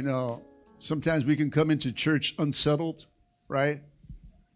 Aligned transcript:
You 0.00 0.06
know, 0.06 0.42
sometimes 0.78 1.26
we 1.26 1.36
can 1.36 1.50
come 1.50 1.70
into 1.70 1.92
church 1.92 2.34
unsettled, 2.38 3.04
right? 3.50 3.82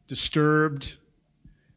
Disturbed, 0.07 0.97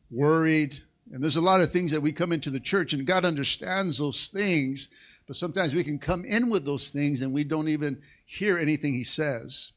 worried. 0.09 0.77
And 1.11 1.21
there's 1.21 1.35
a 1.35 1.41
lot 1.41 1.59
of 1.59 1.69
things 1.69 1.91
that 1.91 1.99
we 1.99 2.13
come 2.13 2.31
into 2.31 2.49
the 2.49 2.61
church, 2.61 2.93
and 2.93 3.05
God 3.05 3.25
understands 3.25 3.97
those 3.97 4.27
things. 4.27 4.87
But 5.27 5.35
sometimes 5.35 5.75
we 5.75 5.83
can 5.83 5.99
come 5.99 6.23
in 6.23 6.47
with 6.49 6.63
those 6.63 6.91
things 6.91 7.21
and 7.21 7.33
we 7.33 7.43
don't 7.43 7.67
even 7.67 8.01
hear 8.25 8.57
anything 8.57 8.93
He 8.93 9.03
says. 9.03 9.73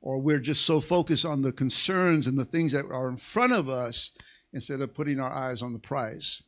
Or 0.00 0.18
we're 0.18 0.40
just 0.40 0.64
so 0.64 0.80
focused 0.80 1.26
on 1.26 1.42
the 1.42 1.52
concerns 1.52 2.26
and 2.26 2.38
the 2.38 2.46
things 2.46 2.72
that 2.72 2.86
are 2.90 3.10
in 3.10 3.18
front 3.18 3.52
of 3.52 3.68
us 3.68 4.12
instead 4.54 4.80
of 4.80 4.94
putting 4.94 5.20
our 5.20 5.30
eyes 5.30 5.60
on 5.60 5.74
the 5.74 5.78
prize 5.78 6.42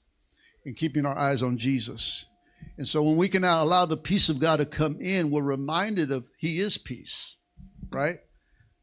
and 0.64 0.74
keeping 0.74 1.04
our 1.04 1.18
eyes 1.18 1.42
on 1.42 1.58
Jesus. 1.58 2.24
And 2.78 2.86
so 2.86 3.02
when 3.02 3.16
we 3.16 3.28
can 3.28 3.44
allow 3.44 3.84
the 3.84 3.96
peace 3.96 4.28
of 4.28 4.38
God 4.38 4.56
to 4.56 4.64
come 4.64 4.98
in, 5.00 5.30
we're 5.30 5.42
reminded 5.42 6.12
of 6.12 6.30
He 6.38 6.60
is 6.60 6.78
peace, 6.78 7.36
right? 7.90 8.20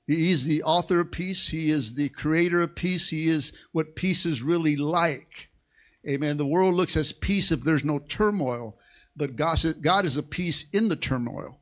He 0.05 0.31
is 0.31 0.45
the 0.45 0.61
author 0.63 0.99
of 0.99 1.11
peace. 1.11 1.47
He 1.47 1.71
is 1.71 1.95
the 1.95 2.09
creator 2.09 2.61
of 2.61 2.75
peace. 2.75 3.09
He 3.09 3.27
is 3.27 3.67
what 3.71 3.95
peace 3.95 4.25
is 4.25 4.43
really 4.43 4.75
like. 4.75 5.49
Amen. 6.07 6.37
The 6.37 6.45
world 6.45 6.75
looks 6.75 6.95
as 6.95 7.11
peace 7.11 7.51
if 7.51 7.61
there's 7.61 7.83
no 7.83 7.97
turmoil, 7.97 8.77
but 9.15 9.35
God 9.35 10.05
is 10.05 10.17
a 10.17 10.23
peace 10.23 10.69
in 10.71 10.89
the 10.89 10.95
turmoil. 10.95 11.61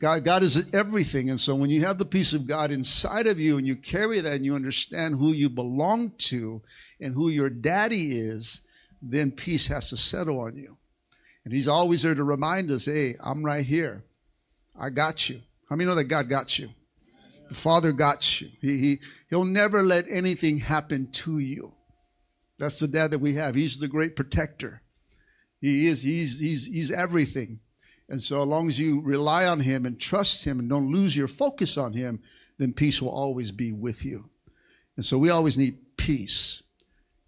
God, 0.00 0.24
God 0.24 0.42
is 0.42 0.74
everything. 0.74 1.28
And 1.28 1.38
so 1.38 1.54
when 1.54 1.68
you 1.68 1.84
have 1.84 1.98
the 1.98 2.06
peace 2.06 2.32
of 2.32 2.48
God 2.48 2.70
inside 2.70 3.26
of 3.26 3.38
you 3.38 3.58
and 3.58 3.66
you 3.66 3.76
carry 3.76 4.18
that 4.20 4.32
and 4.32 4.44
you 4.46 4.54
understand 4.54 5.16
who 5.16 5.30
you 5.30 5.50
belong 5.50 6.12
to 6.18 6.62
and 7.00 7.14
who 7.14 7.28
your 7.28 7.50
daddy 7.50 8.18
is, 8.18 8.62
then 9.02 9.30
peace 9.30 9.68
has 9.68 9.90
to 9.90 9.96
settle 9.98 10.40
on 10.40 10.56
you. 10.56 10.78
And 11.44 11.54
he's 11.54 11.68
always 11.68 12.02
there 12.02 12.14
to 12.14 12.24
remind 12.24 12.70
us, 12.70 12.84
hey, 12.84 13.16
I'm 13.20 13.44
right 13.44 13.64
here. 13.64 14.04
I 14.78 14.90
got 14.90 15.28
you. 15.28 15.40
How 15.68 15.76
many 15.76 15.88
know 15.88 15.94
that 15.94 16.04
God 16.04 16.28
got 16.28 16.58
you? 16.58 16.70
The 17.48 17.54
Father 17.54 17.92
got 17.92 18.40
you. 18.40 18.48
He, 18.60 18.78
he, 18.78 18.98
he'll 19.28 19.44
never 19.44 19.82
let 19.82 20.06
anything 20.08 20.58
happen 20.58 21.10
to 21.12 21.38
you. 21.38 21.74
That's 22.58 22.78
the 22.78 22.88
dad 22.88 23.10
that 23.10 23.20
we 23.20 23.34
have. 23.34 23.54
He's 23.54 23.78
the 23.78 23.88
great 23.88 24.14
protector. 24.14 24.82
He 25.60 25.86
is, 25.86 26.02
he's, 26.02 26.38
he's, 26.38 26.66
he's 26.66 26.90
everything. 26.90 27.60
And 28.08 28.22
so, 28.22 28.42
as 28.42 28.48
long 28.48 28.68
as 28.68 28.78
you 28.78 29.00
rely 29.00 29.46
on 29.46 29.60
him 29.60 29.86
and 29.86 29.98
trust 29.98 30.44
him 30.44 30.58
and 30.58 30.68
don't 30.68 30.90
lose 30.90 31.16
your 31.16 31.28
focus 31.28 31.78
on 31.78 31.92
him, 31.92 32.20
then 32.58 32.72
peace 32.72 33.00
will 33.00 33.10
always 33.10 33.52
be 33.52 33.72
with 33.72 34.04
you. 34.04 34.30
And 34.96 35.04
so, 35.04 35.16
we 35.16 35.30
always 35.30 35.56
need 35.56 35.96
peace. 35.96 36.62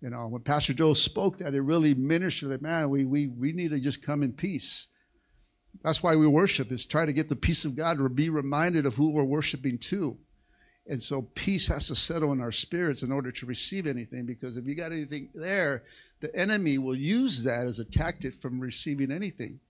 You 0.03 0.11
know, 0.11 0.27
when 0.27 0.43
Pastor 0.43 0.75
Joe 0.75 0.95
spoke 0.95 1.39
that, 1.39 1.55
it 1.55 1.61
really 1.61 1.95
ministered 1.95 2.49
that, 2.51 2.61
man, 2.61 2.91
we, 2.91 3.05
we, 3.05 3.29
we 3.29 3.53
need 3.53 3.71
to 3.71 3.79
just 3.79 4.05
come 4.05 4.25
in 4.25 4.33
peace. 4.33 4.89
That's 5.85 6.03
why 6.03 6.17
we 6.17 6.27
worship, 6.27 6.73
is 6.73 6.85
try 6.85 7.07
to 7.07 7.13
get 7.13 7.29
the 7.29 7.37
peace 7.37 7.65
of 7.65 7.77
God 7.77 8.01
or 8.01 8.09
be 8.09 8.29
reminded 8.29 8.85
of 8.85 8.97
who 8.97 9.11
we're 9.11 9.23
worshiping 9.23 9.79
to. 9.79 10.19
And 10.89 11.01
so 11.01 11.23
peace 11.37 11.69
has 11.69 11.87
to 11.87 11.95
settle 11.95 12.33
in 12.33 12.41
our 12.41 12.51
spirits 12.51 13.05
in 13.05 13.13
order 13.13 13.31
to 13.31 13.47
receive 13.47 13.87
anything, 13.87 14.27
because 14.27 14.57
if 14.57 14.67
you 14.67 14.75
got 14.75 14.91
anything 14.91 15.31
there, 15.35 15.85
the 16.21 16.35
enemy 16.35 16.79
will 16.79 16.97
use 16.97 17.45
that 17.45 17.67
as 17.67 17.79
a 17.79 17.85
tactic 17.85 18.35
from 18.35 18.59
receiving 18.59 19.13
anything. 19.13 19.61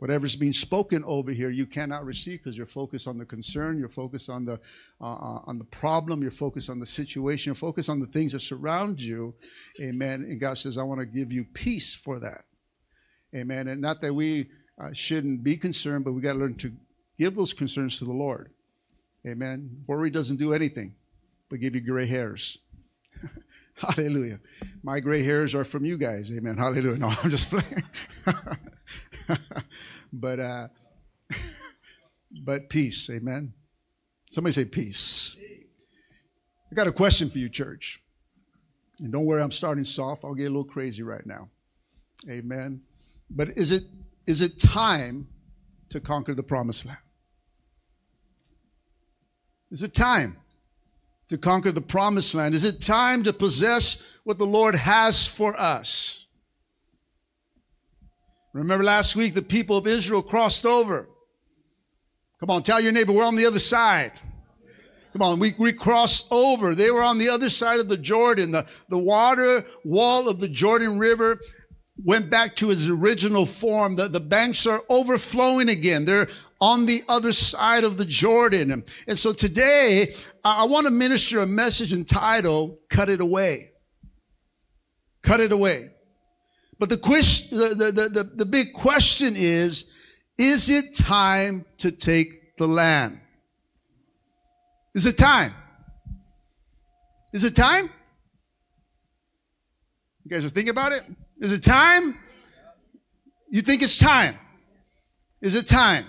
Whatever's 0.00 0.34
being 0.34 0.54
spoken 0.54 1.04
over 1.04 1.30
here, 1.30 1.50
you 1.50 1.66
cannot 1.66 2.06
receive 2.06 2.38
because 2.38 2.56
you're 2.56 2.64
focused 2.64 3.06
on 3.06 3.18
the 3.18 3.26
concern, 3.26 3.78
you're 3.78 3.90
focused 3.90 4.30
on 4.30 4.46
the 4.46 4.58
uh, 4.98 5.04
uh, 5.04 5.40
on 5.46 5.58
the 5.58 5.64
problem, 5.64 6.22
you're 6.22 6.30
focused 6.30 6.70
on 6.70 6.80
the 6.80 6.86
situation, 6.86 7.50
you're 7.50 7.54
focused 7.54 7.90
on 7.90 8.00
the 8.00 8.06
things 8.06 8.32
that 8.32 8.40
surround 8.40 9.02
you. 9.02 9.34
Amen. 9.78 10.22
And 10.22 10.40
God 10.40 10.56
says, 10.56 10.78
"I 10.78 10.84
want 10.84 11.00
to 11.00 11.06
give 11.06 11.34
you 11.34 11.44
peace 11.44 11.94
for 11.94 12.18
that." 12.18 12.44
Amen. 13.36 13.68
And 13.68 13.82
not 13.82 14.00
that 14.00 14.14
we 14.14 14.48
uh, 14.80 14.94
shouldn't 14.94 15.44
be 15.44 15.58
concerned, 15.58 16.06
but 16.06 16.12
we 16.12 16.22
got 16.22 16.32
to 16.32 16.38
learn 16.38 16.54
to 16.54 16.72
give 17.18 17.36
those 17.36 17.52
concerns 17.52 17.98
to 17.98 18.06
the 18.06 18.12
Lord. 18.12 18.50
Amen. 19.26 19.82
Worry 19.86 20.08
doesn't 20.08 20.38
do 20.38 20.54
anything 20.54 20.94
but 21.50 21.60
give 21.60 21.74
you 21.74 21.82
gray 21.82 22.06
hairs. 22.06 22.56
Hallelujah. 23.74 24.40
My 24.82 25.00
gray 25.00 25.22
hairs 25.22 25.54
are 25.54 25.64
from 25.64 25.84
you 25.84 25.98
guys. 25.98 26.32
Amen. 26.34 26.56
Hallelujah. 26.56 26.96
No, 26.96 27.08
I'm 27.08 27.28
just 27.28 27.50
playing. 27.50 27.82
but 30.12 30.40
uh, 30.40 30.68
but 32.44 32.68
peace, 32.68 33.08
amen. 33.10 33.52
Somebody 34.30 34.52
say 34.52 34.64
peace. 34.64 35.36
I 36.70 36.74
got 36.74 36.86
a 36.86 36.92
question 36.92 37.28
for 37.28 37.38
you, 37.38 37.48
church. 37.48 38.00
And 39.00 39.12
don't 39.12 39.24
worry, 39.24 39.42
I'm 39.42 39.50
starting 39.50 39.84
soft. 39.84 40.24
I'll 40.24 40.34
get 40.34 40.44
a 40.44 40.50
little 40.50 40.64
crazy 40.64 41.02
right 41.02 41.24
now. 41.24 41.48
Amen. 42.28 42.82
But 43.30 43.56
is 43.56 43.72
it 43.72 43.84
is 44.26 44.42
it 44.42 44.58
time 44.58 45.28
to 45.88 46.00
conquer 46.00 46.34
the 46.34 46.42
promised 46.42 46.86
land? 46.86 46.98
Is 49.70 49.82
it 49.82 49.94
time 49.94 50.36
to 51.28 51.38
conquer 51.38 51.72
the 51.72 51.80
promised 51.80 52.34
land? 52.34 52.54
Is 52.54 52.64
it 52.64 52.80
time 52.80 53.22
to 53.22 53.32
possess 53.32 54.20
what 54.24 54.38
the 54.38 54.46
Lord 54.46 54.74
has 54.74 55.26
for 55.26 55.58
us? 55.58 56.19
Remember 58.52 58.84
last 58.84 59.14
week, 59.14 59.34
the 59.34 59.42
people 59.42 59.76
of 59.76 59.86
Israel 59.86 60.22
crossed 60.22 60.66
over. 60.66 61.08
Come 62.40 62.50
on, 62.50 62.62
tell 62.62 62.80
your 62.80 62.92
neighbor, 62.92 63.12
we're 63.12 63.24
on 63.24 63.36
the 63.36 63.46
other 63.46 63.58
side. 63.58 64.12
Come 65.12 65.22
on, 65.22 65.38
we, 65.38 65.54
we 65.58 65.72
crossed 65.72 66.28
over. 66.30 66.74
They 66.74 66.90
were 66.90 67.02
on 67.02 67.18
the 67.18 67.28
other 67.28 67.48
side 67.48 67.80
of 67.80 67.88
the 67.88 67.96
Jordan. 67.96 68.52
The, 68.52 68.66
the 68.88 68.98
water 68.98 69.66
wall 69.84 70.28
of 70.28 70.40
the 70.40 70.48
Jordan 70.48 70.98
River 70.98 71.38
went 72.04 72.30
back 72.30 72.56
to 72.56 72.70
its 72.70 72.88
original 72.88 73.44
form. 73.44 73.96
The, 73.96 74.08
the 74.08 74.20
banks 74.20 74.66
are 74.66 74.80
overflowing 74.88 75.68
again. 75.68 76.04
They're 76.04 76.28
on 76.60 76.86
the 76.86 77.02
other 77.08 77.32
side 77.32 77.84
of 77.84 77.96
the 77.96 78.04
Jordan. 78.04 78.84
And, 79.06 79.18
so 79.18 79.32
today, 79.32 80.14
I, 80.44 80.62
I 80.62 80.66
want 80.66 80.86
to 80.86 80.92
minister 80.92 81.40
a 81.40 81.46
message 81.46 81.92
entitled, 81.92 82.78
Cut 82.88 83.08
It 83.08 83.20
Away. 83.20 83.72
Cut 85.22 85.40
It 85.40 85.52
Away. 85.52 85.89
But 86.80 86.88
the, 86.88 86.96
the, 86.96 87.92
the, 87.92 88.08
the, 88.08 88.24
the 88.36 88.46
big 88.46 88.72
question 88.72 89.34
is, 89.36 89.90
is 90.38 90.70
it 90.70 90.96
time 90.96 91.66
to 91.76 91.92
take 91.92 92.56
the 92.56 92.66
land? 92.66 93.20
Is 94.94 95.04
it 95.04 95.18
time? 95.18 95.52
Is 97.34 97.44
it 97.44 97.54
time? 97.54 97.90
You 100.24 100.30
guys 100.30 100.46
are 100.46 100.48
thinking 100.48 100.70
about 100.70 100.92
it? 100.92 101.02
Is 101.38 101.52
it 101.52 101.62
time? 101.62 102.18
You 103.50 103.60
think 103.60 103.82
it's 103.82 103.98
time? 103.98 104.38
Is 105.42 105.54
it 105.54 105.68
time? 105.68 106.06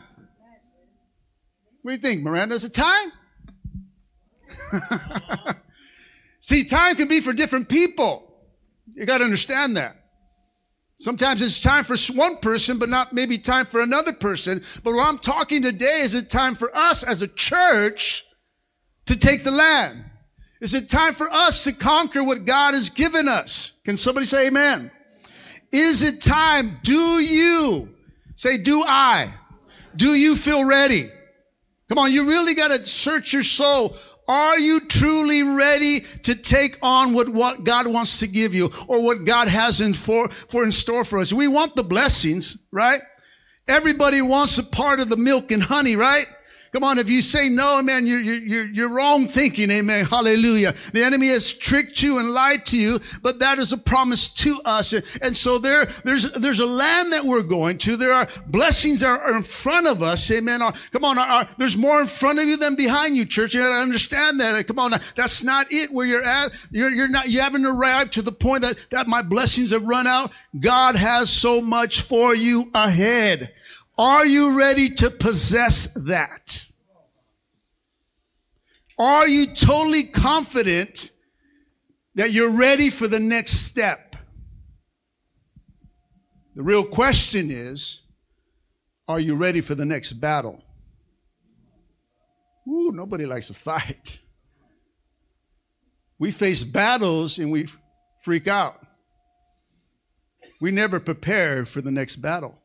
What 1.82 1.92
do 1.92 1.96
you 1.96 1.98
think, 1.98 2.22
Miranda? 2.22 2.56
Is 2.56 2.64
it 2.64 2.74
time? 2.74 3.12
See, 6.40 6.64
time 6.64 6.96
can 6.96 7.10
be 7.10 7.20
for 7.20 7.34
different 7.34 7.68
people. 7.68 8.34
You 8.88 9.06
got 9.06 9.18
to 9.18 9.26
understand 9.26 9.76
that. 9.76 10.01
Sometimes 11.02 11.42
it's 11.42 11.60
time 11.60 11.84
for 11.84 11.96
one 12.14 12.38
person, 12.38 12.78
but 12.78 12.88
not 12.88 13.12
maybe 13.12 13.40
time 13.40 13.66
for 13.66 13.82
another 13.82 14.14
person. 14.14 14.62
But 14.84 14.94
what 14.94 15.10
I'm 15.10 15.18
talking 15.18 15.64
today 15.64 16.02
is 16.02 16.14
it 16.14 16.30
time 16.30 16.54
for 16.54 16.70
us 16.76 17.02
as 17.02 17.24
a 17.24 17.28
church 17.28 18.24
to 19.08 19.18
take 19.18 19.44
the 19.44 19.50
land? 19.50 20.06
Is 20.62 20.76
it 20.76 20.90
time 20.90 21.16
for 21.16 21.28
us 21.32 21.64
to 21.64 21.72
conquer 21.72 22.24
what 22.24 22.46
God 22.46 22.76
has 22.76 22.92
given 22.92 23.28
us? 23.28 23.82
Can 23.84 23.98
somebody 23.98 24.28
say 24.28 24.46
amen? 24.46 24.92
Is 25.72 26.04
it 26.04 26.22
time? 26.22 26.78
Do 26.84 26.94
you 26.94 27.90
say, 28.36 28.60
do 28.60 28.84
I? 28.86 29.34
Do 29.96 30.14
you 30.14 30.36
feel 30.36 30.68
ready? 30.68 31.10
Come 31.90 31.98
on, 31.98 32.12
you 32.12 32.28
really 32.28 32.54
got 32.54 32.68
to 32.68 32.86
search 32.86 33.34
your 33.34 33.42
soul. 33.42 33.98
Are 34.28 34.60
you 34.60 34.82
truly 34.82 35.44
ready 35.44 36.02
to 36.24 36.36
take 36.36 36.78
on 36.82 37.14
what, 37.14 37.30
what 37.30 37.64
God 37.64 37.88
wants 37.88 38.20
to 38.20 38.28
give 38.28 38.54
you 38.54 38.70
or 38.88 39.02
what 39.04 39.26
God 39.26 39.48
has 39.48 39.82
in 39.82 39.94
for, 39.94 40.30
for 40.30 40.64
in 40.64 40.72
store 40.72 41.04
for 41.04 41.20
us? 41.20 41.34
We 41.34 41.48
want 41.48 41.76
the 41.76 41.84
blessings, 41.84 42.58
right? 42.72 43.02
Everybody 43.68 44.22
wants 44.22 44.58
a 44.58 44.64
part 44.64 45.00
of 45.00 45.10
the 45.10 45.18
milk 45.18 45.52
and 45.52 45.62
honey, 45.62 45.96
right? 45.96 46.28
Come 46.74 46.86
on, 46.86 47.00
if 47.00 47.10
you 47.10 47.22
say 47.22 47.50
no, 47.50 47.80
amen, 47.80 48.08
you're, 48.08 48.22
you're, 48.22 48.68
you're 48.68 48.90
wrong 48.90 49.28
thinking, 49.28 49.70
amen. 49.70 50.06
Hallelujah. 50.06 50.74
The 50.94 51.04
enemy 51.04 51.28
has 51.28 51.54
tricked 51.54 52.02
you 52.02 52.18
and 52.18 52.32
lied 52.32 52.66
to 52.68 52.80
you, 52.80 53.00
but 53.22 53.40
that 53.40 53.60
is 53.60 53.74
a 53.74 53.78
promise 53.78 54.34
to 54.36 54.58
us. 54.64 54.94
And 55.22 55.36
so 55.36 55.58
there, 55.58 55.88
there's, 56.06 56.32
there's 56.32 56.62
a 56.62 56.66
land 56.66 57.12
that 57.12 57.26
we're 57.26 57.42
going 57.42 57.78
to. 57.80 57.98
There 57.98 58.14
are 58.14 58.26
blessings 58.48 59.02
that 59.02 59.10
are 59.10 59.36
in 59.36 59.44
front 59.44 59.86
of 59.86 60.02
us, 60.02 60.32
amen. 60.32 60.62
Uh, 60.62 60.72
come 60.92 61.04
on, 61.04 61.18
our, 61.18 61.46
there's 61.58 61.76
more 61.76 62.00
in 62.00 62.08
front 62.08 62.40
of 62.40 62.46
you 62.46 62.56
than 62.56 62.76
behind 62.76 63.18
you, 63.18 63.26
church. 63.26 63.54
You 63.54 63.60
gotta 63.60 63.82
understand 63.82 64.40
that. 64.40 64.66
Come 64.66 64.80
on, 64.80 64.92
that's 65.18 65.44
not 65.44 65.68
it 65.72 65.92
where 65.92 66.06
you're 66.06 66.24
at. 66.24 66.52
You're, 66.72 66.92
you're 66.92 67.10
not, 67.10 67.28
you 67.28 67.42
haven't 67.42 67.66
arrived 67.66 68.14
to 68.14 68.22
the 68.22 68.32
point 68.32 68.62
that, 68.62 68.78
that 68.92 69.10
my 69.10 69.22
blessings 69.22 69.72
have 69.72 69.84
run 69.84 70.08
out. 70.08 70.32
God 70.58 70.96
has 70.96 71.30
so 71.30 71.60
much 71.60 72.04
for 72.04 72.34
you 72.34 72.72
ahead. 72.74 73.52
Are 74.02 74.26
you 74.26 74.58
ready 74.58 74.90
to 74.96 75.12
possess 75.12 75.94
that? 75.94 76.66
Are 78.98 79.28
you 79.28 79.54
totally 79.54 80.06
confident 80.06 81.12
that 82.16 82.32
you're 82.32 82.50
ready 82.50 82.90
for 82.90 83.08
the 83.08 83.20
next 83.20 83.68
step? 83.68 84.16
The 86.56 86.64
real 86.64 86.84
question 86.84 87.52
is, 87.52 88.02
are 89.08 89.20
you 89.20 89.36
ready 89.36 89.62
for 89.62 89.76
the 89.76 89.86
next 89.86 90.14
battle? 90.14 90.64
Ooh, 92.68 92.92
nobody 92.92 93.28
likes 93.28 93.52
a 93.52 93.54
fight. 93.54 94.20
We 96.18 96.32
face 96.32 96.64
battles 96.64 97.38
and 97.38 97.52
we 97.52 97.68
freak 98.24 98.48
out. 98.48 98.84
We 100.60 100.72
never 100.72 101.00
prepare 101.00 101.66
for 101.66 101.82
the 101.82 101.92
next 101.92 102.16
battle. 102.16 102.61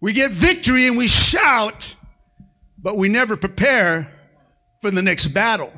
We 0.00 0.12
get 0.12 0.30
victory 0.30 0.86
and 0.86 0.96
we 0.96 1.06
shout, 1.08 1.94
but 2.78 2.96
we 2.96 3.08
never 3.08 3.36
prepare 3.36 4.12
for 4.80 4.90
the 4.90 5.02
next 5.02 5.28
battle. 5.28 5.72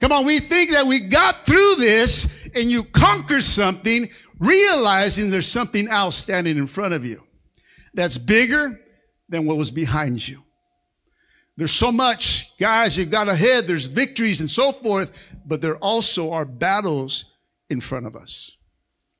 Come 0.00 0.12
on, 0.12 0.24
we 0.24 0.40
think 0.40 0.70
that 0.70 0.86
we 0.86 1.00
got 1.00 1.44
through 1.44 1.74
this 1.76 2.48
and 2.54 2.70
you 2.70 2.84
conquer 2.84 3.42
something, 3.42 4.08
realizing 4.38 5.30
there's 5.30 5.46
something 5.46 5.88
else 5.88 6.16
standing 6.16 6.56
in 6.56 6.66
front 6.66 6.94
of 6.94 7.04
you 7.04 7.22
that's 7.92 8.16
bigger 8.16 8.80
than 9.28 9.44
what 9.44 9.58
was 9.58 9.70
behind 9.70 10.26
you. 10.26 10.42
There's 11.56 11.72
so 11.72 11.92
much, 11.92 12.56
guys, 12.58 12.96
You've 12.96 13.10
got 13.10 13.28
ahead, 13.28 13.66
there's 13.66 13.86
victories 13.86 14.40
and 14.40 14.48
so 14.48 14.72
forth, 14.72 15.36
but 15.44 15.60
there 15.60 15.76
also 15.76 16.32
are 16.32 16.46
battles 16.46 17.26
in 17.68 17.80
front 17.80 18.06
of 18.06 18.16
us. 18.16 18.56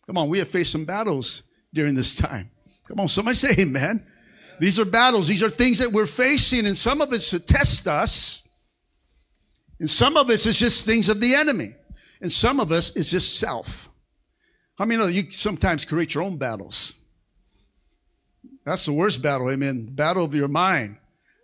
Come 0.06 0.16
on, 0.16 0.30
we 0.30 0.38
have 0.38 0.48
faced 0.48 0.72
some 0.72 0.86
battles 0.86 1.42
during 1.74 1.94
this 1.94 2.14
time. 2.14 2.50
Come 2.90 2.98
on, 3.00 3.08
somebody 3.08 3.36
say 3.36 3.54
amen. 3.60 4.04
These 4.58 4.80
are 4.80 4.84
battles. 4.84 5.28
These 5.28 5.44
are 5.44 5.48
things 5.48 5.78
that 5.78 5.92
we're 5.92 6.06
facing, 6.06 6.66
and 6.66 6.76
some 6.76 7.00
of 7.00 7.12
it's 7.12 7.30
to 7.30 7.38
test 7.38 7.86
us. 7.86 8.48
And 9.78 9.88
some 9.88 10.16
of 10.16 10.28
us 10.28 10.44
is 10.44 10.58
just 10.58 10.86
things 10.86 11.08
of 11.08 11.20
the 11.20 11.34
enemy. 11.36 11.76
And 12.20 12.32
some 12.32 12.58
of 12.58 12.72
us 12.72 12.96
is 12.96 13.08
just 13.08 13.38
self. 13.38 13.88
How 14.76 14.86
many 14.86 15.00
know 15.00 15.06
you 15.06 15.30
sometimes 15.30 15.84
create 15.84 16.14
your 16.14 16.24
own 16.24 16.36
battles? 16.36 16.94
That's 18.66 18.84
the 18.86 18.92
worst 18.92 19.22
battle, 19.22 19.48
amen. 19.50 19.86
The 19.86 19.92
battle 19.92 20.24
of 20.24 20.34
your 20.34 20.48
mind. 20.48 20.96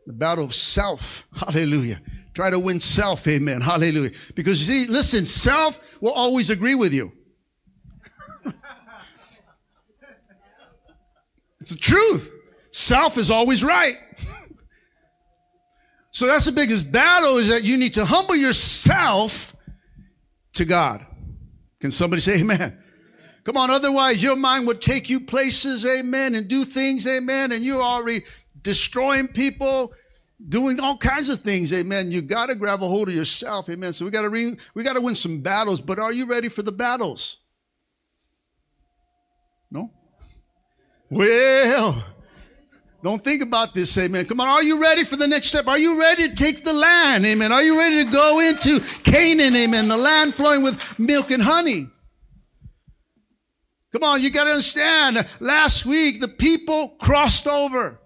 The 0.07 0.13
battle 0.13 0.45
of 0.45 0.53
self. 0.53 1.29
Hallelujah. 1.37 2.01
Try 2.35 2.51
to 2.51 2.59
win 2.59 2.81
self, 2.81 3.27
amen. 3.29 3.61
Hallelujah. 3.61 4.11
Because 4.35 4.69
you 4.69 4.87
see, 4.87 4.93
listen, 4.93 5.25
self 5.25 6.03
will 6.03 6.13
always 6.13 6.51
agree 6.51 6.75
with 6.75 6.93
you. 6.93 7.13
It's 11.67 11.73
the 11.73 11.81
truth. 11.81 12.33
Self 12.71 13.19
is 13.19 13.29
always 13.29 13.65
right. 13.65 13.97
So 16.13 16.27
that's 16.27 16.47
the 16.47 16.53
biggest 16.53 16.91
battle 16.91 17.37
is 17.37 17.51
that 17.51 17.63
you 17.63 17.77
need 17.77 17.93
to 17.95 18.07
humble 18.07 18.37
yourself 18.37 19.55
to 20.55 20.65
God. 20.65 21.05
Can 21.79 21.91
somebody 21.91 22.23
say 22.23 22.41
amen? 22.41 22.83
Come 23.45 23.59
on, 23.59 23.71
otherwise 23.71 24.23
your 24.23 24.35
mind 24.35 24.67
would 24.67 24.81
take 24.81 25.11
you 25.11 25.21
places, 25.21 25.85
amen, 25.85 26.35
and 26.35 26.49
do 26.49 26.65
things, 26.65 27.07
amen, 27.07 27.53
and 27.53 27.63
you're 27.63 27.83
already 27.83 28.25
destroying 28.63 29.29
people, 29.29 29.93
doing 30.49 30.81
all 30.81 30.97
kinds 30.97 31.29
of 31.29 31.41
things, 31.41 31.71
amen. 31.75 32.11
You 32.11 32.23
got 32.23 32.47
to 32.47 32.55
grab 32.55 32.83
a 32.83 32.89
hold 32.89 33.11
of 33.11 33.15
yourself, 33.15 33.69
amen. 33.69 33.93
So 33.93 34.07
we 34.07 34.11
got 34.11 34.23
to 34.23 34.57
we 34.75 34.85
got 34.85 34.97
to 34.97 35.03
win 35.03 35.17
some 35.17 35.43
battles, 35.43 35.83
but 35.83 35.99
are 35.99 36.15
you 36.15 36.25
ready 36.25 36.49
for 36.49 36.63
the 36.63 36.73
battles? 36.73 37.41
No? 39.71 39.93
Well, 41.11 42.05
don't 43.03 43.23
think 43.23 43.43
about 43.43 43.73
this, 43.73 43.97
amen. 43.97 44.25
Come 44.27 44.41
on, 44.41 44.49
are 44.49 44.65
you 44.65 44.83
ready 44.83 45.05
for 45.05 45.17
the 45.17 45.29
next 45.29 45.49
step? 45.49 45.69
Are 45.69 45.79
you 45.79 46.01
ready 46.01 46.29
to 46.29 46.35
take 46.35 46.65
the 46.65 46.73
land, 46.73 47.25
amen? 47.25 47.53
Are 47.53 47.63
you 47.63 47.79
ready 47.79 48.05
to 48.05 48.11
go 48.11 48.41
into 48.41 48.81
Canaan, 49.05 49.55
amen? 49.55 49.87
The 49.87 49.97
land 49.97 50.35
flowing 50.35 50.63
with 50.63 50.99
milk 50.99 51.31
and 51.31 51.43
honey. 51.43 51.87
Come 53.93 54.03
on, 54.03 54.21
you 54.21 54.31
got 54.31 54.45
to 54.45 54.51
understand. 54.51 55.25
Last 55.39 55.87
week, 55.87 56.21
the 56.21 56.29
people 56.29 56.97
crossed 57.01 57.47
over. 57.47 58.01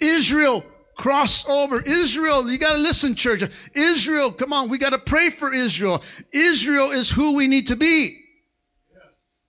Israel 0.00 0.64
crossed 0.96 1.48
over. 1.50 1.82
Israel, 1.82 2.50
you 2.50 2.58
got 2.58 2.72
to 2.72 2.78
listen, 2.80 3.14
church. 3.14 3.42
Israel, 3.74 4.32
come 4.32 4.54
on, 4.54 4.70
we 4.70 4.78
got 4.78 4.94
to 4.94 4.98
pray 4.98 5.28
for 5.28 5.52
Israel. 5.52 6.02
Israel 6.32 6.90
is 6.90 7.10
who 7.10 7.36
we 7.36 7.46
need 7.46 7.66
to 7.66 7.76
be. 7.76 8.25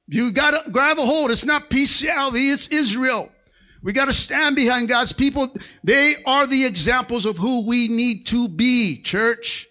You 0.07 0.31
got 0.31 0.65
to 0.65 0.71
grab 0.71 0.97
a 0.97 1.01
hold. 1.01 1.31
It's 1.31 1.45
not 1.45 1.69
PCLV, 1.69 2.53
it's 2.53 2.67
Israel. 2.67 3.29
We 3.83 3.93
got 3.93 4.05
to 4.05 4.13
stand 4.13 4.55
behind 4.55 4.89
God's 4.89 5.13
people. 5.13 5.53
They 5.83 6.15
are 6.25 6.47
the 6.47 6.65
examples 6.65 7.25
of 7.25 7.37
who 7.37 7.67
we 7.67 7.87
need 7.87 8.25
to 8.27 8.47
be, 8.47 9.01
church. 9.01 9.67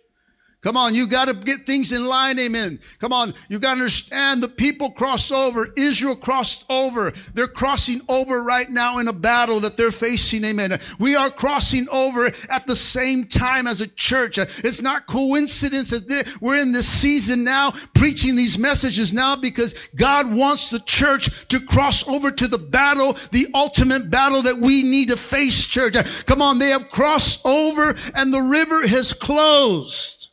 Come 0.67 0.77
on, 0.77 0.97
you 0.97 1.07
got 1.07 1.29
to 1.29 1.35
get 1.35 1.65
things 1.65 1.93
in 1.93 2.07
line, 2.07 2.41
amen. 2.41 2.81
Come 2.99 3.13
on, 3.13 3.33
you 3.49 3.61
got 3.61 3.75
to 3.75 3.83
understand 3.83 4.43
the 4.43 4.49
people 4.49 4.91
crossed 4.91 5.31
over. 5.31 5.69
Israel 5.77 6.17
crossed 6.17 6.65
over. 6.69 7.13
They're 7.35 7.47
crossing 7.47 8.01
over 8.09 8.43
right 8.43 8.69
now 8.69 8.99
in 8.99 9.07
a 9.07 9.13
battle 9.13 9.61
that 9.61 9.77
they're 9.77 9.93
facing, 9.93 10.45
amen. 10.45 10.77
We 10.99 11.15
are 11.15 11.31
crossing 11.31 11.89
over 11.91 12.33
at 12.51 12.67
the 12.67 12.75
same 12.75 13.27
time 13.27 13.69
as 13.69 13.81
a 13.81 13.87
church. 13.87 14.39
It's 14.39 14.83
not 14.83 15.07
coincidence 15.07 15.91
that 15.91 16.37
we're 16.41 16.61
in 16.61 16.73
this 16.73 16.89
season 16.89 17.45
now 17.45 17.71
preaching 17.95 18.35
these 18.35 18.59
messages 18.59 19.13
now 19.13 19.37
because 19.37 19.89
God 19.95 20.35
wants 20.35 20.71
the 20.71 20.81
church 20.81 21.47
to 21.47 21.61
cross 21.61 22.09
over 22.09 22.33
to 22.33 22.49
the 22.49 22.59
battle, 22.59 23.13
the 23.31 23.47
ultimate 23.55 24.11
battle 24.11 24.43
that 24.43 24.59
we 24.59 24.83
need 24.83 25.11
to 25.11 25.17
face, 25.17 25.65
church. 25.65 25.95
Come 26.27 26.43
on, 26.43 26.59
they 26.59 26.71
have 26.71 26.91
crossed 26.91 27.47
over 27.47 27.97
and 28.17 28.35
the 28.35 28.43
river 28.43 28.85
has 28.89 29.13
closed. 29.13 30.26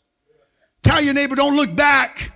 Tell 0.84 1.02
your 1.02 1.14
neighbor, 1.14 1.36
don't 1.36 1.56
look 1.56 1.76
back. 1.76 2.32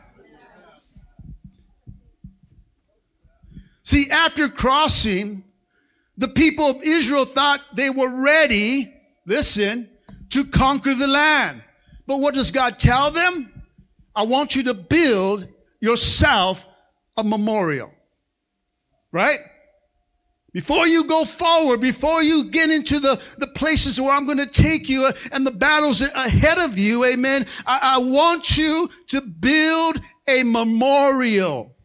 See, 3.83 4.09
after 4.09 4.49
crossing, 4.49 5.43
the 6.17 6.27
people 6.27 6.65
of 6.65 6.81
Israel 6.83 7.25
thought 7.25 7.59
they 7.73 7.89
were 7.89 8.09
ready, 8.09 8.93
listen, 9.25 9.89
to 10.29 10.43
conquer 10.45 10.93
the 10.93 11.07
land. 11.07 11.63
But 12.05 12.17
what 12.17 12.33
does 12.33 12.51
God 12.51 12.79
tell 12.79 13.11
them? 13.11 13.51
I 14.15 14.25
want 14.25 14.55
you 14.55 14.63
to 14.63 14.73
build 14.73 15.47
yourself 15.79 16.65
a 17.17 17.23
memorial. 17.23 17.93
Right? 19.11 19.39
Before 20.57 20.87
you 20.87 21.03
go 21.03 21.23
forward, 21.23 21.81
before 21.81 22.23
you 22.23 22.45
get 22.45 22.71
into 22.71 22.97
the, 22.97 23.21
the 23.37 23.45
places 23.45 24.01
where 24.01 24.11
I'm 24.11 24.25
going 24.25 24.39
to 24.39 24.47
take 24.47 24.89
you 24.89 25.07
and 25.31 25.45
the 25.45 25.51
battles 25.51 26.01
ahead 26.01 26.57
of 26.57 26.79
you, 26.79 27.05
amen, 27.05 27.45
I, 27.67 27.97
I 27.97 27.97
want 27.99 28.57
you 28.57 28.89
to 29.09 29.21
build 29.21 30.01
a 30.27 30.41
memorial. 30.41 31.76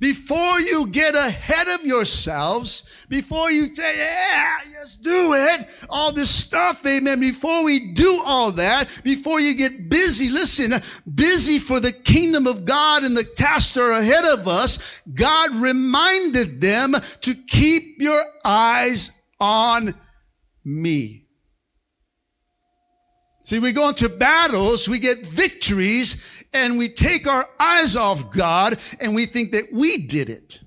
Before 0.00 0.60
you 0.60 0.86
get 0.86 1.16
ahead 1.16 1.66
of 1.68 1.84
yourselves, 1.84 2.84
before 3.08 3.50
you 3.50 3.74
say, 3.74 3.98
yeah, 3.98 4.58
yes, 4.70 4.94
do 4.96 5.32
it, 5.34 5.68
all 5.90 6.12
this 6.12 6.30
stuff, 6.30 6.86
amen, 6.86 7.18
before 7.18 7.64
we 7.64 7.92
do 7.92 8.22
all 8.24 8.52
that, 8.52 8.88
before 9.02 9.40
you 9.40 9.54
get 9.54 9.88
busy, 9.88 10.30
listen, 10.30 10.72
busy 11.12 11.58
for 11.58 11.80
the 11.80 11.90
kingdom 11.90 12.46
of 12.46 12.64
God 12.64 13.02
and 13.02 13.16
the 13.16 13.24
tasks 13.24 13.76
are 13.76 13.90
ahead 13.90 14.24
of 14.24 14.46
us, 14.46 15.02
God 15.12 15.54
reminded 15.56 16.60
them 16.60 16.94
to 17.22 17.34
keep 17.34 18.00
your 18.00 18.22
eyes 18.44 19.10
on 19.40 19.94
me. 20.64 21.24
See, 23.48 23.60
we 23.60 23.72
go 23.72 23.88
into 23.88 24.10
battles, 24.10 24.90
we 24.90 24.98
get 24.98 25.24
victories, 25.24 26.37
and 26.52 26.78
we 26.78 26.88
take 26.88 27.26
our 27.26 27.46
eyes 27.60 27.96
off 27.96 28.30
God 28.30 28.78
and 29.00 29.14
we 29.14 29.26
think 29.26 29.52
that 29.52 29.64
we 29.72 30.06
did 30.06 30.30
it. 30.30 30.62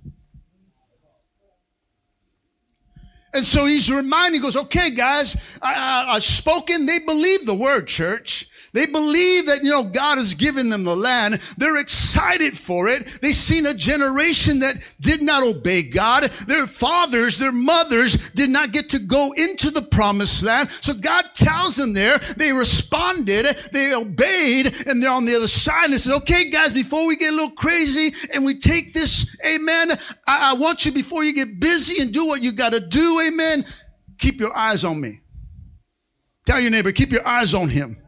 And 3.33 3.45
so 3.45 3.65
he's 3.65 3.89
reminding, 3.89 4.41
he 4.41 4.43
goes, 4.43 4.57
okay, 4.57 4.89
guys, 4.89 5.57
I, 5.61 5.73
I, 6.09 6.15
I've 6.15 6.23
spoken. 6.23 6.85
They 6.85 6.99
believe 6.99 7.45
the 7.45 7.55
word, 7.55 7.87
church. 7.87 8.49
They 8.73 8.85
believe 8.85 9.47
that, 9.47 9.63
you 9.63 9.69
know, 9.69 9.83
God 9.83 10.17
has 10.17 10.33
given 10.33 10.69
them 10.69 10.85
the 10.85 10.95
land. 10.95 11.41
They're 11.57 11.79
excited 11.79 12.57
for 12.57 12.87
it. 12.87 13.05
They've 13.21 13.35
seen 13.35 13.65
a 13.65 13.73
generation 13.73 14.59
that 14.59 14.77
did 15.01 15.21
not 15.21 15.43
obey 15.43 15.83
God. 15.83 16.23
Their 16.47 16.65
fathers, 16.67 17.37
their 17.37 17.51
mothers 17.51 18.29
did 18.31 18.49
not 18.49 18.71
get 18.71 18.87
to 18.89 18.99
go 18.99 19.33
into 19.35 19.71
the 19.71 19.81
promised 19.81 20.41
land. 20.43 20.71
So 20.71 20.93
God 20.93 21.25
tells 21.35 21.75
them 21.75 21.93
there, 21.93 22.17
they 22.37 22.53
responded, 22.53 23.45
they 23.73 23.93
obeyed, 23.93 24.73
and 24.87 25.03
they're 25.03 25.11
on 25.11 25.25
the 25.25 25.35
other 25.35 25.47
side. 25.47 25.85
And 25.85 25.93
they 25.93 25.97
said, 25.97 26.15
okay, 26.17 26.49
guys, 26.49 26.71
before 26.71 27.05
we 27.07 27.17
get 27.17 27.33
a 27.33 27.35
little 27.35 27.51
crazy 27.51 28.15
and 28.33 28.45
we 28.45 28.57
take 28.59 28.93
this, 28.93 29.35
amen, 29.45 29.91
I, 30.27 30.51
I 30.51 30.53
want 30.53 30.85
you 30.85 30.93
before 30.93 31.25
you 31.25 31.33
get 31.33 31.59
busy 31.59 32.01
and 32.01 32.13
do 32.13 32.25
what 32.25 32.41
you 32.41 32.53
got 32.53 32.71
to 32.71 32.79
do, 32.79 33.21
amen, 33.27 33.65
keep 34.17 34.39
your 34.39 34.55
eyes 34.55 34.85
on 34.85 35.01
me. 35.01 35.19
Tell 36.45 36.59
your 36.59 36.71
neighbor, 36.71 36.91
keep 36.93 37.11
your 37.11 37.27
eyes 37.27 37.53
on 37.53 37.67
him. 37.67 38.00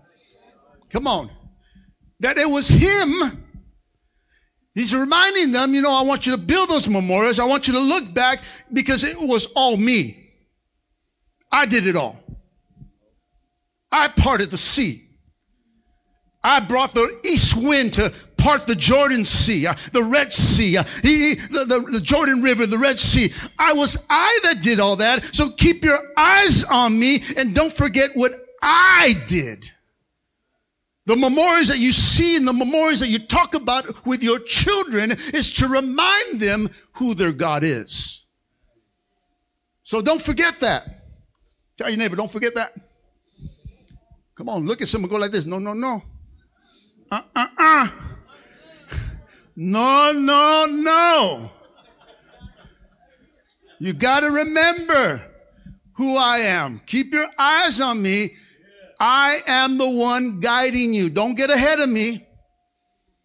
Come 0.93 1.07
on. 1.07 1.29
That 2.19 2.37
it 2.37 2.49
was 2.49 2.69
him. 2.69 3.45
He's 4.73 4.95
reminding 4.95 5.51
them, 5.51 5.73
you 5.73 5.81
know, 5.81 5.91
I 5.91 6.03
want 6.03 6.25
you 6.25 6.31
to 6.33 6.37
build 6.37 6.69
those 6.69 6.87
memorials. 6.87 7.39
I 7.39 7.45
want 7.45 7.67
you 7.67 7.73
to 7.73 7.79
look 7.79 8.13
back 8.13 8.41
because 8.71 9.03
it 9.03 9.17
was 9.19 9.47
all 9.55 9.75
me. 9.75 10.31
I 11.51 11.65
did 11.65 11.85
it 11.85 11.95
all. 11.95 12.17
I 13.91 14.07
parted 14.07 14.49
the 14.49 14.57
sea. 14.57 15.01
I 16.43 16.59
brought 16.59 16.93
the 16.93 17.19
east 17.25 17.55
wind 17.55 17.93
to 17.93 18.11
part 18.37 18.67
the 18.67 18.75
Jordan 18.75 19.23
Sea, 19.23 19.67
uh, 19.67 19.75
the 19.93 20.03
Red 20.03 20.33
Sea, 20.33 20.77
uh, 20.77 20.83
he, 21.01 21.35
the, 21.35 21.65
the, 21.65 21.87
the 21.93 22.01
Jordan 22.01 22.41
River, 22.41 22.65
the 22.65 22.77
Red 22.77 22.99
Sea. 22.99 23.31
I 23.57 23.73
was 23.73 24.05
I 24.09 24.39
that 24.43 24.61
did 24.61 24.79
all 24.79 24.97
that. 24.97 25.33
So 25.33 25.51
keep 25.51 25.85
your 25.85 25.99
eyes 26.17 26.65
on 26.65 26.99
me 26.99 27.23
and 27.37 27.55
don't 27.55 27.71
forget 27.71 28.11
what 28.15 28.33
I 28.61 29.23
did. 29.25 29.71
The 31.05 31.15
memorials 31.17 31.67
that 31.67 31.79
you 31.79 31.91
see 31.91 32.37
and 32.37 32.47
the 32.47 32.53
memorials 32.53 33.01
that 33.01 33.09
you 33.09 33.19
talk 33.19 33.55
about 33.55 34.05
with 34.05 34.23
your 34.23 34.39
children 34.39 35.11
is 35.33 35.51
to 35.53 35.67
remind 35.67 36.39
them 36.39 36.69
who 36.93 37.13
their 37.13 37.33
God 37.33 37.63
is. 37.63 38.25
So 39.83 40.01
don't 40.01 40.21
forget 40.21 40.61
that. 40.61 40.87
Tell 41.77 41.89
your 41.89 41.97
neighbor, 41.97 42.15
don't 42.15 42.31
forget 42.31 42.55
that. 42.55 42.73
Come 44.35 44.47
on, 44.47 44.65
look 44.65 44.81
at 44.81 44.87
someone 44.87 45.11
go 45.11 45.17
like 45.17 45.31
this. 45.31 45.45
No, 45.45 45.59
no, 45.59 45.73
no. 45.73 46.01
Uh, 47.11 47.21
uh, 47.35 47.47
uh. 47.57 47.87
No, 49.55 50.11
no, 50.15 50.65
no. 50.69 51.51
You 53.79 53.93
got 53.93 54.21
to 54.21 54.31
remember 54.31 55.29
who 55.93 56.15
I 56.17 56.37
am. 56.37 56.81
Keep 56.85 57.13
your 57.13 57.27
eyes 57.37 57.81
on 57.81 58.01
me 58.01 58.35
I 58.99 59.39
am 59.47 59.77
the 59.77 59.89
one 59.89 60.39
guiding 60.39 60.93
you. 60.93 61.09
Don't 61.09 61.35
get 61.35 61.49
ahead 61.49 61.79
of 61.79 61.89
me. 61.89 62.25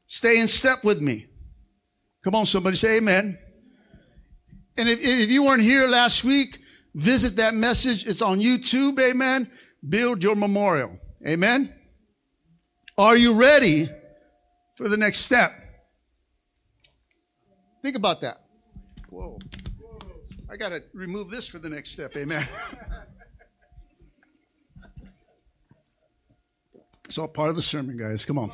Stay 0.06 0.40
in 0.40 0.48
step 0.48 0.84
with 0.84 1.00
me. 1.00 1.26
Come 2.25 2.34
on, 2.34 2.46
somebody 2.46 2.76
say 2.76 2.98
amen. 2.98 3.38
And 4.76 4.88
if, 4.88 5.00
if 5.02 5.30
you 5.30 5.44
weren't 5.44 5.62
here 5.62 5.87
last 5.87 6.25
week, 6.25 6.58
visit 6.94 7.37
that 7.37 7.54
message. 7.54 8.06
It's 8.06 8.22
on 8.22 8.40
YouTube. 8.40 8.98
Amen. 9.00 9.50
Build 9.87 10.22
your 10.22 10.37
memorial. 10.37 10.98
Amen. 11.26 11.75
Are 12.96 13.16
you 13.16 13.34
ready 13.34 13.88
for 14.76 14.88
the 14.88 14.96
next 14.96 15.20
step? 15.20 15.52
Think 17.82 17.96
about 17.96 18.20
that. 18.22 18.38
Whoa. 19.08 19.38
I 20.50 20.56
got 20.56 20.70
to 20.70 20.82
remove 20.94 21.30
this 21.30 21.46
for 21.46 21.58
the 21.58 21.68
next 21.68 21.90
step. 21.90 22.16
Amen. 22.16 22.46
It's 27.08 27.16
all 27.16 27.26
part 27.26 27.48
of 27.48 27.56
the 27.56 27.62
sermon, 27.62 27.96
guys. 27.96 28.26
Come 28.26 28.38
on. 28.38 28.50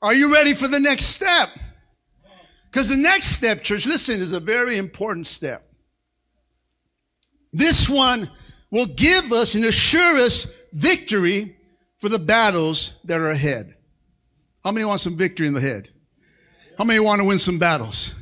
Are 0.00 0.14
you 0.14 0.32
ready 0.32 0.54
for 0.54 0.68
the 0.68 0.80
next 0.80 1.04
step? 1.04 1.50
Because 2.70 2.88
the 2.88 2.96
next 2.96 3.26
step, 3.26 3.62
church, 3.62 3.86
listen, 3.86 4.20
is 4.20 4.32
a 4.32 4.40
very 4.40 4.78
important 4.78 5.26
step. 5.26 5.66
This 7.52 7.90
one 7.90 8.30
will 8.70 8.86
give 8.86 9.32
us 9.32 9.54
and 9.54 9.66
assure 9.66 10.16
us 10.16 10.56
victory 10.72 11.54
for 11.98 12.08
the 12.08 12.18
battles 12.18 12.94
that 13.04 13.20
are 13.20 13.28
ahead. 13.28 13.74
How 14.64 14.72
many 14.72 14.86
want 14.86 15.00
some 15.00 15.18
victory 15.18 15.46
in 15.46 15.52
the 15.52 15.60
head? 15.60 15.90
How 16.78 16.84
many 16.84 17.00
want 17.00 17.20
to 17.20 17.26
win 17.26 17.38
some 17.38 17.58
battles? 17.58 18.14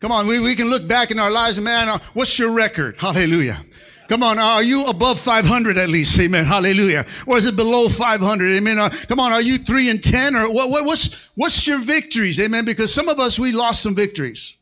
Come 0.00 0.12
on, 0.12 0.26
we, 0.26 0.40
we 0.40 0.54
can 0.54 0.70
look 0.70 0.88
back 0.88 1.10
in 1.10 1.18
our 1.18 1.30
lives 1.30 1.58
and 1.58 1.64
man, 1.66 1.88
uh, 1.88 1.98
what's 2.14 2.38
your 2.38 2.54
record? 2.54 2.98
Hallelujah. 2.98 3.62
Come 4.08 4.22
on, 4.22 4.38
are 4.38 4.62
you 4.62 4.86
above 4.86 5.20
500 5.20 5.76
at 5.76 5.90
least? 5.90 6.18
Amen. 6.18 6.46
Hallelujah. 6.46 7.04
Or 7.26 7.36
is 7.36 7.44
it 7.44 7.56
below 7.56 7.90
500? 7.90 8.54
Amen. 8.54 8.78
Uh, 8.78 8.88
come 9.06 9.20
on, 9.20 9.32
are 9.32 9.42
you 9.42 9.58
three 9.58 9.90
and 9.90 10.02
10 10.02 10.34
or 10.34 10.50
what, 10.50 10.70
what, 10.70 10.86
what's, 10.86 11.30
what's 11.34 11.66
your 11.66 11.80
victories? 11.82 12.40
Amen. 12.40 12.64
Because 12.64 12.92
some 12.92 13.08
of 13.08 13.20
us, 13.20 13.38
we 13.38 13.52
lost 13.52 13.82
some 13.82 13.94
victories. 13.94 14.56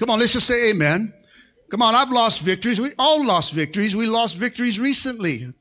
Come 0.00 0.10
on, 0.10 0.18
let's 0.18 0.32
just 0.32 0.48
say 0.48 0.70
amen. 0.70 1.14
Come 1.70 1.82
on, 1.82 1.94
I've 1.94 2.10
lost 2.10 2.42
victories. 2.42 2.80
We 2.80 2.90
all 2.98 3.24
lost 3.24 3.52
victories. 3.52 3.94
We 3.94 4.06
lost 4.06 4.36
victories 4.36 4.80
recently. 4.80 5.52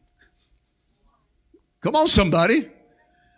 Come 1.81 1.95
on, 1.95 2.07
somebody. 2.07 2.67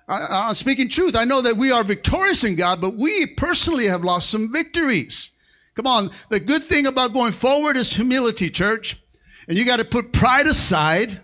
I, 0.07 0.49
am 0.49 0.55
speaking 0.55 0.87
truth. 0.87 1.17
I 1.17 1.25
know 1.25 1.41
that 1.41 1.57
we 1.57 1.71
are 1.71 1.83
victorious 1.83 2.45
in 2.45 2.55
God, 2.55 2.79
but 2.79 2.95
we 2.95 3.33
personally 3.35 3.87
have 3.87 4.03
lost 4.03 4.29
some 4.29 4.53
victories. 4.53 5.31
Come 5.73 5.87
on. 5.87 6.11
The 6.29 6.39
good 6.39 6.63
thing 6.63 6.85
about 6.87 7.13
going 7.13 7.33
forward 7.33 7.75
is 7.75 7.93
humility, 7.93 8.49
church. 8.49 9.01
And 9.47 9.57
you 9.57 9.65
got 9.65 9.79
to 9.79 9.85
put 9.85 10.11
pride 10.11 10.47
aside 10.47 11.19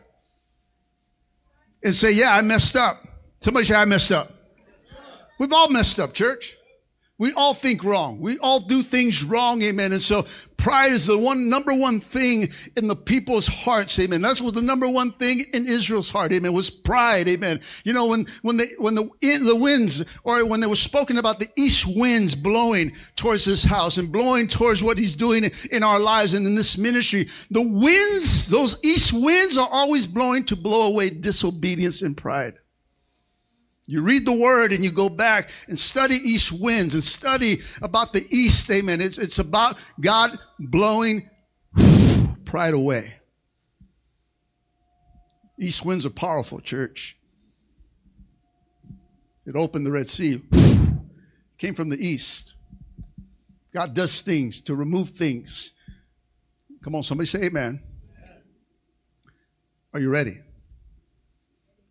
and 1.84 1.94
say, 1.94 2.12
yeah, 2.12 2.36
I 2.36 2.42
messed 2.42 2.76
up. 2.76 3.04
Somebody 3.40 3.66
say, 3.66 3.76
I 3.76 3.86
messed 3.86 4.12
up. 4.12 4.32
We've 5.40 5.52
all 5.52 5.70
messed 5.70 6.00
up, 6.00 6.14
church. 6.14 6.56
We 7.18 7.34
all 7.34 7.54
think 7.54 7.84
wrong. 7.84 8.20
We 8.20 8.38
all 8.40 8.60
do 8.60 8.84
things 8.84 9.24
wrong. 9.24 9.62
Amen. 9.64 9.92
And 9.92 10.02
so 10.02 10.26
pride 10.62 10.92
is 10.92 11.08
the 11.08 11.18
one, 11.18 11.50
number 11.50 11.74
one 11.74 12.00
thing 12.00 12.48
in 12.78 12.88
the 12.88 12.96
people's 12.96 13.48
hearts. 13.48 14.00
Amen. 14.00 14.22
That's 14.22 14.42
what 14.42 14.54
the 14.54 14.62
number 14.62 14.88
one 14.88 15.12
thing 15.12 15.44
in 15.54 15.68
Israel's 15.68 16.10
heart. 16.10 16.32
Amen. 16.32 16.54
Was 16.54 16.70
pride. 16.70 17.28
Amen. 17.28 17.60
You 17.84 17.94
know, 17.94 18.08
when, 18.08 18.28
when 18.44 18.58
the, 18.58 18.68
when 18.78 18.96
the, 18.96 19.10
the 19.22 19.56
winds 19.56 20.06
or 20.24 20.46
when 20.46 20.62
they 20.62 20.68
were 20.68 20.76
spoken 20.76 21.18
about 21.18 21.40
the 21.40 21.50
east 21.58 21.86
winds 21.88 22.36
blowing 22.36 22.94
towards 23.16 23.44
this 23.46 23.64
house 23.64 23.98
and 23.98 24.12
blowing 24.12 24.48
towards 24.48 24.84
what 24.84 24.98
he's 24.98 25.16
doing 25.16 25.50
in 25.72 25.84
our 25.84 26.00
lives 26.00 26.36
and 26.36 26.46
in 26.46 26.56
this 26.56 26.78
ministry, 26.78 27.28
the 27.50 27.62
winds, 27.62 28.48
those 28.48 28.84
east 28.84 29.14
winds 29.14 29.58
are 29.58 29.70
always 29.72 30.06
blowing 30.06 30.44
to 30.46 30.56
blow 30.56 30.88
away 30.88 31.10
disobedience 31.10 32.04
and 32.04 32.16
pride. 32.16 32.61
You 33.92 34.02
read 34.02 34.26
the 34.26 34.32
word 34.32 34.72
and 34.72 34.86
you 34.86 34.92
go 34.94 35.10
back 35.10 35.50
and 35.68 35.78
study 35.78 36.16
east 36.16 36.54
winds 36.54 36.94
and 36.94 37.04
study 37.04 37.60
about 37.82 38.14
the 38.14 38.26
east. 38.30 38.72
Amen. 38.72 39.02
It's, 39.02 39.18
it's 39.18 39.38
about 39.38 39.78
God 40.00 40.40
blowing 40.58 41.30
pride 42.46 42.74
away. 42.74 43.16
East 45.60 45.84
winds 45.84 46.06
are 46.06 46.10
powerful, 46.10 46.62
church. 46.62 47.18
It 49.46 49.58
opened 49.58 49.86
the 49.86 49.92
Red 49.92 50.10
Sea. 50.10 50.42
Came 51.58 51.76
from 51.76 51.90
the 51.90 51.98
east. 51.98 52.56
God 53.74 53.94
does 53.94 54.22
things 54.22 54.62
to 54.62 54.74
remove 54.74 55.10
things. 55.10 55.74
Come 56.82 56.96
on, 56.96 57.04
somebody 57.04 57.28
say 57.28 57.44
amen. 57.44 57.82
Are 59.94 60.00
you 60.00 60.10
ready? 60.10 60.40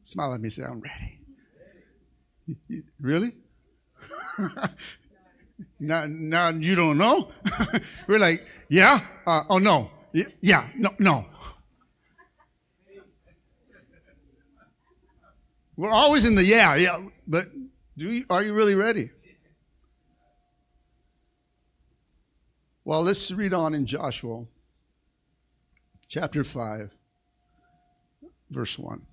Smile 0.02 0.32
at 0.32 0.40
me, 0.40 0.48
say, 0.48 0.62
I'm 0.62 0.80
ready. 0.80 1.19
Really? 3.00 3.32
now, 5.78 6.06
now 6.06 6.48
you 6.50 6.74
don't 6.74 6.98
know? 6.98 7.30
We're 8.06 8.18
like, 8.18 8.44
yeah? 8.68 9.00
Uh, 9.26 9.42
oh, 9.48 9.58
no. 9.58 9.90
Yeah, 10.40 10.68
no, 10.76 10.90
no. 10.98 11.24
We're 15.76 15.90
always 15.90 16.26
in 16.26 16.34
the 16.34 16.44
yeah, 16.44 16.76
yeah, 16.76 16.98
but 17.26 17.46
do 17.96 18.10
you, 18.10 18.26
are 18.28 18.42
you 18.42 18.52
really 18.52 18.74
ready? 18.74 19.10
Well, 22.84 23.02
let's 23.02 23.30
read 23.32 23.54
on 23.54 23.72
in 23.74 23.86
Joshua 23.86 24.44
chapter 26.06 26.44
5, 26.44 26.90
verse 28.50 28.78
1. 28.78 29.06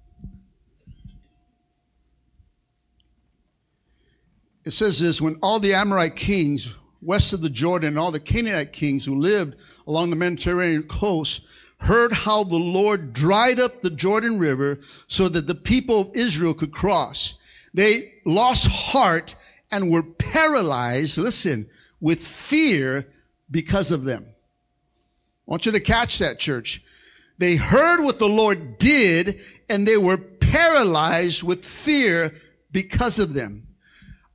It 4.67 4.73
says 4.73 4.99
this 4.99 5.21
when 5.21 5.37
all 5.41 5.61
the 5.61 5.73
Amorite 5.73 6.17
kings 6.17 6.75
west 7.01 7.31
of 7.31 7.39
the 7.39 7.49
Jordan 7.49 7.87
and 7.87 7.97
all 7.97 8.11
the 8.11 8.19
Canaanite 8.19 8.73
kings 8.73 9.05
who 9.05 9.15
lived 9.15 9.55
along 9.87 10.09
the 10.09 10.17
Mediterranean 10.17 10.83
coast 10.83 11.45
heard 11.77 12.11
how 12.11 12.43
the 12.43 12.57
Lord 12.57 13.13
dried 13.13 13.61
up 13.61 13.79
the 13.79 13.89
Jordan 13.89 14.37
River 14.37 14.79
so 15.07 15.29
that 15.29 15.47
the 15.47 15.55
people 15.55 16.01
of 16.01 16.15
Israel 16.17 16.53
could 16.53 16.73
cross. 16.73 17.35
They 17.73 18.15
lost 18.25 18.67
heart 18.67 19.37
and 19.71 19.89
were 19.89 20.03
paralyzed, 20.03 21.17
listen, 21.17 21.69
with 22.01 22.21
fear 22.21 23.07
because 23.49 23.91
of 23.91 24.03
them. 24.03 24.25
I 25.47 25.51
want 25.51 25.65
you 25.65 25.71
to 25.71 25.79
catch 25.79 26.19
that, 26.19 26.39
church. 26.39 26.83
They 27.37 27.55
heard 27.55 28.03
what 28.03 28.19
the 28.19 28.27
Lord 28.27 28.77
did 28.77 29.39
and 29.69 29.87
they 29.87 29.95
were 29.95 30.17
paralyzed 30.17 31.41
with 31.41 31.63
fear 31.63 32.33
because 32.73 33.17
of 33.17 33.33
them. 33.33 33.66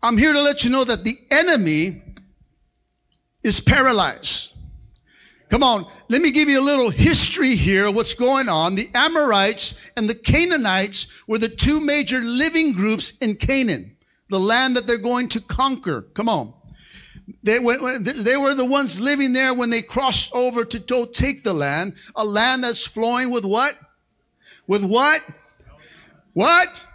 I'm 0.02 0.18
here 0.18 0.32
to 0.32 0.42
let 0.42 0.64
you 0.64 0.70
know 0.70 0.84
that 0.84 1.04
the 1.04 1.16
enemy 1.30 2.02
is 3.44 3.60
paralyzed. 3.60 4.56
Come 5.48 5.62
on, 5.62 5.86
let 6.08 6.22
me 6.22 6.30
give 6.30 6.48
you 6.48 6.60
a 6.60 6.64
little 6.64 6.90
history 6.90 7.54
here 7.54 7.90
what's 7.90 8.14
going 8.14 8.48
on. 8.48 8.74
The 8.74 8.88
Amorites 8.94 9.90
and 9.96 10.08
the 10.08 10.14
Canaanites 10.14 11.22
were 11.28 11.38
the 11.38 11.48
two 11.48 11.78
major 11.78 12.20
living 12.20 12.72
groups 12.72 13.16
in 13.18 13.36
Canaan, 13.36 13.96
the 14.28 14.40
land 14.40 14.76
that 14.76 14.86
they're 14.86 14.96
going 14.96 15.28
to 15.28 15.40
conquer. 15.40 16.02
Come 16.14 16.28
on. 16.28 16.54
They, 17.44 17.58
they 17.58 18.36
were 18.36 18.54
the 18.54 18.66
ones 18.68 18.98
living 18.98 19.32
there 19.32 19.54
when 19.54 19.70
they 19.70 19.82
crossed 19.82 20.34
over 20.34 20.64
to 20.64 21.06
take 21.12 21.44
the 21.44 21.52
land, 21.52 21.94
a 22.16 22.24
land 22.24 22.64
that's 22.64 22.86
flowing 22.86 23.30
with 23.30 23.44
what? 23.44 23.76
With 24.66 24.84
what? 24.84 25.22
What? 26.32 26.86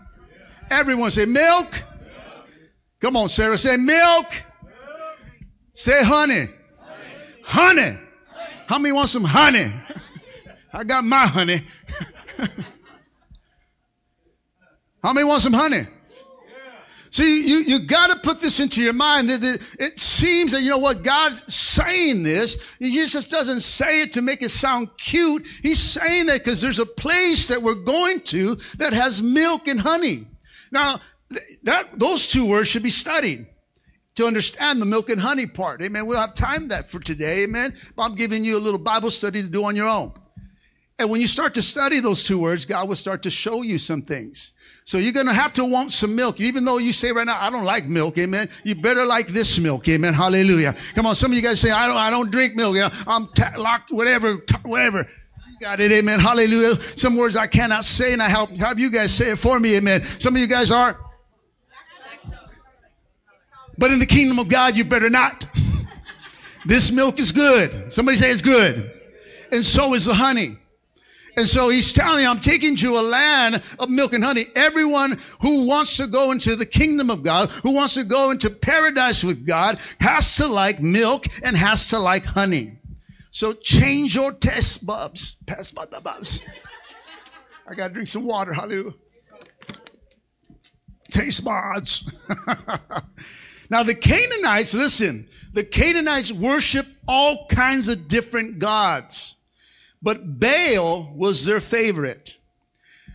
Everyone 0.69 1.11
say 1.11 1.25
milk. 1.25 1.83
Come 2.99 3.15
on, 3.15 3.29
Sarah, 3.29 3.57
say 3.57 3.77
milk. 3.77 4.25
Say 5.73 6.03
honey. 6.03 6.45
Honey. 7.43 7.97
How 8.67 8.79
many 8.79 8.91
want 8.91 9.09
some 9.09 9.23
honey? 9.23 9.71
I 10.73 10.83
got 10.83 11.03
my 11.05 11.27
honey. 11.27 11.61
How 15.03 15.13
many 15.13 15.25
want 15.25 15.41
some 15.41 15.53
honey? 15.53 15.87
See, 17.09 17.47
you, 17.47 17.59
you 17.59 17.79
got 17.79 18.11
to 18.11 18.19
put 18.19 18.41
this 18.41 18.59
into 18.59 18.83
your 18.83 18.93
mind. 18.93 19.29
It 19.31 19.99
seems 19.99 20.51
that, 20.51 20.61
you 20.61 20.69
know 20.69 20.77
what, 20.77 21.03
God's 21.03 21.53
saying 21.53 22.23
this. 22.23 22.75
He 22.79 23.05
just 23.05 23.31
doesn't 23.31 23.61
say 23.61 24.01
it 24.01 24.13
to 24.13 24.21
make 24.21 24.41
it 24.41 24.49
sound 24.49 24.89
cute. 24.97 25.47
He's 25.63 25.79
saying 25.79 26.25
that 26.25 26.43
because 26.43 26.61
there's 26.61 26.79
a 26.79 26.85
place 26.85 27.47
that 27.47 27.61
we're 27.61 27.75
going 27.75 28.19
to 28.21 28.55
that 28.77 28.93
has 28.93 29.23
milk 29.23 29.67
and 29.67 29.79
honey. 29.79 30.27
Now, 30.71 30.99
that, 31.67 31.99
those 31.99 32.29
two 32.29 32.45
words 32.45 32.69
should 32.69 32.83
be 32.83 32.89
studied 32.89 33.45
to 34.15 34.25
understand 34.25 34.81
the 34.81 34.85
milk 34.85 35.09
and 35.09 35.19
honey 35.19 35.45
part. 35.45 35.81
Amen. 35.81 36.05
We'll 36.05 36.19
have 36.19 36.33
time 36.33 36.69
that 36.69 36.89
for 36.89 36.99
today. 36.99 37.43
Amen. 37.43 37.73
I'm 37.97 38.15
giving 38.15 38.45
you 38.45 38.57
a 38.57 38.61
little 38.61 38.79
Bible 38.79 39.11
study 39.11 39.41
to 39.41 39.49
do 39.49 39.65
on 39.65 39.75
your 39.75 39.87
own. 39.87 40.13
And 40.97 41.09
when 41.09 41.19
you 41.19 41.27
start 41.27 41.53
to 41.55 41.61
study 41.61 41.99
those 41.99 42.23
two 42.23 42.39
words, 42.39 42.63
God 42.63 42.87
will 42.87 42.95
start 42.95 43.21
to 43.23 43.29
show 43.29 43.63
you 43.63 43.77
some 43.77 44.01
things. 44.01 44.53
So 44.85 44.97
you're 44.97 45.11
going 45.11 45.27
to 45.27 45.33
have 45.33 45.51
to 45.53 45.65
want 45.65 45.91
some 45.91 46.15
milk. 46.15 46.39
Even 46.39 46.63
though 46.63 46.77
you 46.77 46.93
say 46.93 47.11
right 47.11 47.27
now, 47.27 47.37
I 47.37 47.49
don't 47.49 47.65
like 47.65 47.85
milk. 47.85 48.17
Amen. 48.17 48.47
You 48.63 48.75
better 48.75 49.05
like 49.05 49.27
this 49.27 49.59
milk. 49.59 49.89
Amen. 49.89 50.13
Hallelujah. 50.13 50.73
Come 50.95 51.05
on. 51.05 51.15
Some 51.15 51.31
of 51.31 51.35
you 51.35 51.43
guys 51.43 51.59
say, 51.59 51.69
I 51.69 51.85
don't, 51.85 51.97
I 51.97 52.09
don't 52.09 52.31
drink 52.31 52.55
milk. 52.55 52.77
I'm 53.05 53.27
ta- 53.35 53.55
locked, 53.57 53.91
whatever, 53.91 54.37
ta- 54.37 54.61
whatever. 54.63 55.05
You 55.49 55.59
got 55.59 55.81
it. 55.81 55.91
Amen. 55.91 56.21
Hallelujah. 56.21 56.81
Some 56.81 57.17
words 57.17 57.35
I 57.35 57.45
cannot 57.45 57.83
say 57.83 58.13
and 58.13 58.23
I 58.23 58.29
help 58.29 58.51
have 58.51 58.79
you 58.79 58.89
guys 58.89 59.13
say 59.13 59.31
it 59.31 59.37
for 59.37 59.59
me. 59.59 59.75
Amen. 59.75 60.01
Some 60.03 60.33
of 60.33 60.41
you 60.41 60.47
guys 60.47 60.71
are. 60.71 60.97
But 63.77 63.91
in 63.91 63.99
the 63.99 64.05
kingdom 64.05 64.39
of 64.39 64.47
God, 64.47 64.75
you 64.75 64.83
better 64.83 65.09
not. 65.09 65.45
this 66.65 66.91
milk 66.91 67.19
is 67.19 67.31
good. 67.31 67.91
Somebody 67.91 68.17
say 68.17 68.31
it's 68.31 68.41
good. 68.41 68.91
And 69.51 69.63
so 69.63 69.93
is 69.93 70.05
the 70.05 70.13
honey. 70.13 70.57
And 71.37 71.47
so 71.47 71.69
he's 71.69 71.93
telling 71.93 72.23
you, 72.23 72.29
I'm 72.29 72.39
taking 72.39 72.75
you 72.75 72.99
a 72.99 73.01
land 73.01 73.61
of 73.77 73.91
milk 73.91 74.13
and 74.13 74.23
honey. 74.23 74.47
Everyone 74.55 75.19
who 75.39 75.67
wants 75.67 75.95
to 75.97 76.07
go 76.07 76.31
into 76.31 76.55
the 76.55 76.65
kingdom 76.65 77.11
of 77.11 77.21
God, 77.21 77.51
who 77.51 77.75
wants 77.75 77.93
to 77.93 78.03
go 78.03 78.31
into 78.31 78.49
paradise 78.49 79.23
with 79.23 79.45
God, 79.45 79.77
has 80.01 80.35
to 80.37 80.47
like 80.47 80.81
milk 80.81 81.25
and 81.43 81.55
has 81.55 81.89
to 81.89 81.99
like 81.99 82.25
honey. 82.25 82.79
So 83.29 83.53
change 83.53 84.15
your 84.15 84.31
taste 84.31 84.83
buds. 84.87 85.35
Taste 85.45 85.75
buds. 85.75 86.43
I 87.67 87.75
got 87.75 87.89
to 87.89 87.93
drink 87.93 88.09
some 88.09 88.25
water. 88.25 88.51
Hallelujah. 88.51 88.95
Taste 91.11 91.45
buds. 91.45 92.11
now 93.69 93.83
the 93.83 93.95
Canaanites, 93.95 94.73
listen, 94.73 95.27
the 95.53 95.63
Canaanites 95.63 96.31
worship 96.31 96.85
all 97.07 97.47
kinds 97.47 97.89
of 97.89 98.07
different 98.07 98.59
gods. 98.59 99.35
But 100.01 100.39
Baal 100.39 101.11
was 101.15 101.43
their 101.43 101.59
favorite. 101.59 102.37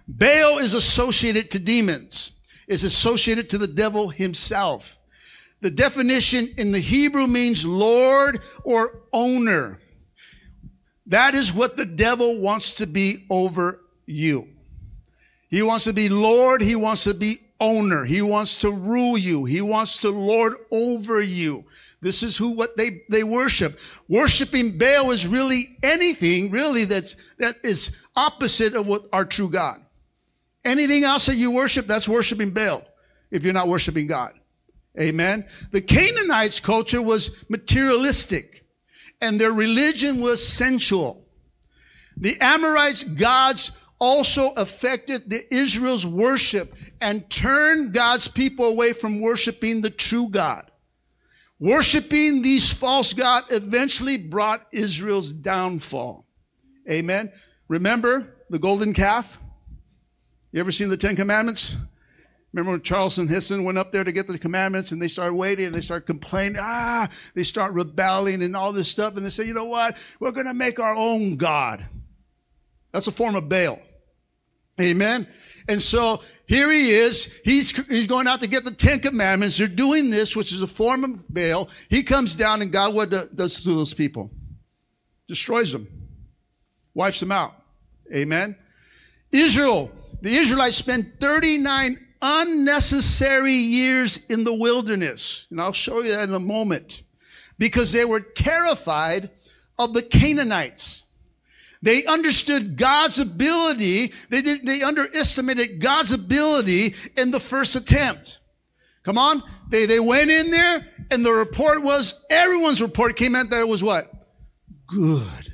Baal 0.09 0.59
is 0.59 0.75
associated 0.75 1.51
to 1.53 1.59
demons, 1.59 2.33
is 2.67 2.83
associated 2.83 3.49
to 3.51 3.59
the 3.59 3.69
devil 3.69 4.09
himself. 4.09 4.99
The 5.61 5.71
definition 5.71 6.49
in 6.59 6.73
the 6.73 6.81
Hebrew 6.81 7.29
means 7.29 7.65
Lord 7.65 8.41
or 8.65 9.03
owner. 9.13 9.79
That 11.07 11.35
is 11.35 11.55
what 11.55 11.77
the 11.77 11.87
devil 11.87 12.39
wants 12.39 12.75
to 12.77 12.87
be 12.87 13.27
over 13.31 13.81
you. 14.07 14.49
He 15.51 15.63
wants 15.63 15.85
to 15.85 15.93
be 15.93 16.09
Lord. 16.09 16.63
He 16.63 16.75
wants 16.75 17.05
to 17.05 17.15
be 17.15 17.39
owner. 17.63 18.05
He 18.05 18.21
wants 18.21 18.57
to 18.57 18.71
rule 18.73 19.17
you. 19.17 19.45
He 19.45 19.63
wants 19.63 20.01
to 20.01 20.11
lord 20.11 20.55
over 20.73 21.23
you. 21.23 21.65
This 22.01 22.25
is 22.25 22.37
who 22.37 22.51
what 22.57 22.77
they, 22.77 23.03
they 23.09 23.23
worship. 23.23 23.79
Worshiping 24.09 24.77
Baal 24.77 25.13
is 25.13 25.27
really 25.27 25.79
anything 25.85 26.51
really 26.51 26.85
that's, 26.85 27.15
that 27.39 27.55
is 27.65 27.97
opposite 28.17 28.75
of 28.75 28.89
what 28.89 29.07
our 29.13 29.25
true 29.25 29.49
God. 29.49 29.79
Anything 30.65 31.05
else 31.05 31.27
that 31.27 31.37
you 31.37 31.53
worship, 31.53 31.87
that's 31.87 32.09
worshiping 32.09 32.51
Baal 32.51 32.83
if 33.31 33.45
you're 33.45 33.55
not 33.55 33.69
worshiping 33.69 34.09
God. 34.09 34.33
Amen. 34.99 35.47
The 35.71 35.81
Canaanites 35.81 36.59
culture 36.59 37.01
was 37.01 37.45
materialistic 37.49 38.67
and 39.21 39.41
their 39.41 39.53
religion 39.53 40.21
was 40.21 40.47
sensual. 40.47 41.25
The 42.17 42.37
Amorites 42.41 43.05
gods 43.05 43.73
also 44.01 44.51
affected 44.55 45.31
the 45.31 45.43
Israel's 45.55 46.05
worship 46.05 46.75
and 47.03 47.29
turn 47.29 47.91
God's 47.91 48.29
people 48.29 48.67
away 48.67 48.93
from 48.93 49.21
worshiping 49.21 49.81
the 49.81 49.91
true 49.91 50.29
God. 50.29 50.71
Worshipping 51.59 52.43
these 52.43 52.73
false 52.73 53.13
gods 53.13 53.53
eventually 53.53 54.17
brought 54.17 54.67
Israel's 54.73 55.33
downfall. 55.33 56.27
Amen. 56.91 57.31
Remember 57.69 58.35
the 58.51 58.59
golden 58.59 58.95
calf? 58.95 59.39
You 60.53 60.61
ever 60.61 60.71
seen 60.71 60.89
the 60.89 60.97
Ten 60.97 61.17
Commandments? 61.17 61.77
Remember 62.53 62.73
when 62.73 62.83
Charlton 62.83 63.29
Heston 63.29 63.65
went 63.65 63.79
up 63.79 63.93
there 63.93 64.05
to 64.05 64.13
get 64.13 64.27
the 64.27 64.39
commandments 64.39 64.93
and 64.93 65.01
they 65.01 65.09
started 65.09 65.35
waiting 65.35 65.67
and 65.67 65.75
they 65.75 65.81
start 65.81 66.05
complaining, 66.05 66.59
ah, 66.61 67.09
they 67.35 67.43
start 67.43 67.73
rebelling 67.73 68.43
and 68.43 68.55
all 68.55 68.73
this 68.73 68.89
stuff. 68.89 69.17
And 69.17 69.25
they 69.25 69.31
say, 69.31 69.47
you 69.47 69.55
know 69.55 69.65
what? 69.65 69.97
We're 70.21 70.33
going 70.33 70.47
to 70.47 70.55
make 70.55 70.79
our 70.79 70.95
own 70.95 71.37
God. 71.37 71.87
That's 72.93 73.07
a 73.07 73.13
form 73.13 73.37
of 73.37 73.49
Baal. 73.49 73.79
Amen. 74.81 75.27
And 75.69 75.81
so 75.81 76.21
here 76.47 76.71
he 76.71 76.91
is. 76.91 77.41
He's, 77.45 77.71
he's 77.87 78.07
going 78.07 78.27
out 78.27 78.41
to 78.41 78.47
get 78.47 78.65
the 78.65 78.73
Ten 78.73 79.01
Commandments. 79.01 79.59
They're 79.59 79.69
doing 79.69 80.11
this, 80.11 80.37
which 80.37 80.53
is 80.53 80.63
a 80.63 80.67
form 80.67 81.05
of 81.05 81.33
Baal. 81.33 81.69
He 81.89 82.03
comes 82.03 82.35
down 82.35 82.63
and 82.63 82.73
God, 82.73 82.95
what 82.95 83.11
does 83.11 83.63
to 83.63 83.69
those 83.69 83.95
people? 83.95 84.31
Destroys 85.29 85.73
them. 85.73 85.89
Wipes 86.95 87.21
them 87.21 87.33
out. 87.33 87.55
Amen. 88.15 88.57
Israel, 89.31 89.91
the 90.21 90.37
Israelites 90.37 90.77
spent 90.77 91.07
39 91.21 91.99
unnecessary 92.21 93.55
years 93.55 94.27
in 94.31 94.45
the 94.45 94.55
wilderness. 94.55 95.47
And 95.51 95.61
I'll 95.61 95.73
show 95.73 96.03
you 96.03 96.13
that 96.13 96.29
in 96.29 96.35
a 96.35 96.41
moment. 96.41 97.03
Because 97.59 97.93
they 97.93 98.05
were 98.05 98.21
terrified 98.21 99.31
of 99.79 99.95
the 99.95 100.03
Canaanites. 100.03 101.05
They 101.83 102.05
understood 102.07 102.77
God's 102.77 103.19
ability. 103.19 104.13
They 104.31 104.41
did, 104.41 104.65
they 104.65 104.83
underestimated 104.83 105.81
God's 105.81 106.13
ability 106.13 106.95
in 107.17 107.33
the 107.33 107.41
first 107.41 107.75
attempt. 107.75 108.39
Come 109.03 109.19
on. 109.19 109.43
They, 109.69 109.87
they 109.87 109.99
went 109.99 110.31
in 110.31 110.51
there 110.51 110.87
and 111.11 111.27
the 111.27 111.33
report 111.33 111.83
was, 111.83 112.25
everyone's 112.31 112.81
report 112.81 113.17
came 113.17 113.35
out 113.35 113.51
that 113.51 113.61
it 113.61 113.69
was 113.69 113.83
what? 113.83 114.11
Good. 114.87 115.53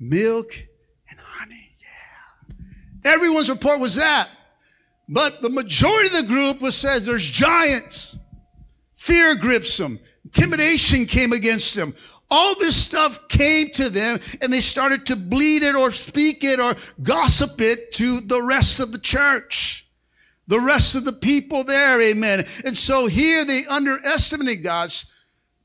Milk 0.00 0.52
and 1.10 1.18
honey. 1.20 1.70
Yeah. 3.04 3.12
Everyone's 3.12 3.50
report 3.50 3.80
was 3.80 3.96
that. 3.96 4.30
But 5.10 5.42
the 5.42 5.50
majority 5.50 6.06
of 6.06 6.26
the 6.26 6.32
group 6.32 6.60
was 6.60 6.74
says 6.74 7.04
there's 7.04 7.28
giants. 7.28 8.16
Fear 8.94 9.36
grips 9.36 9.76
them. 9.76 10.00
Intimidation 10.24 11.06
came 11.06 11.32
against 11.32 11.74
them. 11.74 11.94
All 12.30 12.54
this 12.58 12.76
stuff 12.76 13.28
came 13.28 13.70
to 13.70 13.88
them 13.88 14.18
and 14.42 14.52
they 14.52 14.60
started 14.60 15.06
to 15.06 15.16
bleed 15.16 15.62
it 15.62 15.74
or 15.74 15.92
speak 15.92 16.44
it 16.44 16.60
or 16.60 16.74
gossip 17.02 17.60
it 17.60 17.92
to 17.92 18.20
the 18.20 18.42
rest 18.42 18.80
of 18.80 18.92
the 18.92 18.98
church. 18.98 19.86
The 20.46 20.60
rest 20.60 20.94
of 20.94 21.04
the 21.04 21.12
people 21.12 21.64
there, 21.64 22.00
amen. 22.00 22.44
And 22.64 22.76
so 22.76 23.06
here 23.06 23.44
they 23.44 23.66
underestimated 23.66 24.62
God's 24.62 25.10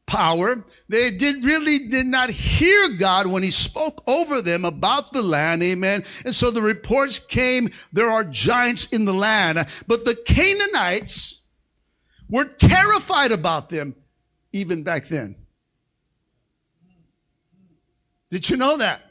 power. 0.05 0.65
They 0.89 1.11
did 1.11 1.45
really 1.45 1.87
did 1.87 2.05
not 2.05 2.29
hear 2.29 2.89
God 2.89 3.27
when 3.27 3.43
he 3.43 3.51
spoke 3.51 4.03
over 4.07 4.41
them 4.41 4.65
about 4.65 5.13
the 5.13 5.21
land, 5.21 5.63
amen. 5.63 6.03
And 6.25 6.35
so 6.35 6.51
the 6.51 6.61
reports 6.61 7.19
came, 7.19 7.69
there 7.91 8.09
are 8.09 8.25
giants 8.25 8.87
in 8.87 9.05
the 9.05 9.13
land. 9.13 9.57
But 9.87 10.05
the 10.05 10.15
Canaanites 10.25 11.43
were 12.29 12.45
terrified 12.45 13.31
about 13.31 13.69
them 13.69 13.95
even 14.51 14.83
back 14.83 15.07
then. 15.07 15.35
Did 18.33 18.49
you 18.49 18.57
know 18.57 18.77
that? 18.77 19.03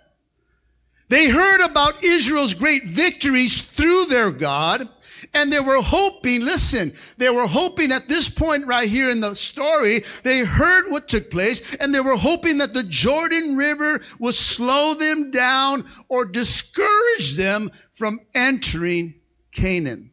They 1.09 1.29
heard 1.29 1.65
about 1.65 2.05
Israel's 2.05 2.55
great 2.55 2.89
victories 2.89 3.63
through 3.63 4.07
their 4.07 4.33
God. 4.33 4.89
And 5.33 5.53
they 5.53 5.61
were 5.61 5.81
hoping, 5.81 6.45
listen, 6.45 6.93
they 7.19 7.31
were 7.31 7.47
hoping 7.47 7.93
at 7.93 8.09
this 8.09 8.29
point 8.29 8.67
right 8.67 8.89
here 8.89 9.11
in 9.11 9.21
the 9.21 9.37
story, 9.37 10.03
they 10.25 10.41
heard 10.41 10.91
what 10.91 11.07
took 11.07 11.31
place 11.31 11.77
and 11.77 11.95
they 11.95 12.01
were 12.01 12.17
hoping 12.17 12.59
that 12.59 12.75
the 12.75 12.83
Jordan 12.83 13.57
River 13.57 14.01
would 14.19 14.35
slow 14.35 14.95
them 14.95 15.31
down 15.31 15.87
or 16.09 16.25
discourage 16.25 17.37
them 17.37 17.71
from 17.95 18.19
entering 18.35 19.15
Canaan. 19.53 20.11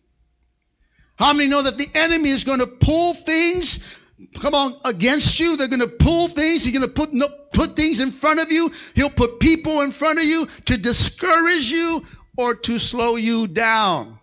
How 1.17 1.33
many 1.33 1.49
know 1.49 1.63
that 1.63 1.79
the 1.79 1.89
enemy 1.95 2.29
is 2.29 2.43
going 2.43 2.59
to 2.59 2.67
pull 2.67 3.15
things 3.15 3.98
come 4.39 4.55
on 4.55 4.75
against 4.85 5.39
you. 5.39 5.55
They're 5.57 5.67
going 5.67 5.79
to 5.81 5.87
pull 5.87 6.27
things. 6.27 6.63
He's 6.63 6.77
going 6.77 6.87
to 6.87 6.93
put, 6.93 7.09
put 7.53 7.75
things 7.75 7.99
in 7.99 8.11
front 8.11 8.41
of 8.41 8.51
you. 8.51 8.71
He'll 8.95 9.09
put 9.09 9.39
people 9.39 9.81
in 9.81 9.91
front 9.91 10.19
of 10.19 10.25
you 10.25 10.47
to 10.65 10.77
discourage 10.77 11.71
you 11.71 12.03
or 12.37 12.55
to 12.55 12.79
slow 12.79 13.15
you 13.15 13.47
down. 13.47 14.17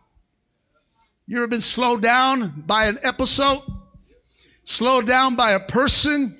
You 1.26 1.38
ever 1.38 1.48
been 1.48 1.60
slowed 1.60 2.02
down 2.02 2.64
by 2.66 2.86
an 2.86 2.98
episode? 3.02 3.62
Slowed 4.64 5.06
down 5.06 5.36
by 5.36 5.52
a 5.52 5.60
person? 5.60 6.36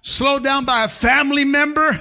Slowed 0.00 0.44
down 0.44 0.64
by 0.64 0.84
a 0.84 0.88
family 0.88 1.44
member? 1.44 2.00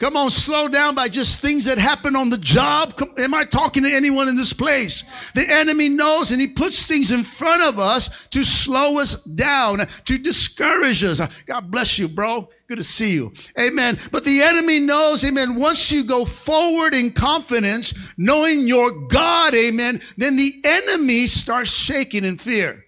Come 0.00 0.16
on, 0.16 0.28
slow 0.30 0.66
down 0.66 0.96
by 0.96 1.08
just 1.08 1.40
things 1.40 1.64
that 1.66 1.78
happen 1.78 2.16
on 2.16 2.28
the 2.28 2.38
job. 2.38 2.96
Come, 2.96 3.12
am 3.16 3.32
I 3.32 3.44
talking 3.44 3.84
to 3.84 3.88
anyone 3.88 4.28
in 4.28 4.36
this 4.36 4.52
place? 4.52 5.04
The 5.34 5.48
enemy 5.48 5.88
knows 5.88 6.32
and 6.32 6.40
he 6.40 6.48
puts 6.48 6.86
things 6.86 7.12
in 7.12 7.22
front 7.22 7.62
of 7.62 7.78
us 7.78 8.26
to 8.28 8.42
slow 8.42 8.98
us 8.98 9.22
down, 9.22 9.78
to 9.78 10.18
discourage 10.18 11.04
us. 11.04 11.20
God 11.46 11.70
bless 11.70 11.96
you, 11.98 12.08
bro. 12.08 12.48
Good 12.66 12.78
to 12.78 12.84
see 12.84 13.12
you. 13.12 13.32
Amen. 13.58 13.98
But 14.10 14.24
the 14.24 14.42
enemy 14.42 14.80
knows, 14.80 15.22
amen, 15.24 15.54
once 15.54 15.92
you 15.92 16.02
go 16.02 16.24
forward 16.24 16.92
in 16.92 17.12
confidence, 17.12 18.14
knowing 18.16 18.66
your 18.66 19.06
God, 19.06 19.54
amen, 19.54 20.00
then 20.16 20.36
the 20.36 20.60
enemy 20.64 21.28
starts 21.28 21.70
shaking 21.70 22.24
in 22.24 22.38
fear. 22.38 22.83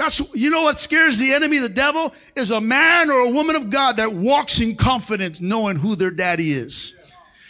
That's, 0.00 0.34
you 0.34 0.48
know 0.48 0.62
what 0.62 0.78
scares 0.78 1.18
the 1.18 1.34
enemy, 1.34 1.58
the 1.58 1.68
devil, 1.68 2.14
is 2.34 2.50
a 2.50 2.58
man 2.58 3.10
or 3.10 3.28
a 3.28 3.30
woman 3.32 3.54
of 3.54 3.68
God 3.68 3.98
that 3.98 4.10
walks 4.10 4.58
in 4.58 4.74
confidence 4.74 5.42
knowing 5.42 5.76
who 5.76 5.94
their 5.94 6.10
daddy 6.10 6.54
is. 6.54 6.94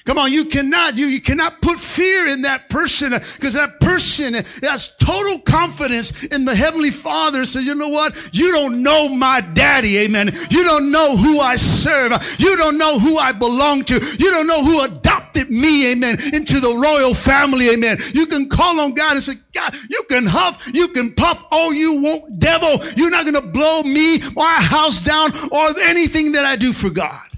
Come 0.06 0.16
on, 0.16 0.32
you 0.32 0.46
cannot, 0.46 0.96
you, 0.96 1.06
you 1.06 1.20
cannot 1.20 1.60
put 1.60 1.78
fear 1.78 2.28
in 2.28 2.42
that 2.42 2.68
person 2.70 3.10
because 3.10 3.54
that 3.54 3.80
person 3.80 4.34
has 4.62 4.96
total 4.96 5.40
confidence 5.40 6.24
in 6.24 6.44
the 6.44 6.54
Heavenly 6.54 6.90
Father. 6.90 7.44
Says, 7.44 7.66
you 7.66 7.74
know 7.74 7.88
what? 7.88 8.30
You 8.32 8.52
don't 8.52 8.82
know 8.82 9.08
my 9.08 9.40
daddy. 9.40 9.98
Amen. 9.98 10.30
You 10.50 10.64
don't 10.64 10.90
know 10.90 11.16
who 11.16 11.40
I 11.40 11.56
serve. 11.56 12.12
You 12.38 12.56
don't 12.56 12.78
know 12.78 12.98
who 12.98 13.18
I 13.18 13.32
belong 13.32 13.84
to. 13.84 13.94
You 13.94 14.30
don't 14.30 14.46
know 14.46 14.64
who 14.64 14.82
adopted 14.84 15.50
me. 15.50 15.92
Amen. 15.92 16.18
Into 16.34 16.60
the 16.60 16.80
royal 16.82 17.14
family. 17.14 17.70
Amen. 17.70 17.98
You 18.14 18.26
can 18.26 18.48
call 18.48 18.80
on 18.80 18.94
God 18.94 19.12
and 19.12 19.22
say, 19.22 19.34
God, 19.52 19.74
you 19.90 20.02
can 20.08 20.26
huff, 20.26 20.66
you 20.72 20.88
can 20.88 21.12
puff 21.12 21.44
all 21.50 21.74
you 21.74 22.00
want, 22.00 22.38
devil. 22.38 22.78
You're 22.96 23.10
not 23.10 23.24
going 23.24 23.40
to 23.40 23.46
blow 23.46 23.82
me, 23.82 24.18
my 24.34 24.56
house 24.60 25.00
down 25.00 25.32
or 25.50 25.78
anything 25.82 26.32
that 26.32 26.44
I 26.44 26.56
do 26.56 26.72
for 26.72 26.90
God. 26.90 27.29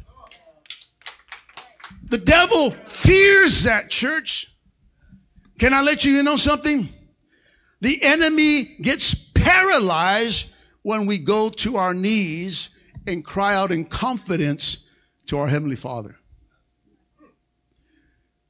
The 2.12 2.18
devil 2.18 2.72
fears 2.72 3.62
that 3.62 3.88
church. 3.88 4.54
Can 5.58 5.72
I 5.72 5.80
let 5.80 6.04
you 6.04 6.22
know 6.22 6.36
something? 6.36 6.90
The 7.80 8.02
enemy 8.02 8.76
gets 8.82 9.14
paralyzed 9.32 10.52
when 10.82 11.06
we 11.06 11.16
go 11.16 11.48
to 11.48 11.78
our 11.78 11.94
knees 11.94 12.68
and 13.06 13.24
cry 13.24 13.54
out 13.54 13.72
in 13.72 13.86
confidence 13.86 14.86
to 15.28 15.38
our 15.38 15.48
Heavenly 15.48 15.74
Father. 15.74 16.18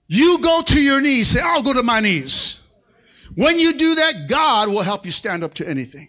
You 0.09 0.41
go 0.43 0.63
to 0.67 0.83
your 0.83 1.01
knees, 1.01 1.29
say, 1.29 1.41
I'll 1.41 1.63
go 1.63 1.73
to 1.73 1.85
my 1.85 2.01
knees. 2.01 2.59
When 3.37 3.61
you 3.61 3.75
do 3.75 3.95
that, 3.95 4.29
God 4.29 4.71
will 4.71 4.83
help 4.83 5.07
you 5.07 5.13
stand 5.13 5.45
up 5.45 5.55
to 5.55 5.69
anything. 5.69 6.09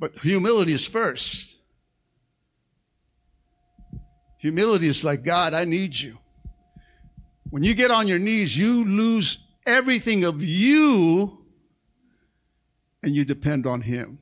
But 0.00 0.18
humility 0.18 0.72
is 0.72 0.88
first. 0.88 1.55
Humility 4.38 4.86
is 4.86 5.04
like, 5.04 5.24
God, 5.24 5.54
I 5.54 5.64
need 5.64 5.98
you. 5.98 6.18
When 7.50 7.62
you 7.62 7.74
get 7.74 7.90
on 7.90 8.08
your 8.08 8.18
knees, 8.18 8.56
you 8.56 8.84
lose 8.84 9.38
everything 9.64 10.24
of 10.24 10.42
you 10.42 11.44
and 13.02 13.14
you 13.14 13.24
depend 13.24 13.66
on 13.66 13.80
Him. 13.80 14.18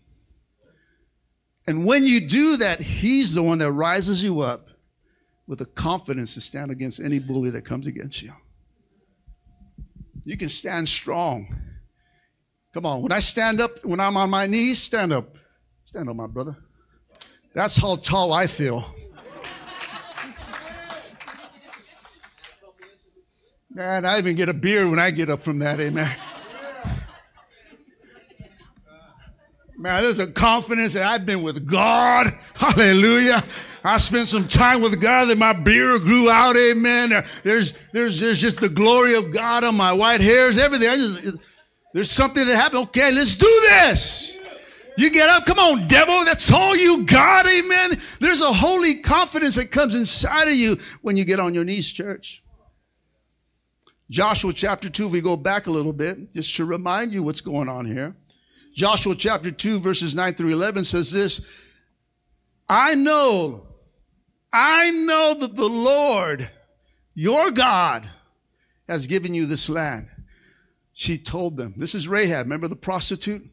And 1.66 1.86
when 1.86 2.06
you 2.06 2.28
do 2.28 2.58
that, 2.58 2.80
He's 2.80 3.34
the 3.34 3.42
one 3.42 3.58
that 3.58 3.72
rises 3.72 4.22
you 4.22 4.40
up 4.40 4.68
with 5.46 5.58
the 5.58 5.66
confidence 5.66 6.34
to 6.34 6.40
stand 6.40 6.70
against 6.70 7.00
any 7.00 7.18
bully 7.18 7.50
that 7.50 7.64
comes 7.64 7.86
against 7.86 8.22
you. 8.22 8.32
You 10.24 10.36
can 10.36 10.48
stand 10.48 10.88
strong. 10.88 11.54
Come 12.72 12.86
on, 12.86 13.02
when 13.02 13.12
I 13.12 13.20
stand 13.20 13.60
up, 13.60 13.84
when 13.84 14.00
I'm 14.00 14.16
on 14.16 14.30
my 14.30 14.46
knees, 14.46 14.82
stand 14.82 15.12
up. 15.12 15.36
Stand 15.84 16.08
up, 16.08 16.16
my 16.16 16.26
brother. 16.26 16.56
That's 17.54 17.76
how 17.76 17.96
tall 17.96 18.32
I 18.32 18.46
feel. 18.46 18.84
Man, 23.74 24.06
I 24.06 24.18
even 24.18 24.36
get 24.36 24.48
a 24.48 24.54
beer 24.54 24.88
when 24.88 25.00
I 25.00 25.10
get 25.10 25.28
up 25.28 25.40
from 25.40 25.58
that, 25.58 25.80
amen. 25.80 26.16
Man, 29.76 30.02
there's 30.02 30.20
a 30.20 30.28
confidence 30.28 30.92
that 30.92 31.04
I've 31.04 31.26
been 31.26 31.42
with 31.42 31.66
God. 31.66 32.28
Hallelujah. 32.54 33.42
I 33.82 33.96
spent 33.96 34.28
some 34.28 34.46
time 34.46 34.80
with 34.80 35.02
God 35.02 35.28
that 35.28 35.38
my 35.38 35.52
beard 35.52 36.02
grew 36.02 36.30
out. 36.30 36.56
Amen. 36.56 37.10
There's, 37.42 37.74
there's, 37.92 38.20
there's 38.20 38.40
just 38.40 38.60
the 38.60 38.68
glory 38.68 39.16
of 39.16 39.32
God 39.32 39.64
on 39.64 39.74
my 39.74 39.92
white 39.92 40.20
hairs, 40.20 40.56
everything. 40.56 40.88
Just, 40.90 41.38
there's 41.92 42.10
something 42.10 42.46
that 42.46 42.54
happened. 42.54 42.84
Okay, 42.84 43.10
let's 43.10 43.34
do 43.34 43.60
this. 43.70 44.38
You 44.96 45.10
get 45.10 45.28
up. 45.28 45.46
Come 45.46 45.58
on, 45.58 45.88
devil. 45.88 46.24
That's 46.24 46.52
all 46.52 46.76
you 46.76 47.04
got. 47.04 47.48
Amen. 47.48 47.90
There's 48.20 48.40
a 48.40 48.52
holy 48.52 49.02
confidence 49.02 49.56
that 49.56 49.72
comes 49.72 49.96
inside 49.96 50.46
of 50.46 50.54
you 50.54 50.78
when 51.02 51.16
you 51.16 51.24
get 51.24 51.40
on 51.40 51.52
your 51.52 51.64
knees, 51.64 51.90
church. 51.90 52.43
Joshua 54.10 54.52
chapter 54.52 54.90
2, 54.90 55.08
we 55.08 55.20
go 55.20 55.36
back 55.36 55.66
a 55.66 55.70
little 55.70 55.92
bit, 55.92 56.32
just 56.32 56.54
to 56.56 56.64
remind 56.64 57.12
you 57.12 57.22
what's 57.22 57.40
going 57.40 57.68
on 57.68 57.86
here. 57.86 58.14
Joshua 58.74 59.14
chapter 59.14 59.50
2, 59.50 59.78
verses 59.78 60.14
9 60.14 60.34
through 60.34 60.50
11 60.50 60.84
says 60.84 61.10
this 61.10 61.40
I 62.68 62.94
know, 62.94 63.66
I 64.52 64.90
know 64.90 65.34
that 65.40 65.56
the 65.56 65.68
Lord, 65.68 66.50
your 67.14 67.50
God, 67.50 68.08
has 68.88 69.06
given 69.06 69.34
you 69.34 69.46
this 69.46 69.68
land. 69.68 70.08
She 70.92 71.18
told 71.18 71.56
them, 71.56 71.74
This 71.76 71.94
is 71.94 72.06
Rahab. 72.06 72.46
Remember 72.46 72.68
the 72.68 72.76
prostitute? 72.76 73.44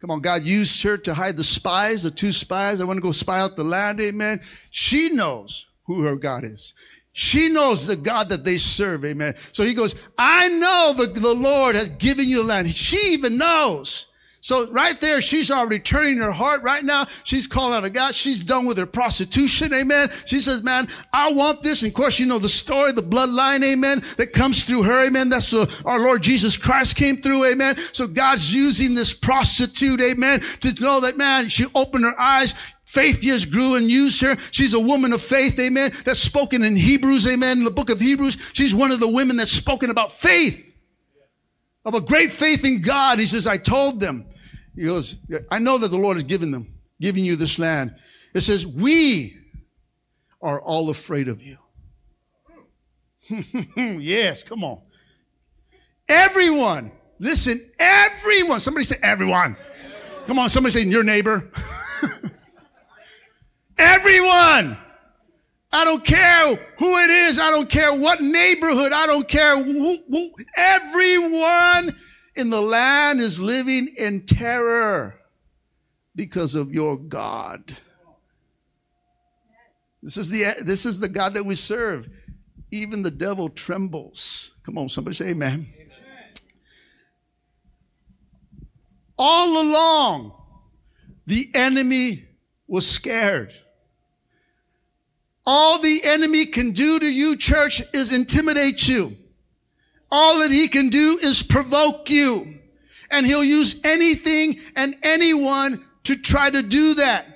Come 0.00 0.10
on, 0.10 0.20
God 0.20 0.44
used 0.44 0.82
her 0.82 0.96
to 0.96 1.12
hide 1.12 1.36
the 1.36 1.44
spies, 1.44 2.02
the 2.02 2.10
two 2.10 2.32
spies. 2.32 2.80
I 2.80 2.84
want 2.84 2.96
to 2.96 3.02
go 3.02 3.12
spy 3.12 3.40
out 3.40 3.56
the 3.56 3.64
land. 3.64 4.00
Amen. 4.00 4.40
She 4.70 5.10
knows 5.10 5.66
who 5.84 6.02
her 6.04 6.16
God 6.16 6.44
is. 6.44 6.74
She 7.12 7.48
knows 7.48 7.86
the 7.86 7.96
God 7.96 8.28
that 8.28 8.44
they 8.44 8.56
serve. 8.58 9.04
Amen. 9.04 9.34
So 9.52 9.64
he 9.64 9.74
goes, 9.74 10.10
I 10.16 10.48
know 10.48 10.94
the, 10.96 11.06
the 11.06 11.34
Lord 11.34 11.74
has 11.74 11.88
given 11.90 12.28
you 12.28 12.44
land. 12.44 12.72
She 12.72 13.12
even 13.12 13.36
knows. 13.36 14.06
So 14.42 14.70
right 14.70 14.98
there, 15.00 15.20
she's 15.20 15.50
already 15.50 15.78
turning 15.78 16.16
her 16.16 16.32
heart 16.32 16.62
right 16.62 16.82
now. 16.82 17.04
She's 17.24 17.46
calling 17.46 17.74
out 17.74 17.82
to 17.82 17.90
God. 17.90 18.14
She's 18.14 18.40
done 18.40 18.64
with 18.64 18.78
her 18.78 18.86
prostitution. 18.86 19.74
Amen. 19.74 20.08
She 20.24 20.40
says, 20.40 20.62
man, 20.62 20.88
I 21.12 21.30
want 21.32 21.62
this. 21.62 21.82
And 21.82 21.90
of 21.90 21.94
course, 21.94 22.18
you 22.18 22.24
know 22.24 22.38
the 22.38 22.48
story, 22.48 22.92
the 22.92 23.02
bloodline. 23.02 23.62
Amen. 23.62 24.02
That 24.16 24.32
comes 24.32 24.64
through 24.64 24.84
her. 24.84 25.06
Amen. 25.06 25.28
That's 25.28 25.50
the, 25.50 25.82
our 25.84 26.00
Lord 26.00 26.22
Jesus 26.22 26.56
Christ 26.56 26.96
came 26.96 27.18
through. 27.18 27.52
Amen. 27.52 27.76
So 27.92 28.06
God's 28.06 28.54
using 28.54 28.94
this 28.94 29.12
prostitute. 29.12 30.00
Amen. 30.00 30.40
To 30.60 30.74
know 30.80 31.00
that, 31.00 31.18
man, 31.18 31.50
she 31.50 31.66
opened 31.74 32.04
her 32.04 32.18
eyes. 32.18 32.54
Faith 32.86 33.20
just 33.20 33.52
grew 33.52 33.74
and 33.74 33.90
used 33.90 34.22
her. 34.22 34.36
She's 34.50 34.74
a 34.74 34.80
woman 34.80 35.12
of 35.12 35.22
faith, 35.22 35.60
amen. 35.60 35.92
That's 36.04 36.18
spoken 36.18 36.64
in 36.64 36.74
Hebrews, 36.74 37.24
amen. 37.24 37.58
In 37.58 37.64
the 37.64 37.70
book 37.70 37.88
of 37.88 38.00
Hebrews, 38.00 38.36
she's 38.52 38.74
one 38.74 38.90
of 38.90 38.98
the 38.98 39.06
women 39.06 39.36
that's 39.36 39.52
spoken 39.52 39.90
about 39.90 40.10
faith, 40.10 40.74
of 41.84 41.94
a 41.94 42.00
great 42.00 42.32
faith 42.32 42.64
in 42.64 42.80
God. 42.80 43.20
He 43.20 43.26
says, 43.26 43.46
I 43.46 43.58
told 43.58 44.00
them. 44.00 44.26
He 44.74 44.84
goes, 44.84 45.16
I 45.50 45.58
know 45.58 45.78
that 45.78 45.88
the 45.88 45.98
Lord 45.98 46.16
has 46.16 46.24
given 46.24 46.50
them, 46.50 46.74
giving 47.00 47.24
you 47.24 47.36
this 47.36 47.58
land. 47.58 47.94
It 48.34 48.40
says, 48.40 48.66
we 48.66 49.36
are 50.40 50.60
all 50.60 50.90
afraid 50.90 51.28
of 51.28 51.42
you. 51.42 51.58
yes, 53.76 54.42
come 54.42 54.64
on. 54.64 54.80
Everyone, 56.08 56.90
listen, 57.18 57.60
everyone. 57.78 58.60
Somebody 58.60 58.84
say 58.84 58.96
everyone. 59.02 59.56
Come 60.26 60.38
on, 60.38 60.48
somebody 60.48 60.72
say 60.72 60.82
your 60.82 61.04
neighbor. 61.04 61.50
Everyone. 63.78 64.76
I 65.72 65.84
don't 65.84 66.04
care 66.04 66.56
who 66.78 66.98
it 66.98 67.10
is. 67.10 67.38
I 67.38 67.50
don't 67.50 67.68
care 67.68 67.94
what 67.94 68.20
neighborhood. 68.20 68.92
I 68.92 69.06
don't 69.06 69.26
care 69.26 69.62
who, 69.62 69.98
who, 70.08 70.30
everyone 70.56 71.96
in 72.36 72.50
the 72.50 72.60
land 72.60 73.20
is 73.20 73.40
living 73.40 73.88
in 73.96 74.26
terror 74.26 75.20
because 76.14 76.54
of 76.54 76.72
your 76.72 76.96
God. 76.96 77.76
This 80.02 80.16
is 80.16 80.30
the, 80.30 80.54
this 80.62 80.86
is 80.86 81.00
the 81.00 81.08
God 81.08 81.34
that 81.34 81.44
we 81.44 81.54
serve. 81.54 82.08
Even 82.70 83.02
the 83.02 83.10
devil 83.10 83.48
trembles. 83.48 84.54
Come 84.62 84.78
on, 84.78 84.88
somebody 84.88 85.14
say 85.14 85.30
amen. 85.30 85.66
amen. 85.74 85.94
All 89.18 89.62
along, 89.62 90.32
the 91.26 91.50
enemy 91.54 92.24
was 92.66 92.88
scared. 92.88 93.52
All 95.44 95.80
the 95.80 96.00
enemy 96.04 96.46
can 96.46 96.72
do 96.72 96.98
to 96.98 97.06
you, 97.06 97.36
church, 97.36 97.82
is 97.92 98.14
intimidate 98.14 98.88
you. 98.88 99.16
All 100.10 100.40
that 100.40 100.50
he 100.50 100.68
can 100.68 100.88
do 100.88 101.18
is 101.22 101.42
provoke 101.42 102.10
you. 102.10 102.58
And 103.10 103.26
he'll 103.26 103.44
use 103.44 103.80
anything 103.84 104.58
and 104.76 104.94
anyone 105.02 105.84
to 106.04 106.16
try 106.16 106.50
to 106.50 106.62
do 106.62 106.94
that. 106.94 107.26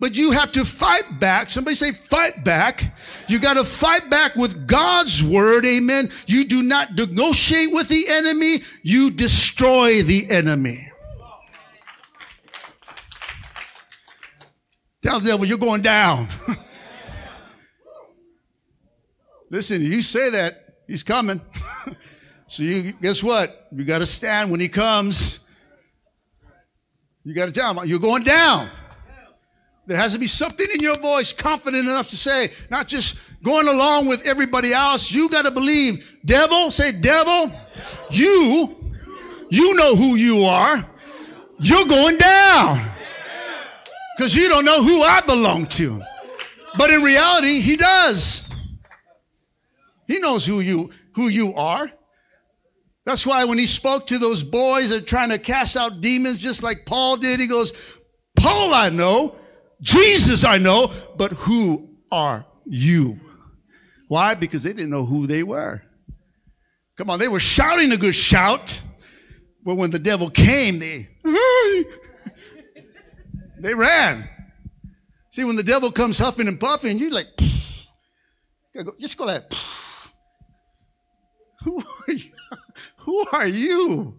But 0.00 0.16
you 0.16 0.30
have 0.30 0.52
to 0.52 0.64
fight 0.64 1.18
back. 1.18 1.50
Somebody 1.50 1.74
say 1.74 1.90
fight 1.90 2.44
back. 2.44 2.96
You 3.28 3.40
got 3.40 3.56
to 3.56 3.64
fight 3.64 4.08
back 4.08 4.36
with 4.36 4.68
God's 4.68 5.24
word. 5.24 5.64
Amen. 5.64 6.10
You 6.26 6.44
do 6.44 6.62
not 6.62 6.94
negotiate 6.94 7.72
with 7.72 7.88
the 7.88 8.06
enemy. 8.08 8.58
You 8.82 9.10
destroy 9.10 10.02
the 10.02 10.30
enemy. 10.30 10.88
Tell 15.02 15.18
the 15.20 15.30
devil 15.30 15.46
you're 15.46 15.58
going 15.58 15.82
down. 15.82 16.28
Listen, 19.50 19.82
you 19.82 20.02
say 20.02 20.30
that, 20.30 20.76
he's 20.86 21.02
coming. 21.02 21.40
so 22.48 22.62
you 22.62 22.92
guess 22.94 23.22
what? 23.22 23.68
You 23.70 23.84
got 23.84 23.98
to 23.98 24.06
stand 24.06 24.50
when 24.50 24.58
he 24.58 24.68
comes. 24.68 25.40
You 27.22 27.34
got 27.34 27.46
to 27.46 27.52
tell 27.52 27.74
him 27.74 27.86
you're 27.86 28.00
going 28.00 28.24
down. 28.24 28.70
There 29.86 29.98
has 29.98 30.14
to 30.14 30.18
be 30.18 30.26
something 30.26 30.66
in 30.72 30.80
your 30.80 30.96
voice 30.96 31.32
confident 31.32 31.86
enough 31.86 32.08
to 32.08 32.16
say, 32.16 32.50
not 32.70 32.88
just 32.88 33.18
going 33.42 33.68
along 33.68 34.06
with 34.06 34.26
everybody 34.26 34.72
else. 34.72 35.10
You 35.10 35.28
got 35.28 35.44
to 35.44 35.50
believe. 35.50 36.18
Devil, 36.24 36.70
say, 36.70 36.92
devil, 36.92 37.52
you, 38.10 38.74
you 39.50 39.74
know 39.74 39.94
who 39.94 40.16
you 40.16 40.44
are. 40.44 40.88
You're 41.58 41.86
going 41.86 42.16
down. 42.16 42.82
Because 44.16 44.34
you 44.34 44.48
don't 44.48 44.64
know 44.64 44.82
who 44.82 45.02
I 45.02 45.20
belong 45.20 45.66
to. 45.66 46.02
But 46.78 46.90
in 46.90 47.02
reality, 47.02 47.60
he 47.60 47.76
does. 47.76 48.48
He 50.06 50.18
knows 50.18 50.46
who 50.46 50.60
you, 50.60 50.90
who 51.12 51.28
you 51.28 51.52
are. 51.54 51.90
That's 53.08 53.26
why 53.26 53.42
when 53.46 53.56
he 53.56 53.64
spoke 53.64 54.06
to 54.08 54.18
those 54.18 54.42
boys 54.42 54.90
that 54.90 55.02
are 55.02 55.06
trying 55.06 55.30
to 55.30 55.38
cast 55.38 55.78
out 55.78 56.02
demons, 56.02 56.36
just 56.36 56.62
like 56.62 56.84
Paul 56.84 57.16
did, 57.16 57.40
he 57.40 57.46
goes, 57.46 58.02
Paul 58.38 58.74
I 58.74 58.90
know, 58.90 59.34
Jesus 59.80 60.44
I 60.44 60.58
know, 60.58 60.92
but 61.16 61.32
who 61.32 61.88
are 62.12 62.44
you? 62.66 63.18
Why? 64.08 64.34
Because 64.34 64.62
they 64.62 64.74
didn't 64.74 64.90
know 64.90 65.06
who 65.06 65.26
they 65.26 65.42
were. 65.42 65.82
Come 66.98 67.08
on, 67.08 67.18
they 67.18 67.28
were 67.28 67.40
shouting 67.40 67.92
a 67.92 67.96
good 67.96 68.14
shout, 68.14 68.82
but 69.64 69.76
when 69.76 69.90
the 69.90 69.98
devil 69.98 70.28
came, 70.28 70.78
they 70.78 71.08
they 73.58 73.72
ran. 73.72 74.28
See, 75.30 75.44
when 75.44 75.56
the 75.56 75.62
devil 75.62 75.90
comes 75.90 76.18
huffing 76.18 76.46
and 76.46 76.60
puffing, 76.60 76.98
you're 76.98 77.10
like, 77.10 77.28
just 79.00 79.16
go 79.16 79.24
like, 79.24 79.50
who 81.64 81.82
are 82.06 82.12
you? 82.12 82.32
Who 83.08 83.24
are 83.32 83.46
you? 83.46 84.14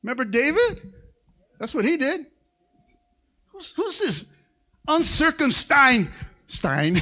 Remember 0.00 0.24
David? 0.24 0.92
That's 1.58 1.74
what 1.74 1.84
he 1.84 1.96
did. 1.96 2.24
Who's, 3.48 3.72
who's 3.72 3.98
this 3.98 4.32
uncircumcised 4.86 6.06
Stein? 6.46 6.94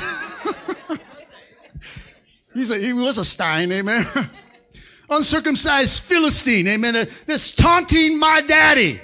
He's 2.54 2.70
a, 2.70 2.78
he 2.78 2.94
was 2.94 3.18
a 3.18 3.24
Stein, 3.24 3.70
amen. 3.70 4.06
Uncircumcised 5.10 6.04
Philistine, 6.04 6.66
amen. 6.66 6.94
That's 7.26 7.54
taunting 7.54 8.18
my 8.18 8.40
daddy. 8.40 8.98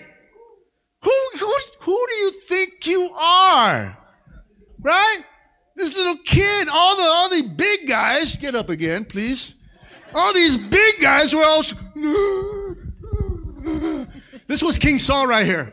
Who, 1.02 1.12
who, 1.38 1.54
who 1.80 2.06
do 2.08 2.14
you 2.14 2.30
think 2.48 2.86
you 2.86 3.10
are? 3.10 3.98
Right? 4.80 5.18
This 5.76 5.94
little 5.94 6.16
kid, 6.24 6.68
all 6.72 6.96
the 6.96 7.02
all 7.02 7.28
the 7.28 7.42
big 7.42 7.86
guys, 7.86 8.36
get 8.36 8.54
up 8.54 8.70
again, 8.70 9.04
please. 9.04 9.53
All 10.14 10.32
these 10.32 10.56
big 10.56 11.00
guys 11.00 11.34
were 11.34 11.44
all. 11.44 11.62
this 14.46 14.62
was 14.62 14.78
King 14.78 14.98
Saul 14.98 15.26
right 15.26 15.44
here. 15.44 15.72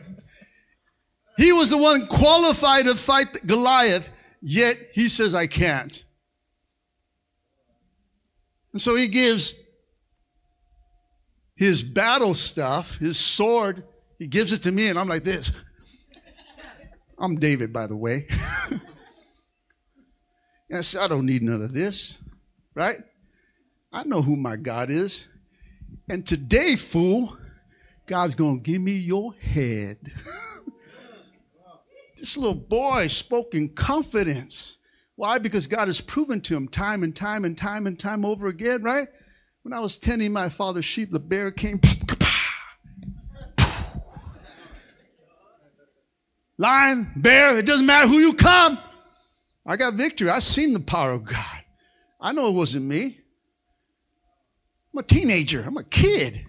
He 1.36 1.52
was 1.52 1.70
the 1.70 1.78
one 1.78 2.06
qualified 2.06 2.86
to 2.86 2.94
fight 2.94 3.46
Goliath, 3.46 4.10
yet 4.40 4.76
he 4.92 5.08
says, 5.08 5.34
I 5.34 5.46
can't. 5.46 6.04
And 8.72 8.80
so 8.80 8.96
he 8.96 9.08
gives 9.08 9.54
his 11.54 11.82
battle 11.82 12.34
stuff, 12.34 12.96
his 12.96 13.18
sword, 13.18 13.84
he 14.18 14.26
gives 14.26 14.52
it 14.52 14.62
to 14.64 14.72
me, 14.72 14.88
and 14.88 14.98
I'm 14.98 15.08
like 15.08 15.24
this. 15.24 15.52
I'm 17.18 17.36
David, 17.36 17.72
by 17.72 17.86
the 17.86 17.96
way. 17.96 18.26
yes, 20.70 20.96
I 20.96 21.06
don't 21.06 21.26
need 21.26 21.42
none 21.42 21.62
of 21.62 21.72
this, 21.72 22.18
right? 22.74 22.96
I 23.92 24.04
know 24.04 24.22
who 24.22 24.36
my 24.36 24.56
God 24.56 24.90
is. 24.90 25.28
And 26.08 26.26
today, 26.26 26.76
fool, 26.76 27.36
God's 28.06 28.34
going 28.34 28.62
to 28.62 28.70
give 28.70 28.80
me 28.80 28.92
your 28.92 29.34
head. 29.34 29.98
This 32.22 32.36
little 32.36 32.54
boy 32.54 33.08
spoke 33.08 33.52
in 33.56 33.70
confidence. 33.70 34.78
Why? 35.16 35.38
Because 35.38 35.66
God 35.66 35.88
has 35.88 36.00
proven 36.00 36.40
to 36.42 36.54
him 36.54 36.68
time 36.68 37.02
and 37.02 37.16
time 37.16 37.44
and 37.44 37.58
time 37.58 37.88
and 37.88 37.98
time 37.98 38.24
over 38.24 38.46
again, 38.46 38.84
right? 38.84 39.08
When 39.62 39.72
I 39.72 39.80
was 39.80 39.98
tending 39.98 40.32
my 40.32 40.48
father's 40.48 40.84
sheep, 40.84 41.10
the 41.10 41.18
bear 41.18 41.50
came. 41.50 41.80
Lion, 46.58 47.10
bear, 47.16 47.58
it 47.58 47.66
doesn't 47.66 47.86
matter 47.86 48.06
who 48.06 48.18
you 48.18 48.34
come. 48.34 48.78
I 49.66 49.76
got 49.76 49.94
victory. 49.94 50.30
I've 50.30 50.44
seen 50.44 50.74
the 50.74 50.80
power 50.80 51.10
of 51.10 51.24
God. 51.24 51.64
I 52.20 52.32
know 52.32 52.46
it 52.46 52.54
wasn't 52.54 52.84
me. 52.84 53.21
I'm 54.92 54.98
a 54.98 55.02
teenager. 55.02 55.62
I'm 55.66 55.76
a 55.76 55.84
kid. 55.84 56.46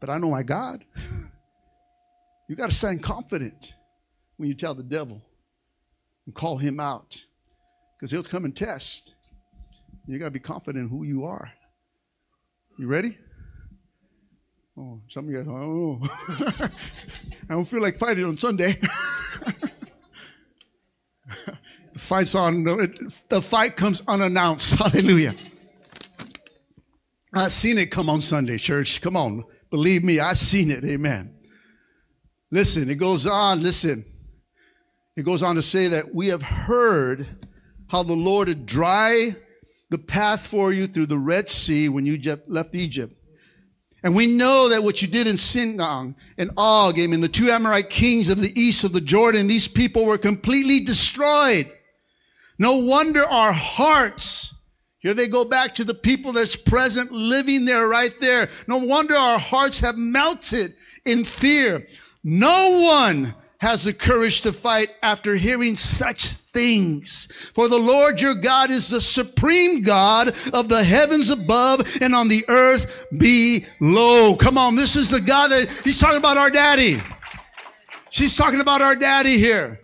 But 0.00 0.10
I 0.10 0.18
know 0.18 0.30
my 0.30 0.42
God. 0.42 0.84
You 2.46 2.56
got 2.56 2.68
to 2.68 2.74
sound 2.74 3.02
confident 3.02 3.74
when 4.36 4.48
you 4.48 4.54
tell 4.54 4.74
the 4.74 4.82
devil 4.82 5.22
and 6.26 6.34
call 6.34 6.58
him 6.58 6.78
out 6.78 7.24
because 7.96 8.10
he'll 8.10 8.22
come 8.22 8.44
and 8.44 8.54
test. 8.54 9.14
You 10.06 10.18
got 10.18 10.26
to 10.26 10.30
be 10.30 10.40
confident 10.40 10.84
in 10.84 10.90
who 10.90 11.04
you 11.04 11.24
are. 11.24 11.50
You 12.78 12.86
ready? 12.86 13.16
Oh, 14.76 15.00
some 15.06 15.24
of 15.24 15.30
you 15.30 15.36
guys, 15.38 15.46
oh, 15.48 16.00
I 17.48 17.54
don't 17.54 17.64
feel 17.64 17.80
like 17.80 17.94
fighting 17.94 18.24
on 18.24 18.36
Sunday. 18.36 18.72
the 21.92 21.98
fight's 21.98 22.34
on, 22.34 22.64
the 22.64 23.40
fight 23.40 23.76
comes 23.76 24.02
unannounced. 24.06 24.74
Hallelujah. 24.78 25.34
I've 27.36 27.52
seen 27.52 27.78
it 27.78 27.90
come 27.90 28.08
on 28.08 28.20
Sunday, 28.20 28.58
church. 28.58 29.00
Come 29.00 29.16
on. 29.16 29.44
Believe 29.70 30.04
me, 30.04 30.20
I've 30.20 30.36
seen 30.36 30.70
it. 30.70 30.84
Amen. 30.84 31.34
Listen, 32.50 32.88
it 32.88 32.96
goes 32.96 33.26
on. 33.26 33.60
Listen. 33.60 34.04
It 35.16 35.24
goes 35.24 35.42
on 35.42 35.56
to 35.56 35.62
say 35.62 35.88
that 35.88 36.14
we 36.14 36.28
have 36.28 36.42
heard 36.42 37.26
how 37.88 38.02
the 38.02 38.14
Lord 38.14 38.48
had 38.48 38.66
dry 38.66 39.34
the 39.90 39.98
path 39.98 40.46
for 40.46 40.72
you 40.72 40.86
through 40.86 41.06
the 41.06 41.18
Red 41.18 41.48
Sea 41.48 41.88
when 41.88 42.04
you 42.04 42.18
left 42.46 42.74
Egypt. 42.74 43.14
And 44.02 44.14
we 44.14 44.26
know 44.26 44.68
that 44.68 44.82
what 44.82 45.00
you 45.00 45.08
did 45.08 45.26
in 45.26 45.36
Sihon 45.36 46.14
and 46.36 46.50
Og, 46.56 46.98
and 46.98 47.22
the 47.22 47.28
two 47.28 47.50
Amorite 47.50 47.90
kings 47.90 48.28
of 48.28 48.40
the 48.40 48.52
east 48.60 48.84
of 48.84 48.92
the 48.92 49.00
Jordan, 49.00 49.46
these 49.46 49.68
people 49.68 50.04
were 50.04 50.18
completely 50.18 50.80
destroyed. 50.80 51.70
No 52.58 52.78
wonder 52.78 53.24
our 53.24 53.52
hearts, 53.52 54.54
here 55.04 55.12
they 55.12 55.28
go 55.28 55.44
back 55.44 55.74
to 55.74 55.84
the 55.84 55.92
people 55.92 56.32
that's 56.32 56.56
present 56.56 57.12
living 57.12 57.66
there 57.66 57.88
right 57.88 58.18
there. 58.20 58.48
No 58.66 58.78
wonder 58.78 59.14
our 59.14 59.38
hearts 59.38 59.78
have 59.80 59.98
melted 59.98 60.76
in 61.04 61.24
fear. 61.24 61.86
No 62.24 62.80
one 62.80 63.34
has 63.58 63.84
the 63.84 63.92
courage 63.92 64.40
to 64.40 64.52
fight 64.52 64.88
after 65.02 65.34
hearing 65.34 65.76
such 65.76 66.28
things. 66.32 67.28
For 67.54 67.68
the 67.68 67.78
Lord 67.78 68.18
your 68.18 68.34
God 68.34 68.70
is 68.70 68.88
the 68.88 69.00
supreme 69.02 69.82
God 69.82 70.28
of 70.54 70.70
the 70.70 70.82
heavens 70.82 71.28
above 71.28 71.82
and 72.00 72.14
on 72.14 72.28
the 72.28 72.42
earth 72.48 73.04
below. 73.18 74.34
Come 74.36 74.56
on, 74.56 74.74
this 74.74 74.96
is 74.96 75.10
the 75.10 75.20
God 75.20 75.48
that 75.48 75.70
he's 75.84 76.00
talking 76.00 76.16
about 76.16 76.38
our 76.38 76.48
daddy. 76.48 76.98
She's 78.08 78.34
talking 78.34 78.60
about 78.60 78.80
our 78.80 78.96
daddy 78.96 79.36
here. 79.36 79.83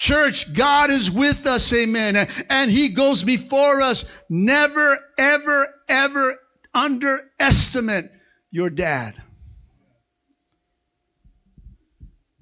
Church, 0.00 0.54
God 0.54 0.90
is 0.90 1.10
with 1.10 1.46
us, 1.46 1.70
amen. 1.74 2.16
And 2.48 2.70
he 2.70 2.88
goes 2.88 3.22
before 3.22 3.82
us. 3.82 4.22
Never, 4.30 4.98
ever, 5.18 5.74
ever 5.90 6.38
underestimate 6.72 8.06
your 8.50 8.70
dad. 8.70 9.14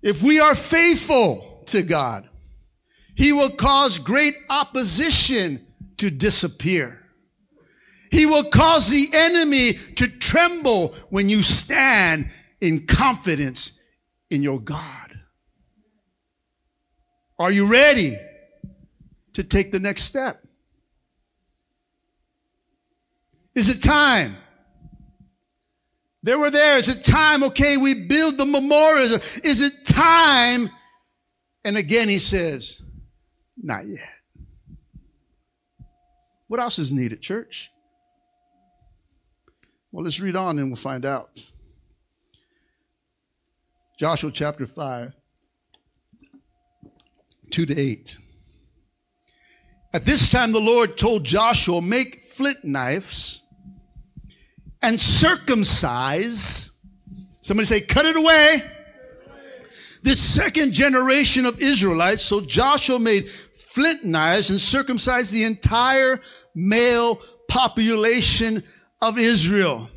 If 0.03 0.23
we 0.23 0.39
are 0.39 0.55
faithful 0.55 1.65
to 1.67 1.83
God, 1.83 2.29
He 3.17 3.33
will 3.33 3.51
cause 3.51 3.99
great 3.99 4.37
opposition 4.49 5.67
to 5.97 6.11
disappear. 6.11 7.03
He 8.13 8.25
will 8.25 8.45
cause 8.45 8.89
the 8.89 9.09
enemy 9.13 9.73
to 9.73 10.07
tremble 10.07 10.95
when 11.11 11.29
you 11.29 11.43
stand 11.43 12.31
in 12.61 12.87
confidence 12.87 13.73
in 14.31 14.45
your 14.45 14.61
God. 14.61 15.08
Are 17.39 17.53
you 17.53 17.71
ready 17.71 18.19
to 19.35 19.45
take 19.45 19.71
the 19.71 19.79
next 19.79 20.03
step? 20.03 20.43
Is 23.55 23.69
it 23.69 23.83
time? 23.83 24.37
They 26.23 26.35
were 26.35 26.51
there. 26.51 26.79
Is 26.79 26.89
it 26.89 27.05
time? 27.05 27.45
Okay, 27.45 27.77
we 27.77 28.07
build 28.07 28.39
the 28.39 28.45
memorial. 28.45 29.19
Is 29.45 29.61
it 29.61 29.87
time? 29.87 30.69
And 31.65 31.77
again, 31.77 32.09
he 32.09 32.19
says, 32.19 32.83
not 33.57 33.87
yet. 33.87 33.99
What 36.49 36.61
else 36.61 36.79
is 36.79 36.93
needed, 36.93 37.21
church? 37.21 37.71
Well, 39.93 40.05
let's 40.05 40.21
read 40.21 40.37
on 40.37 40.59
and 40.59 40.69
we'll 40.69 40.77
find 40.77 41.05
out. 41.05 41.51
Joshua 43.99 44.31
chapter 44.31 44.67
5, 44.67 45.15
2 47.51 47.67
to 47.67 47.79
8. 47.79 48.19
At 49.95 50.05
this 50.05 50.31
time, 50.31 50.53
the 50.53 50.61
Lord 50.61 50.97
told 50.97 51.25
Joshua, 51.25 51.81
Make 51.81 52.21
flint 52.21 52.65
knives 52.65 53.43
and 54.83 55.01
circumcise. 55.01 56.71
Somebody 57.41 57.67
say, 57.67 57.81
Cut 57.81 58.07
it 58.07 58.17
away. 58.17 58.63
This 60.03 60.21
second 60.21 60.73
generation 60.73 61.45
of 61.45 61.61
Israelites, 61.61 62.23
so 62.23 62.41
Joshua 62.41 62.99
made 62.99 63.29
flint 63.29 64.05
knives 64.05 64.51
and 64.51 64.61
circumcised 64.61 65.33
the 65.33 65.45
entire 65.45 66.21
male 66.55 67.21
population 67.49 68.63
of 69.03 69.19
Israel. 69.19 69.91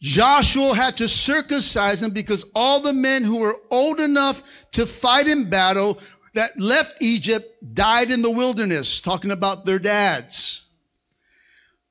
Joshua 0.00 0.74
had 0.74 0.96
to 0.96 1.08
circumcise 1.08 2.00
them 2.00 2.12
because 2.12 2.46
all 2.54 2.80
the 2.80 2.92
men 2.92 3.22
who 3.22 3.38
were 3.38 3.56
old 3.70 4.00
enough 4.00 4.42
to 4.72 4.86
fight 4.86 5.28
in 5.28 5.50
battle 5.50 5.98
that 6.34 6.58
left 6.58 7.02
Egypt 7.02 7.46
died 7.74 8.10
in 8.10 8.22
the 8.22 8.30
wilderness, 8.30 9.00
talking 9.00 9.30
about 9.30 9.64
their 9.64 9.78
dads. 9.78 10.66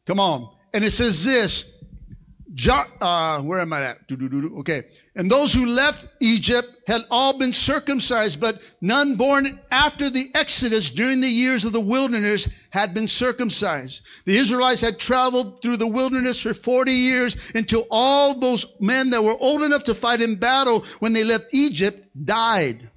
Come 0.05 0.19
on. 0.19 0.49
And 0.73 0.83
it 0.83 0.91
says 0.91 1.23
this, 1.23 1.79
uh, 3.01 3.41
where 3.41 3.59
am 3.59 3.73
I 3.73 3.83
at? 3.83 3.97
Okay. 4.11 4.83
And 5.15 5.29
those 5.29 5.53
who 5.53 5.65
left 5.65 6.07
Egypt 6.19 6.67
had 6.87 7.01
all 7.11 7.37
been 7.37 7.53
circumcised, 7.53 8.41
but 8.41 8.59
none 8.81 9.15
born 9.15 9.59
after 9.71 10.09
the 10.09 10.29
Exodus 10.33 10.89
during 10.89 11.21
the 11.21 11.29
years 11.29 11.63
of 11.63 11.73
the 11.73 11.79
wilderness 11.79 12.49
had 12.71 12.93
been 12.93 13.07
circumcised. 13.07 14.01
The 14.25 14.37
Israelites 14.37 14.81
had 14.81 14.99
traveled 14.99 15.61
through 15.61 15.77
the 15.77 15.87
wilderness 15.87 16.41
for 16.41 16.53
40 16.53 16.91
years 16.91 17.51
until 17.55 17.85
all 17.91 18.39
those 18.39 18.65
men 18.79 19.09
that 19.11 19.23
were 19.23 19.37
old 19.39 19.61
enough 19.61 19.83
to 19.85 19.93
fight 19.93 20.21
in 20.21 20.35
battle 20.35 20.85
when 20.99 21.13
they 21.13 21.23
left 21.23 21.45
Egypt 21.51 22.07
died. 22.25 22.88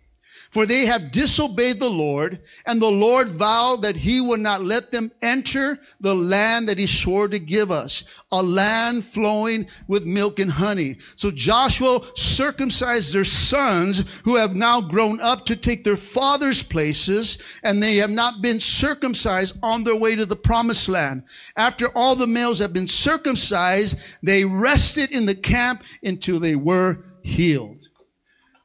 For 0.53 0.67
they 0.67 0.85
have 0.85 1.11
disobeyed 1.11 1.81
the 1.81 1.89
Lord, 1.89 2.41
and 2.67 2.81
the 2.81 2.91
Lord 2.91 3.29
vowed 3.29 3.81
that 3.83 3.97
he 3.97 4.21
would 4.21 4.41
not 4.41 4.63
let 4.63 4.91
them 4.91 5.11
enter 5.23 5.79
the 5.99 6.15
land 6.15 6.69
that 6.69 6.77
he 6.77 6.87
swore 6.87 7.27
to 7.29 7.39
give 7.39 7.71
us, 7.71 8.05
a 8.31 8.43
land 8.43 9.03
flowing 9.03 9.67
with 9.89 10.05
milk 10.05 10.39
and 10.39 10.51
honey. 10.51 10.97
So 11.17 11.31
Joshua 11.31 12.01
circumcised 12.15 13.15
their 13.15 13.25
sons 13.25 14.21
who 14.27 14.37
have 14.37 14.55
now 14.55 14.83
grown 14.83 15.23
up 15.23 15.47
to 15.47 15.57
take 15.57 15.85
their 15.85 15.97
father's 15.97 16.63
places, 16.63 17.39
and 17.65 17.83
they 17.83 17.97
have 17.97 18.11
not 18.11 18.43
been 18.43 18.61
circumcised 18.61 19.57
on 19.63 19.85
their 19.85 19.97
way 19.97 20.17
to 20.17 20.27
the 20.27 20.37
promised 20.37 20.87
land. 20.87 21.23
After 21.57 21.89
all 21.95 22.15
the 22.15 22.27
males 22.27 22.59
have 22.59 22.75
been 22.75 22.89
circumcised, 22.89 23.99
they 24.23 24.45
rested 24.45 25.13
in 25.13 25.25
the 25.25 25.35
camp 25.35 25.83
until 26.03 26.39
they 26.39 26.57
were 26.57 26.99
healed. 27.23 27.89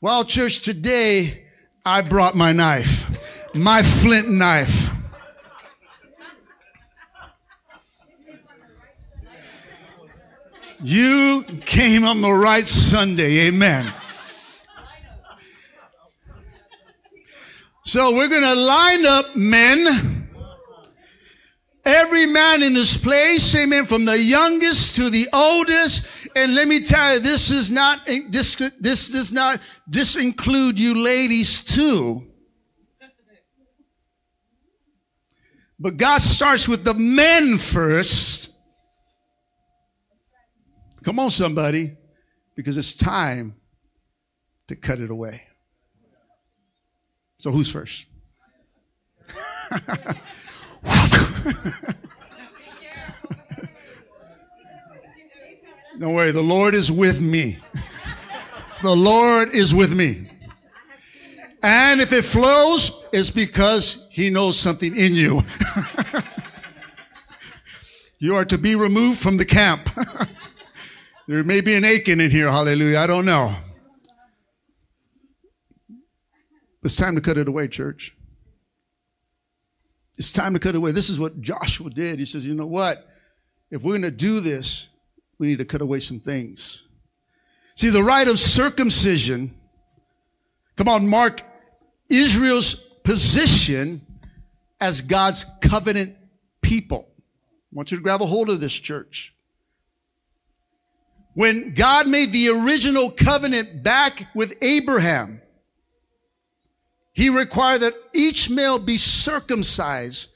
Well, 0.02 0.26
church, 0.26 0.62
today, 0.62 1.46
I 1.88 2.02
brought 2.02 2.36
my 2.36 2.52
knife, 2.52 3.56
my 3.56 3.82
flint 3.82 4.30
knife. 4.30 4.92
You 10.84 11.46
came 11.66 12.04
on 12.04 12.20
the 12.20 12.30
right 12.30 12.68
Sunday. 12.68 13.48
Amen. 13.48 13.94
So 17.86 18.12
we're 18.12 18.28
going 18.28 18.44
to 18.44 18.54
line 18.54 19.06
up 19.06 19.38
men. 19.38 20.28
Every 21.86 22.26
man 22.26 22.64
in 22.64 22.74
this 22.74 22.98
place, 22.98 23.56
amen, 23.56 23.86
from 23.86 24.04
the 24.04 24.22
youngest 24.22 24.98
to 24.98 25.10
the 25.10 25.30
oldest, 25.32 26.17
and 26.38 26.54
let 26.54 26.68
me 26.68 26.82
tell 26.82 27.16
you, 27.16 27.20
this 27.20 27.50
is 27.50 27.72
not, 27.72 28.06
this, 28.30 28.56
this 28.80 29.10
does 29.10 29.34
not, 29.34 29.60
this 29.88 30.16
include 30.16 30.80
you 30.80 30.96
ladies 30.96 31.64
too. 31.64 32.22
But 35.80 35.98
God 35.98 36.22
starts 36.22 36.68
with 36.68 36.84
the 36.84 36.94
men 36.94 37.58
first. 37.58 38.52
Come 41.04 41.20
on, 41.20 41.32
somebody, 41.32 41.94
because 42.56 42.78
it's 42.78 42.96
time 42.96 43.56
to 44.68 44.76
cut 44.76 45.00
it 45.00 45.10
away. 45.10 45.42
So, 47.38 47.52
who's 47.52 47.72
first? 47.72 48.08
Don't 56.00 56.14
worry, 56.14 56.32
the 56.32 56.42
Lord 56.42 56.76
is 56.76 56.92
with 56.92 57.22
me. 57.22 57.58
the 58.84 58.96
Lord 58.96 59.50
is 59.50 59.74
with 59.74 59.96
me. 59.96 60.30
And 61.64 62.00
if 62.00 62.14
it 62.14 62.24
flows, 62.24 63.08
it's 63.12 63.32
because 63.32 64.08
He 64.12 64.30
knows 64.30 64.60
something 64.60 64.96
in 64.96 65.16
you. 65.16 65.42
you 68.20 68.36
are 68.36 68.46
to 68.46 68.60
be 68.60 68.76
removed 68.76 69.20
from 69.20 69.38
the 69.38 69.46
camp. 69.46 69.90
there 71.28 71.44
may 71.44 71.62
be 71.62 71.74
an 71.74 71.84
Achan 71.84 72.22
in 72.22 72.30
here, 72.30 72.52
hallelujah. 72.52 73.00
I 73.00 73.08
don't 73.08 73.26
know. 73.26 73.56
It's 76.84 76.96
time 76.96 77.16
to 77.16 77.22
cut 77.22 77.40
it 77.40 77.48
away, 77.48 77.68
church. 77.68 78.16
It's 80.20 80.32
time 80.32 80.54
to 80.54 80.60
cut 80.60 80.76
it 80.76 80.78
away. 80.78 80.92
This 80.92 81.10
is 81.10 81.20
what 81.20 81.42
Joshua 81.42 81.90
did. 81.90 82.20
He 82.20 82.26
says, 82.26 82.46
you 82.46 82.54
know 82.54 82.68
what? 82.68 83.06
If 83.72 83.84
we're 83.84 83.94
going 83.94 84.04
to 84.04 84.12
do 84.12 84.40
this, 84.40 84.90
we 85.40 85.48
need 85.48 85.58
to 85.58 85.66
cut 85.66 85.82
away 85.82 86.00
some 86.00 86.20
things. 86.20 86.84
See, 87.76 87.90
the 87.90 88.04
rite 88.04 88.28
of 88.28 88.40
circumcision, 88.40 89.56
come 90.76 90.88
on, 90.88 91.08
mark 91.08 91.42
Israel's 92.10 92.76
position 93.04 94.02
as 94.82 95.02
God's 95.02 95.46
covenant 95.62 96.16
people. 96.62 97.08
I 97.18 97.76
want 97.76 97.92
you 97.92 97.98
to 97.98 98.04
grab 98.04 98.22
a 98.22 98.26
hold 98.26 98.50
of 98.50 98.60
this 98.60 98.74
church. 98.74 99.34
When 101.34 101.76
God 101.76 102.08
made 102.08 102.32
the 102.32 102.50
original 102.50 103.12
covenant 103.12 103.84
back 103.84 104.28
with 104.34 104.56
Abraham, 104.62 105.42
he 107.14 107.30
required 107.30 107.82
that 107.82 107.94
each 108.14 108.50
male 108.50 108.80
be 108.80 108.98
circumcised 108.98 110.32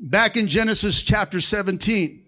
back 0.00 0.36
in 0.36 0.48
Genesis 0.48 1.02
chapter 1.02 1.40
17. 1.40 2.21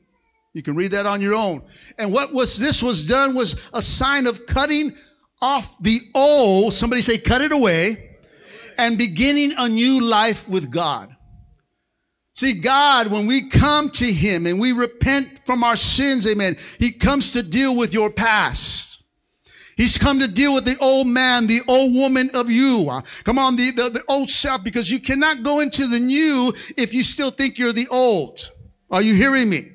You 0.55 0.63
can 0.63 0.77
read 0.77 0.93
that 0.93 1.05
on 1.05 1.21
your 1.21 1.35
own. 1.35 1.63
And 1.99 2.13
what 2.13 2.33
was 2.33 2.57
this 2.57 2.83
was 2.83 3.07
done 3.07 3.35
was 3.35 3.69
a 3.75 3.83
sign 3.83 4.27
of 4.27 4.47
cutting 4.47 4.95
off 5.43 5.77
the 5.81 6.01
old, 6.15 6.73
somebody 6.73 7.03
say 7.03 7.19
cut 7.19 7.43
it 7.43 7.53
away, 7.53 8.17
and 8.79 8.97
beginning 8.97 9.53
a 9.59 9.69
new 9.69 10.01
life 10.01 10.49
with 10.49 10.71
God. 10.71 11.15
See, 12.33 12.55
God, 12.55 13.09
when 13.09 13.27
we 13.27 13.49
come 13.49 13.91
to 13.91 14.13
Him 14.13 14.47
and 14.47 14.61
we 14.61 14.73
repent 14.73 15.41
from 15.45 15.63
our 15.63 15.77
sins, 15.77 16.27
amen, 16.27 16.57
He 16.79 16.93
comes 16.93 17.33
to 17.33 17.43
deal 17.43 17.77
with 17.77 17.93
your 17.93 18.11
past. 18.11 19.03
He's 19.77 19.99
come 19.99 20.21
to 20.21 20.29
deal 20.29 20.55
with 20.55 20.65
the 20.65 20.77
old 20.81 21.09
man, 21.09 21.49
the 21.49 21.63
old 21.67 21.95
woman 21.95 22.31
of 22.33 22.49
you. 22.49 22.87
Uh, 22.89 23.01
come 23.25 23.39
on, 23.41 23.57
the, 23.57 23.73
the, 23.73 23.89
the 23.89 24.03
old 24.09 24.31
self, 24.31 24.63
because 24.63 24.89
you 24.89 25.01
cannot 25.01 25.43
go 25.43 25.59
into 25.59 25.89
the 25.89 25.99
new 25.99 26.53
if 26.77 26.95
you 26.95 27.03
still 27.03 27.33
think 27.33 27.59
you're 27.59 27.73
the 27.73 27.89
old. 27.89 28.53
Are 28.91 29.03
you 29.03 29.15
hearing 29.15 29.49
me? 29.49 29.74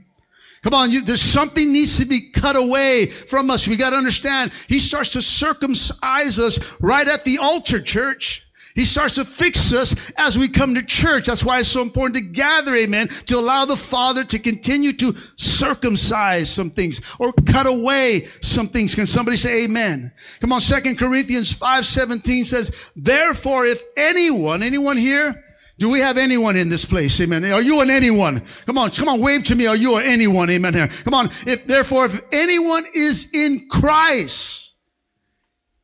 Come 0.62 0.74
on, 0.74 0.92
you, 0.92 1.02
there's 1.02 1.22
something 1.22 1.72
needs 1.72 1.98
to 2.00 2.06
be 2.06 2.32
cut 2.32 2.58
away 2.58 3.06
from 3.08 3.50
us. 3.50 3.68
We 3.68 3.78
got 3.78 3.92
to 3.92 3.96
understand. 3.96 4.52
He 4.68 4.80
starts 4.80 5.14
to 5.14 5.22
circumcise 5.22 6.38
us 6.38 6.80
right 6.82 7.08
at 7.08 7.24
the 7.24 7.38
altar, 7.38 7.82
church. 7.82 8.46
He 8.76 8.86
starts 8.86 9.16
to 9.16 9.26
fix 9.26 9.74
us 9.74 9.94
as 10.18 10.38
we 10.38 10.48
come 10.48 10.76
to 10.76 10.82
church. 10.84 11.26
That's 11.26 11.44
why 11.44 11.60
it's 11.60 11.68
so 11.68 11.82
important 11.82 12.16
to 12.16 12.22
gather, 12.22 12.76
amen, 12.76 13.08
to 13.26 13.38
allow 13.38 13.66
the 13.66 13.76
Father 13.76 14.24
to 14.24 14.40
continue 14.40 14.94
to 14.94 15.14
circumcise 15.36 16.50
some 16.50 16.70
things 16.70 17.02
or 17.20 17.34
cut 17.34 17.68
away 17.68 18.28
some 18.42 18.68
things. 18.68 18.96
Can 18.96 19.08
somebody 19.08 19.38
say 19.38 19.66
amen? 19.66 20.12
Come 20.40 20.54
on, 20.54 20.62
Second 20.62 20.98
Corinthians 20.98 21.54
5:17 21.54 22.46
says, 22.46 22.92
Therefore, 22.96 23.66
if 23.66 23.84
anyone, 23.98 24.64
anyone 24.64 24.98
here, 24.98 25.44
Do 25.80 25.90
we 25.90 26.00
have 26.00 26.18
anyone 26.18 26.58
in 26.58 26.68
this 26.68 26.84
place? 26.84 27.20
Amen. 27.22 27.46
Are 27.46 27.62
you 27.62 27.80
an 27.80 27.90
anyone? 27.90 28.44
Come 28.66 28.78
on, 28.78 28.92
come 28.92 29.08
on, 29.08 29.22
wave 29.22 29.46
to 29.46 29.56
me. 29.56 29.66
Are 29.66 29.78
you 29.78 29.96
an 29.96 30.04
anyone? 30.06 30.50
Amen. 30.50 30.74
Here. 30.74 30.90
Come 30.90 31.14
on. 31.14 31.30
If 31.48 31.66
therefore, 31.66 32.06
if 32.06 32.20
anyone 32.34 32.84
is 32.94 33.32
in 33.34 33.70
Christ, 33.70 34.76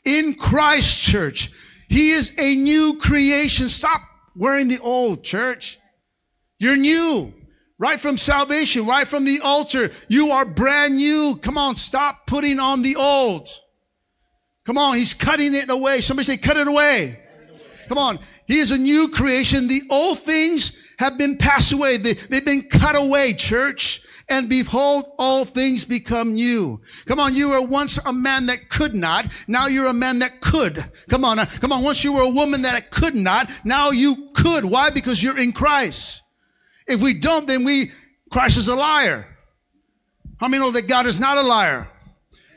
in 0.04 0.34
Christ 0.34 1.00
church, 1.00 1.50
he 1.88 2.12
is 2.12 2.38
a 2.38 2.56
new 2.58 2.98
creation. 2.98 3.70
Stop 3.70 4.02
wearing 4.36 4.68
the 4.68 4.80
old 4.80 5.24
church. 5.24 5.80
You're 6.60 6.76
new. 6.76 7.34
Right 7.78 8.00
from 8.00 8.18
salvation, 8.18 8.86
right 8.86 9.08
from 9.08 9.24
the 9.24 9.39
altar. 9.43 9.91
You 10.10 10.32
are 10.32 10.46
brand 10.46 10.98
new. 10.98 11.39
Come 11.41 11.58
on, 11.58 11.78
stop 11.78 12.28
putting 12.28 12.60
on 12.60 12.82
the 12.82 12.98
old. 12.98 13.48
Come 14.66 14.78
on, 14.78 14.98
he's 14.98 15.14
cutting 15.14 15.54
it 15.54 15.70
away. 15.70 16.02
Somebody 16.02 16.26
say, 16.26 16.38
cut 16.38 16.58
it 16.58 16.68
away. 16.68 17.22
Come 17.88 17.98
on. 17.98 18.20
He 18.48 18.60
is 18.60 18.72
a 18.72 18.78
new 18.78 19.10
creation. 19.10 19.68
The 19.68 19.82
old 19.89 20.20
things 20.20 20.93
have 21.00 21.18
been 21.18 21.38
passed 21.38 21.72
away. 21.72 21.98
They, 21.98 22.14
they've 22.14 22.46
been 22.46 22.68
cut 22.70 22.96
away, 22.96 23.34
church. 23.34 24.02
And 24.28 24.50
behold, 24.50 25.06
all 25.20 25.46
things 25.46 25.86
become 25.86 26.34
new. 26.34 26.82
Come 27.06 27.20
on, 27.20 27.36
you 27.36 27.50
were 27.50 27.62
once 27.62 28.00
a 28.06 28.14
man 28.14 28.48
that 28.48 28.70
could 28.70 28.96
not. 28.96 29.32
Now 29.48 29.68
you're 29.68 29.88
a 29.88 29.93
man 29.93 30.20
that 30.20 30.41
could. 30.41 30.84
Come 31.10 31.24
on, 31.24 31.38
uh, 31.38 31.46
come 31.46 31.72
on. 31.72 31.84
Once 31.84 32.04
you 32.04 32.14
were 32.14 32.24
a 32.24 32.30
woman 32.30 32.64
that 32.64 32.89
could 32.89 33.14
not. 33.14 33.50
Now 33.64 33.91
you 33.91 34.32
could. 34.34 34.66
Why? 34.66 34.89
Because 34.89 35.22
you're 35.22 35.38
in 35.38 35.52
Christ. 35.52 36.24
If 36.88 37.04
we 37.04 37.14
don't, 37.14 37.48
then 37.48 37.64
we, 37.64 37.91
Christ 38.32 38.58
is 38.58 38.68
a 38.68 38.76
liar. 38.76 39.28
How 40.38 40.48
many 40.48 40.62
know 40.62 40.72
that 40.72 40.88
God 40.88 41.06
is 41.06 41.20
not 41.20 41.38
a 41.38 41.41
liar? 41.41 41.91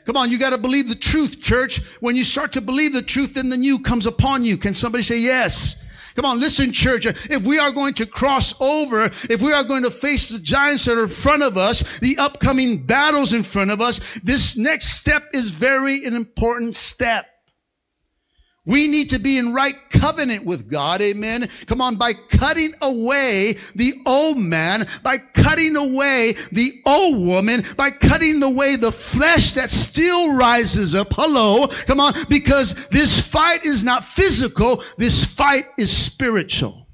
Come 0.09 0.17
on, 0.17 0.31
you 0.31 0.39
got 0.39 0.53
to 0.53 0.57
believe 0.57 0.89
the 0.89 0.95
truth, 0.95 1.39
church. 1.39 1.85
When 1.99 2.15
you 2.15 2.23
start 2.23 2.51
to 2.53 2.61
believe 2.61 2.93
the 2.93 3.01
truth, 3.03 3.35
then 3.35 3.49
the 3.49 3.57
new 3.57 3.77
comes 3.77 4.07
upon 4.07 4.43
you. 4.43 4.57
Can 4.57 4.73
somebody 4.73 5.03
say 5.03 5.19
yes? 5.19 5.83
Come 6.15 6.25
on, 6.25 6.39
listen, 6.39 6.71
church. 6.71 7.05
If 7.05 7.45
we 7.45 7.59
are 7.59 7.69
going 7.69 7.93
to 7.93 8.07
cross 8.07 8.59
over, 8.59 9.03
if 9.29 9.43
we 9.43 9.53
are 9.53 9.63
going 9.63 9.83
to 9.83 9.91
face 9.91 10.29
the 10.29 10.39
giants 10.39 10.85
that 10.85 10.97
are 10.97 11.03
in 11.03 11.09
front 11.09 11.43
of 11.43 11.57
us, 11.57 11.99
the 11.99 12.17
upcoming 12.17 12.87
battles 12.87 13.33
in 13.33 13.43
front 13.43 13.69
of 13.69 13.81
us, 13.81 14.19
this 14.23 14.57
next 14.57 14.99
step 14.99 15.29
is 15.31 15.51
very 15.51 16.03
an 16.05 16.15
important 16.15 16.75
step. 16.75 17.27
We 18.69 18.87
need 18.87 19.09
to 19.09 19.19
be 19.19 19.39
in 19.39 19.51
right 19.51 19.73
covenant 19.89 20.45
with 20.45 20.69
God. 20.69 21.01
Amen. 21.01 21.47
Come 21.65 21.81
on. 21.81 21.95
By 21.95 22.13
cutting 22.13 22.71
away 22.83 23.57
the 23.73 23.95
old 24.05 24.37
man, 24.37 24.85
by 25.01 25.17
cutting 25.17 25.75
away 25.75 26.35
the 26.51 26.79
old 26.85 27.25
woman, 27.25 27.63
by 27.75 27.89
cutting 27.89 28.43
away 28.43 28.75
the 28.75 28.91
flesh 28.91 29.55
that 29.55 29.71
still 29.71 30.35
rises 30.35 30.93
up. 30.93 31.07
Hello. 31.13 31.65
Come 31.87 31.99
on. 31.99 32.13
Because 32.29 32.87
this 32.89 33.19
fight 33.19 33.65
is 33.65 33.83
not 33.83 34.05
physical. 34.05 34.83
This 34.99 35.25
fight 35.25 35.65
is 35.75 35.91
spiritual. 35.91 36.87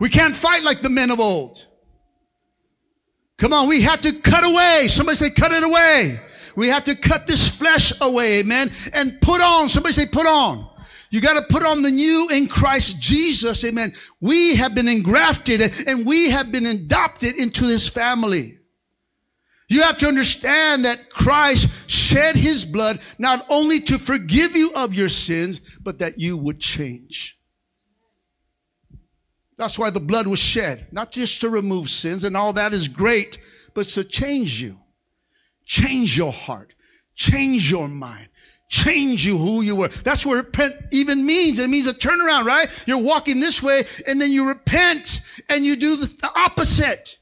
We 0.00 0.08
can't 0.08 0.34
fight 0.34 0.64
like 0.64 0.82
the 0.82 0.90
men 0.90 1.12
of 1.12 1.20
old. 1.20 1.68
Come 3.38 3.52
on. 3.52 3.68
We 3.68 3.82
have 3.82 4.00
to 4.00 4.12
cut 4.12 4.44
away. 4.44 4.88
Somebody 4.88 5.14
say, 5.14 5.30
cut 5.30 5.52
it 5.52 5.62
away. 5.62 6.18
We 6.56 6.68
have 6.68 6.84
to 6.84 6.94
cut 6.94 7.26
this 7.26 7.48
flesh 7.48 7.92
away, 8.00 8.40
amen, 8.40 8.70
and 8.92 9.20
put 9.20 9.40
on. 9.40 9.68
Somebody 9.68 9.92
say, 9.92 10.06
put 10.06 10.26
on. 10.26 10.68
You 11.10 11.20
got 11.20 11.34
to 11.34 11.54
put 11.54 11.64
on 11.64 11.82
the 11.82 11.90
new 11.90 12.28
in 12.30 12.48
Christ 12.48 12.98
Jesus, 12.98 13.62
amen. 13.64 13.92
We 14.20 14.56
have 14.56 14.74
been 14.74 14.88
engrafted 14.88 15.60
and 15.86 16.06
we 16.06 16.30
have 16.30 16.50
been 16.50 16.64
adopted 16.64 17.36
into 17.36 17.66
this 17.66 17.86
family. 17.86 18.58
You 19.68 19.82
have 19.82 19.98
to 19.98 20.06
understand 20.08 20.86
that 20.86 21.10
Christ 21.10 21.90
shed 21.90 22.34
his 22.36 22.64
blood 22.64 22.98
not 23.18 23.44
only 23.50 23.80
to 23.80 23.98
forgive 23.98 24.56
you 24.56 24.72
of 24.74 24.94
your 24.94 25.10
sins, 25.10 25.60
but 25.82 25.98
that 25.98 26.18
you 26.18 26.36
would 26.36 26.60
change. 26.60 27.38
That's 29.58 29.78
why 29.78 29.90
the 29.90 30.00
blood 30.00 30.26
was 30.26 30.38
shed, 30.38 30.88
not 30.92 31.12
just 31.12 31.42
to 31.42 31.50
remove 31.50 31.90
sins, 31.90 32.24
and 32.24 32.36
all 32.36 32.54
that 32.54 32.72
is 32.72 32.88
great, 32.88 33.38
but 33.74 33.84
to 33.86 34.04
change 34.04 34.62
you 34.62 34.78
change 35.64 36.16
your 36.16 36.32
heart, 36.32 36.74
change 37.14 37.70
your 37.70 37.88
mind, 37.88 38.28
change 38.68 39.24
you 39.26 39.36
who 39.36 39.62
you 39.62 39.76
were. 39.76 39.88
That's 39.88 40.24
what 40.24 40.36
repent 40.36 40.74
even 40.92 41.24
means. 41.24 41.58
It 41.58 41.68
means 41.68 41.86
a 41.86 41.94
turnaround, 41.94 42.44
right? 42.44 42.68
You're 42.86 42.98
walking 42.98 43.40
this 43.40 43.62
way 43.62 43.84
and 44.06 44.20
then 44.20 44.30
you 44.32 44.48
repent 44.48 45.20
and 45.48 45.64
you 45.64 45.76
do 45.76 45.96
the 45.96 46.30
opposite. 46.36 47.18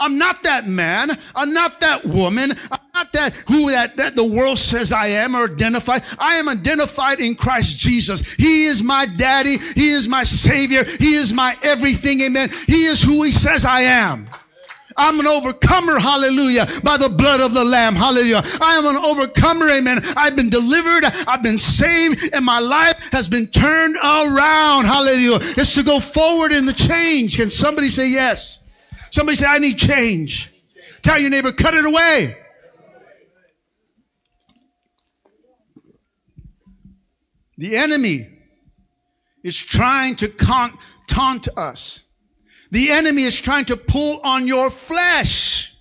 I'm 0.00 0.16
not 0.16 0.44
that 0.44 0.66
man. 0.66 1.10
I'm 1.34 1.52
not 1.52 1.80
that 1.80 2.04
woman. 2.04 2.52
I'm 2.52 2.78
not 2.94 3.12
that 3.12 3.32
who 3.48 3.70
that, 3.70 3.96
that 3.96 4.14
the 4.14 4.24
world 4.24 4.58
says 4.58 4.92
I 4.92 5.08
am 5.08 5.34
or 5.34 5.44
identify. 5.44 5.98
I 6.18 6.36
am 6.36 6.48
identified 6.48 7.20
in 7.20 7.34
Christ 7.34 7.78
Jesus. 7.78 8.32
He 8.34 8.64
is 8.64 8.82
my 8.82 9.06
daddy. 9.06 9.58
He 9.58 9.90
is 9.90 10.08
my 10.08 10.22
savior. 10.22 10.84
He 10.84 11.14
is 11.14 11.32
my 11.32 11.56
everything. 11.62 12.20
Amen. 12.20 12.48
He 12.66 12.84
is 12.84 13.02
who 13.02 13.24
he 13.24 13.32
says 13.32 13.64
I 13.64 13.80
am. 13.82 14.28
I'm 14.98 15.20
an 15.20 15.26
overcomer, 15.26 15.98
hallelujah, 15.98 16.66
by 16.82 16.96
the 16.96 17.08
blood 17.08 17.40
of 17.40 17.54
the 17.54 17.64
Lamb, 17.64 17.94
hallelujah. 17.94 18.42
I 18.60 18.74
am 18.76 18.84
an 18.84 18.96
overcomer, 18.96 19.70
amen. 19.70 20.00
I've 20.16 20.34
been 20.34 20.50
delivered, 20.50 21.04
I've 21.26 21.42
been 21.42 21.58
saved, 21.58 22.34
and 22.34 22.44
my 22.44 22.58
life 22.58 22.96
has 23.12 23.28
been 23.28 23.46
turned 23.46 23.96
around, 23.96 24.86
hallelujah. 24.86 25.38
It's 25.56 25.74
to 25.74 25.82
go 25.84 26.00
forward 26.00 26.52
in 26.52 26.66
the 26.66 26.72
change. 26.72 27.36
Can 27.36 27.50
somebody 27.50 27.88
say 27.88 28.10
yes? 28.10 28.64
Somebody 29.10 29.36
say, 29.36 29.46
I 29.48 29.58
need 29.58 29.78
change. 29.78 30.52
Tell 31.02 31.18
your 31.18 31.30
neighbor, 31.30 31.52
cut 31.52 31.74
it 31.74 31.86
away. 31.86 32.36
The 37.56 37.76
enemy 37.76 38.28
is 39.42 39.56
trying 39.56 40.16
to 40.16 40.28
taunt 41.06 41.48
us 41.56 42.04
the 42.70 42.90
enemy 42.90 43.22
is 43.22 43.40
trying 43.40 43.64
to 43.66 43.76
pull 43.76 44.20
on 44.22 44.46
your 44.46 44.70
flesh 44.70 45.74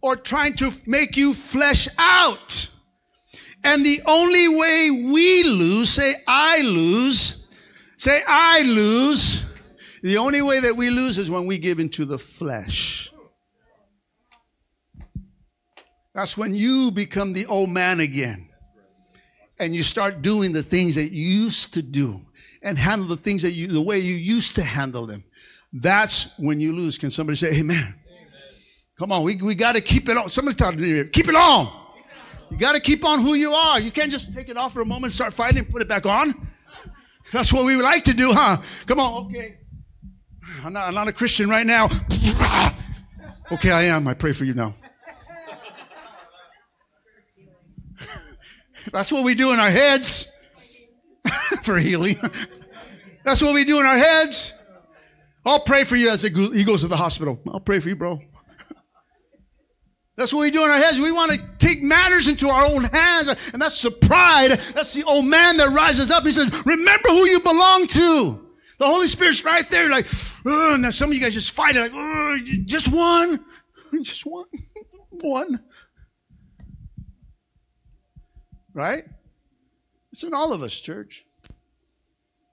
or 0.00 0.16
trying 0.16 0.54
to 0.56 0.70
make 0.86 1.16
you 1.16 1.34
flesh 1.34 1.88
out. 1.98 2.68
And 3.64 3.84
the 3.84 4.00
only 4.06 4.48
way 4.48 4.90
we 4.90 5.44
lose, 5.44 5.90
say 5.90 6.14
I 6.28 6.60
lose, 6.60 7.48
say 7.96 8.20
I 8.26 8.62
lose, 8.62 9.44
the 10.02 10.18
only 10.18 10.42
way 10.42 10.60
that 10.60 10.76
we 10.76 10.90
lose 10.90 11.16
is 11.16 11.30
when 11.30 11.46
we 11.46 11.56
give 11.56 11.78
into 11.78 12.04
the 12.04 12.18
flesh. 12.18 13.10
That's 16.14 16.36
when 16.36 16.54
you 16.54 16.90
become 16.94 17.32
the 17.32 17.46
old 17.46 17.70
man 17.70 18.00
again. 18.00 18.48
And 19.58 19.74
you 19.74 19.82
start 19.82 20.20
doing 20.20 20.52
the 20.52 20.62
things 20.62 20.96
that 20.96 21.12
you 21.12 21.26
used 21.26 21.74
to 21.74 21.82
do 21.82 22.20
and 22.62 22.78
handle 22.78 23.08
the 23.08 23.16
things 23.16 23.42
that 23.42 23.52
you, 23.52 23.68
the 23.68 23.80
way 23.80 23.98
you 23.98 24.14
used 24.14 24.56
to 24.56 24.62
handle 24.62 25.06
them. 25.06 25.24
That's 25.74 26.38
when 26.38 26.60
you 26.60 26.72
lose. 26.72 26.96
Can 26.96 27.10
somebody 27.10 27.36
say 27.36 27.58
amen? 27.58 27.76
amen. 27.76 27.94
Come 28.96 29.10
on, 29.10 29.24
we, 29.24 29.34
we 29.36 29.56
got 29.56 29.74
to 29.74 29.80
keep 29.80 30.08
it 30.08 30.16
on. 30.16 30.28
Somebody 30.28 30.56
talk 30.56 30.74
to 30.74 30.80
me. 30.80 31.02
Keep 31.08 31.28
it 31.28 31.34
on. 31.34 31.68
You 32.50 32.56
got 32.56 32.76
to 32.76 32.80
keep 32.80 33.04
on 33.04 33.20
who 33.20 33.34
you 33.34 33.50
are. 33.50 33.80
You 33.80 33.90
can't 33.90 34.12
just 34.12 34.32
take 34.32 34.48
it 34.48 34.56
off 34.56 34.72
for 34.72 34.82
a 34.82 34.86
moment, 34.86 35.12
start 35.12 35.34
fighting, 35.34 35.58
and 35.58 35.68
put 35.68 35.82
it 35.82 35.88
back 35.88 36.06
on. 36.06 36.32
That's 37.32 37.52
what 37.52 37.66
we 37.66 37.74
like 37.74 38.04
to 38.04 38.14
do, 38.14 38.30
huh? 38.32 38.58
Come 38.86 39.00
on, 39.00 39.26
okay. 39.26 39.56
I'm 40.62 40.72
not, 40.72 40.86
I'm 40.86 40.94
not 40.94 41.08
a 41.08 41.12
Christian 41.12 41.48
right 41.48 41.66
now. 41.66 41.86
okay, 43.50 43.72
I 43.72 43.82
am. 43.84 44.06
I 44.06 44.14
pray 44.14 44.32
for 44.32 44.44
you 44.44 44.54
now. 44.54 44.76
That's 48.92 49.10
what 49.10 49.24
we 49.24 49.34
do 49.34 49.52
in 49.52 49.58
our 49.58 49.70
heads 49.70 50.30
for 51.64 51.76
healing. 51.78 52.16
That's 53.24 53.42
what 53.42 53.54
we 53.54 53.64
do 53.64 53.80
in 53.80 53.86
our 53.86 53.98
heads. 53.98 54.54
I'll 55.46 55.60
pray 55.60 55.84
for 55.84 55.96
you 55.96 56.10
as 56.10 56.22
he 56.22 56.30
goes 56.30 56.80
to 56.80 56.88
the 56.88 56.96
hospital. 56.96 57.40
I'll 57.48 57.60
pray 57.60 57.78
for 57.78 57.90
you, 57.90 57.96
bro. 57.96 58.20
That's 60.16 60.32
what 60.32 60.42
we 60.42 60.50
do 60.50 60.64
in 60.64 60.70
our 60.70 60.78
heads. 60.78 61.00
We 61.00 61.10
want 61.10 61.32
to 61.32 61.38
take 61.58 61.82
matters 61.82 62.28
into 62.28 62.48
our 62.48 62.66
own 62.66 62.84
hands. 62.84 63.28
And 63.52 63.60
that's 63.60 63.82
the 63.82 63.90
pride. 63.90 64.52
That's 64.74 64.94
the 64.94 65.02
old 65.04 65.26
man 65.26 65.56
that 65.56 65.70
rises 65.70 66.10
up. 66.10 66.24
He 66.24 66.32
says, 66.32 66.46
remember 66.64 67.08
who 67.08 67.26
you 67.26 67.40
belong 67.40 67.86
to. 67.88 68.46
The 68.78 68.86
Holy 68.86 69.08
Spirit's 69.08 69.44
right 69.44 69.68
there. 69.70 69.90
Like, 69.90 70.06
and 70.44 70.82
now 70.82 70.90
some 70.90 71.10
of 71.10 71.14
you 71.16 71.20
guys 71.20 71.34
just 71.34 71.52
fight 71.52 71.74
it. 71.76 71.92
Like, 71.92 72.44
just 72.66 72.92
one. 72.92 73.44
Just 74.02 74.26
one. 74.26 74.46
one. 75.20 75.60
Right? 78.72 79.04
It's 80.10 80.24
in 80.24 80.34
all 80.34 80.52
of 80.52 80.64
us, 80.64 80.80
church. 80.80 81.24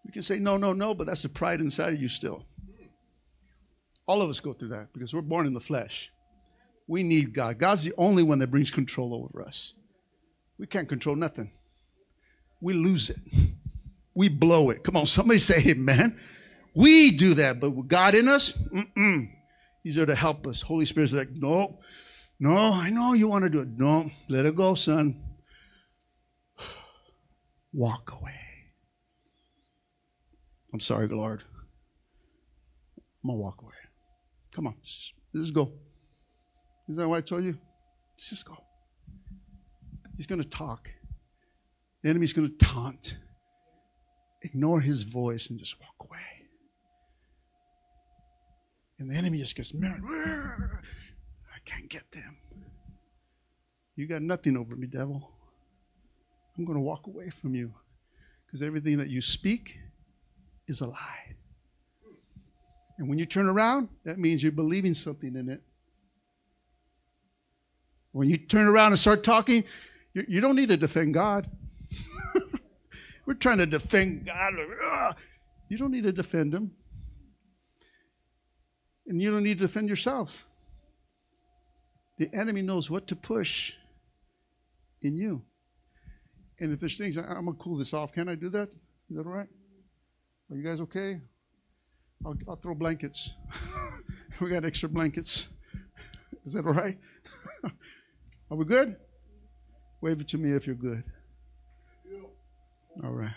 We 0.05 0.11
can 0.11 0.21
say 0.21 0.37
no, 0.37 0.57
no, 0.57 0.73
no, 0.73 0.93
but 0.93 1.07
that's 1.07 1.23
the 1.23 1.29
pride 1.29 1.61
inside 1.61 1.95
of 1.95 2.01
you 2.01 2.07
still. 2.07 2.45
All 4.11 4.21
of 4.21 4.29
us 4.29 4.41
go 4.41 4.51
through 4.51 4.67
that 4.67 4.91
because 4.91 5.13
we're 5.13 5.21
born 5.21 5.47
in 5.47 5.53
the 5.53 5.61
flesh. 5.61 6.11
We 6.85 7.01
need 7.01 7.33
God. 7.33 7.57
God's 7.57 7.85
the 7.85 7.93
only 7.97 8.23
one 8.23 8.39
that 8.39 8.51
brings 8.51 8.69
control 8.69 9.15
over 9.15 9.41
us. 9.41 9.73
We 10.59 10.67
can't 10.67 10.89
control 10.89 11.15
nothing. 11.15 11.49
We 12.61 12.73
lose 12.73 13.09
it. 13.09 13.15
We 14.13 14.27
blow 14.27 14.69
it. 14.69 14.83
Come 14.83 14.97
on, 14.97 15.05
somebody 15.05 15.39
say 15.39 15.63
amen. 15.65 16.19
We 16.75 17.11
do 17.11 17.35
that, 17.35 17.61
but 17.61 17.69
with 17.69 17.87
God 17.87 18.13
in 18.13 18.27
us, 18.27 18.51
mm-mm. 18.51 19.31
He's 19.81 19.95
there 19.95 20.05
to 20.05 20.13
help 20.13 20.45
us. 20.45 20.61
Holy 20.61 20.83
Spirit's 20.83 21.13
like, 21.13 21.29
no, 21.31 21.79
no, 22.37 22.53
I 22.53 22.89
know 22.89 23.13
you 23.13 23.29
want 23.29 23.45
to 23.45 23.49
do 23.49 23.61
it. 23.61 23.69
No, 23.77 24.11
let 24.27 24.45
it 24.45 24.57
go, 24.57 24.75
son. 24.75 25.23
Walk 27.71 28.11
away. 28.19 28.41
I'm 30.73 30.81
sorry, 30.81 31.07
Lord. 31.07 31.45
I'm 33.23 33.29
going 33.29 33.39
to 33.39 33.41
walk 33.41 33.61
away. 33.61 33.70
Come 34.51 34.67
on, 34.67 34.75
let's 34.77 35.13
just, 35.33 35.53
go. 35.53 35.71
Is 36.89 36.97
that 36.97 37.07
what 37.07 37.17
I 37.17 37.21
told 37.21 37.43
you? 37.43 37.57
Let's 38.13 38.29
just 38.29 38.45
go. 38.45 38.57
He's 40.17 40.27
going 40.27 40.41
to 40.41 40.47
talk. 40.47 40.89
The 42.03 42.09
enemy's 42.09 42.33
going 42.33 42.49
to 42.49 42.65
taunt. 42.65 43.17
Ignore 44.43 44.81
his 44.81 45.03
voice 45.03 45.49
and 45.49 45.57
just 45.57 45.79
walk 45.79 45.95
away. 46.09 46.19
And 48.99 49.09
the 49.09 49.15
enemy 49.15 49.37
just 49.37 49.55
gets 49.55 49.73
mad. 49.73 50.01
I 50.09 51.59
can't 51.65 51.89
get 51.89 52.11
them. 52.11 52.37
You 53.95 54.07
got 54.07 54.21
nothing 54.21 54.57
over 54.57 54.75
me, 54.75 54.87
devil. 54.87 55.31
I'm 56.57 56.65
going 56.65 56.77
to 56.77 56.81
walk 56.83 57.07
away 57.07 57.29
from 57.29 57.55
you 57.55 57.73
because 58.45 58.61
everything 58.61 58.97
that 58.97 59.09
you 59.09 59.21
speak 59.21 59.79
is 60.67 60.81
a 60.81 60.87
lie. 60.87 61.35
And 63.01 63.09
when 63.09 63.17
you 63.17 63.25
turn 63.25 63.47
around, 63.47 63.89
that 64.03 64.19
means 64.19 64.43
you're 64.43 64.51
believing 64.51 64.93
something 64.93 65.35
in 65.35 65.49
it. 65.49 65.63
When 68.11 68.29
you 68.29 68.37
turn 68.37 68.67
around 68.67 68.91
and 68.91 68.99
start 68.99 69.23
talking, 69.23 69.63
you, 70.13 70.23
you 70.27 70.39
don't 70.39 70.55
need 70.55 70.69
to 70.69 70.77
defend 70.77 71.15
God. 71.15 71.49
We're 73.25 73.33
trying 73.33 73.57
to 73.57 73.65
defend 73.65 74.27
God. 74.27 75.15
You 75.67 75.79
don't 75.79 75.89
need 75.89 76.03
to 76.03 76.11
defend 76.11 76.53
Him. 76.53 76.75
And 79.07 79.19
you 79.19 79.31
don't 79.31 79.41
need 79.41 79.57
to 79.57 79.65
defend 79.65 79.89
yourself. 79.89 80.45
The 82.19 82.29
enemy 82.35 82.61
knows 82.61 82.91
what 82.91 83.07
to 83.07 83.15
push 83.15 83.73
in 85.01 85.15
you. 85.15 85.41
And 86.59 86.71
if 86.71 86.79
there's 86.79 86.99
things, 86.99 87.17
I'm 87.17 87.45
going 87.45 87.57
to 87.57 87.63
cool 87.63 87.77
this 87.77 87.95
off. 87.95 88.11
Can 88.11 88.29
I 88.29 88.35
do 88.35 88.49
that? 88.49 88.69
Is 88.69 89.17
that 89.17 89.25
all 89.25 89.33
right? 89.33 89.49
Are 90.51 90.55
you 90.55 90.61
guys 90.61 90.81
okay? 90.81 91.19
I'll, 92.25 92.37
I'll 92.47 92.55
throw 92.55 92.75
blankets. 92.75 93.35
we 94.41 94.49
got 94.49 94.65
extra 94.65 94.89
blankets. 94.89 95.49
Is 96.45 96.53
that 96.53 96.65
all 96.65 96.73
right? 96.73 96.97
Are 98.51 98.57
we 98.57 98.65
good? 98.65 98.95
Wave 100.01 100.21
it 100.21 100.27
to 100.29 100.37
me 100.37 100.51
if 100.51 100.67
you're 100.67 100.75
good. 100.75 101.03
All 103.03 103.11
right. 103.11 103.33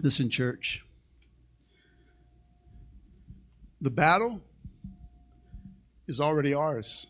Listen, 0.00 0.28
church. 0.28 0.84
The 3.80 3.90
battle 3.90 4.40
is 6.06 6.20
already 6.20 6.54
ours. 6.54 7.06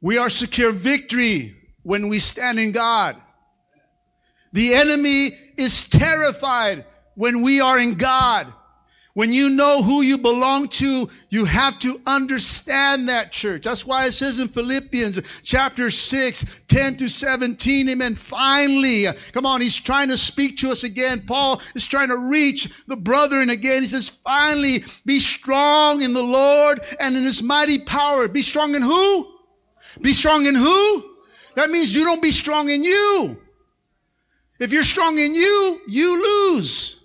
We 0.00 0.18
are 0.18 0.28
secure 0.28 0.72
victory 0.72 1.56
when 1.82 2.08
we 2.08 2.18
stand 2.18 2.58
in 2.58 2.72
God. 2.72 3.16
The 4.54 4.72
enemy 4.72 5.36
is 5.56 5.88
terrified 5.88 6.84
when 7.16 7.42
we 7.42 7.60
are 7.60 7.80
in 7.80 7.94
God. 7.94 8.46
When 9.14 9.32
you 9.32 9.50
know 9.50 9.82
who 9.82 10.02
you 10.02 10.16
belong 10.16 10.68
to, 10.68 11.08
you 11.28 11.44
have 11.44 11.80
to 11.80 12.00
understand 12.06 13.08
that 13.08 13.32
church. 13.32 13.64
That's 13.64 13.84
why 13.84 14.06
it 14.06 14.12
says 14.12 14.38
in 14.38 14.46
Philippians 14.46 15.42
chapter 15.42 15.90
6, 15.90 16.60
10 16.68 16.96
to 16.98 17.08
17, 17.08 17.88
amen. 17.88 18.14
Finally, 18.14 19.06
come 19.32 19.44
on, 19.44 19.60
he's 19.60 19.76
trying 19.76 20.08
to 20.08 20.16
speak 20.16 20.56
to 20.58 20.70
us 20.70 20.84
again. 20.84 21.24
Paul 21.26 21.60
is 21.74 21.86
trying 21.86 22.08
to 22.08 22.18
reach 22.18 22.84
the 22.86 22.96
brethren 22.96 23.50
again. 23.50 23.82
He 23.82 23.88
says, 23.88 24.08
finally, 24.08 24.84
be 25.04 25.18
strong 25.18 26.00
in 26.00 26.12
the 26.12 26.22
Lord 26.22 26.78
and 27.00 27.16
in 27.16 27.24
his 27.24 27.42
mighty 27.42 27.80
power. 27.80 28.28
Be 28.28 28.42
strong 28.42 28.76
in 28.76 28.82
who? 28.82 29.32
Be 30.00 30.12
strong 30.12 30.46
in 30.46 30.54
who? 30.54 31.10
That 31.56 31.70
means 31.70 31.94
you 31.94 32.04
don't 32.04 32.22
be 32.22 32.30
strong 32.30 32.68
in 32.68 32.84
you. 32.84 33.36
If 34.58 34.72
you're 34.72 34.84
strong 34.84 35.18
in 35.18 35.34
you, 35.34 35.80
you 35.88 36.54
lose. 36.54 37.00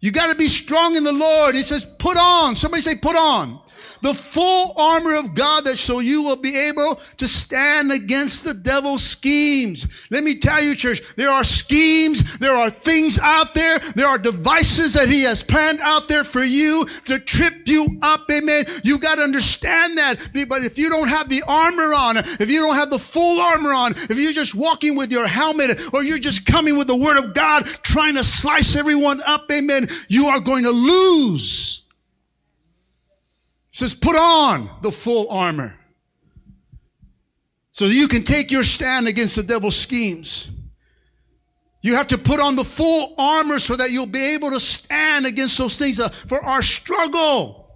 You 0.00 0.12
got 0.12 0.30
to 0.30 0.36
be 0.36 0.48
strong 0.48 0.96
in 0.96 1.04
the 1.04 1.12
Lord. 1.12 1.54
He 1.54 1.62
says, 1.62 1.84
put 1.84 2.16
on. 2.16 2.56
Somebody 2.56 2.82
say, 2.82 2.96
put 2.96 3.16
on 3.16 3.63
the 4.04 4.12
full 4.12 4.74
armor 4.76 5.14
of 5.14 5.34
God 5.34 5.64
that 5.64 5.78
so 5.78 6.00
you 6.00 6.22
will 6.22 6.36
be 6.36 6.54
able 6.54 6.96
to 7.16 7.26
stand 7.26 7.90
against 7.90 8.44
the 8.44 8.52
devil's 8.52 9.02
schemes. 9.02 10.06
Let 10.10 10.22
me 10.22 10.38
tell 10.38 10.62
you, 10.62 10.76
church, 10.76 11.00
there 11.16 11.30
are 11.30 11.42
schemes, 11.42 12.36
there 12.36 12.52
are 12.52 12.68
things 12.68 13.18
out 13.18 13.54
there, 13.54 13.78
there 13.96 14.06
are 14.06 14.18
devices 14.18 14.92
that 14.92 15.08
he 15.08 15.22
has 15.22 15.42
planned 15.42 15.80
out 15.80 16.06
there 16.06 16.22
for 16.22 16.44
you 16.44 16.84
to 17.06 17.18
trip 17.18 17.66
you 17.66 17.98
up. 18.02 18.30
Amen. 18.30 18.66
You 18.82 18.98
got 18.98 19.14
to 19.14 19.22
understand 19.22 19.96
that. 19.96 20.16
But 20.50 20.64
if 20.64 20.76
you 20.76 20.90
don't 20.90 21.08
have 21.08 21.30
the 21.30 21.42
armor 21.48 21.94
on, 21.94 22.18
if 22.18 22.50
you 22.50 22.60
don't 22.60 22.76
have 22.76 22.90
the 22.90 22.98
full 22.98 23.40
armor 23.40 23.72
on, 23.72 23.92
if 23.92 24.20
you're 24.20 24.34
just 24.34 24.54
walking 24.54 24.96
with 24.96 25.10
your 25.10 25.26
helmet 25.26 25.80
or 25.94 26.04
you're 26.04 26.18
just 26.18 26.44
coming 26.44 26.76
with 26.76 26.88
the 26.88 26.96
word 26.96 27.16
of 27.16 27.32
God 27.32 27.64
trying 27.82 28.16
to 28.16 28.24
slice 28.24 28.76
everyone 28.76 29.22
up, 29.22 29.50
amen, 29.50 29.88
you 30.08 30.26
are 30.26 30.40
going 30.40 30.64
to 30.64 30.72
lose 30.72 31.83
says, 33.74 33.92
put 33.92 34.14
on 34.14 34.70
the 34.82 34.92
full 34.92 35.28
armor. 35.30 35.76
So 37.72 37.86
you 37.86 38.06
can 38.06 38.22
take 38.22 38.52
your 38.52 38.62
stand 38.62 39.08
against 39.08 39.34
the 39.34 39.42
devil's 39.42 39.76
schemes. 39.76 40.48
You 41.80 41.96
have 41.96 42.06
to 42.08 42.18
put 42.18 42.38
on 42.38 42.54
the 42.54 42.62
full 42.62 43.14
armor 43.18 43.58
so 43.58 43.74
that 43.74 43.90
you'll 43.90 44.06
be 44.06 44.34
able 44.34 44.50
to 44.52 44.60
stand 44.60 45.26
against 45.26 45.58
those 45.58 45.76
things 45.76 45.98
for 46.06 46.42
our 46.44 46.62
struggle. 46.62 47.68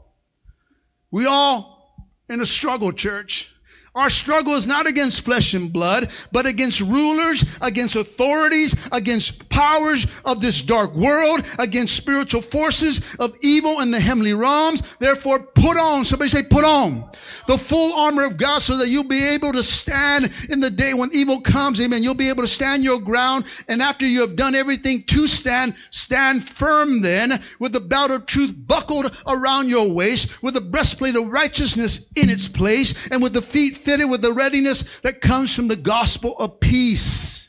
We 1.10 1.26
all 1.26 2.06
in 2.28 2.40
a 2.40 2.46
struggle, 2.46 2.92
church. 2.92 3.52
Our 3.98 4.10
struggle 4.10 4.54
is 4.54 4.64
not 4.64 4.86
against 4.86 5.24
flesh 5.24 5.54
and 5.54 5.72
blood, 5.72 6.12
but 6.30 6.46
against 6.46 6.80
rulers, 6.80 7.44
against 7.60 7.96
authorities, 7.96 8.88
against 8.92 9.48
powers 9.48 10.06
of 10.24 10.40
this 10.40 10.62
dark 10.62 10.94
world, 10.94 11.44
against 11.58 11.96
spiritual 11.96 12.40
forces 12.40 13.16
of 13.18 13.36
evil 13.42 13.80
in 13.80 13.90
the 13.90 13.98
heavenly 13.98 14.34
realms. 14.34 14.96
Therefore, 14.98 15.40
put 15.40 15.76
on, 15.76 16.04
somebody 16.04 16.28
say, 16.28 16.44
put 16.44 16.64
on 16.64 17.10
the 17.48 17.58
full 17.58 17.98
armor 17.98 18.24
of 18.24 18.36
God 18.36 18.60
so 18.60 18.76
that 18.76 18.88
you'll 18.88 19.02
be 19.02 19.26
able 19.26 19.52
to 19.52 19.62
stand 19.62 20.30
in 20.48 20.60
the 20.60 20.70
day 20.70 20.94
when 20.94 21.08
evil 21.12 21.40
comes. 21.40 21.80
Amen. 21.80 22.02
You'll 22.02 22.14
be 22.14 22.28
able 22.28 22.42
to 22.42 22.48
stand 22.48 22.84
your 22.84 23.00
ground. 23.00 23.46
And 23.68 23.82
after 23.82 24.06
you 24.06 24.20
have 24.20 24.36
done 24.36 24.54
everything 24.54 25.02
to 25.04 25.26
stand, 25.26 25.74
stand 25.90 26.46
firm 26.46 27.00
then 27.00 27.40
with 27.58 27.72
the 27.72 27.80
belt 27.80 28.10
of 28.10 28.26
truth 28.26 28.54
buckled 28.54 29.16
around 29.26 29.68
your 29.68 29.90
waist, 29.90 30.42
with 30.42 30.54
the 30.54 30.60
breastplate 30.60 31.16
of 31.16 31.28
righteousness 31.28 32.12
in 32.14 32.30
its 32.30 32.46
place, 32.46 33.08
and 33.08 33.22
with 33.22 33.32
the 33.32 33.42
feet 33.42 33.76
fitted 33.88 34.10
with 34.10 34.20
the 34.20 34.34
readiness 34.34 35.00
that 35.00 35.22
comes 35.22 35.56
from 35.56 35.66
the 35.66 35.76
gospel 35.76 36.36
of 36.38 36.60
peace. 36.60 37.48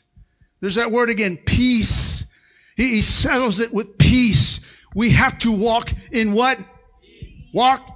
There's 0.60 0.76
that 0.76 0.90
word 0.90 1.10
again, 1.10 1.36
peace. 1.36 2.24
He, 2.78 2.94
he 2.94 3.02
settles 3.02 3.60
it 3.60 3.74
with 3.74 3.98
peace. 3.98 4.86
We 4.94 5.10
have 5.10 5.38
to 5.40 5.52
walk 5.52 5.92
in 6.10 6.32
what? 6.32 6.58
Walk. 7.52 7.86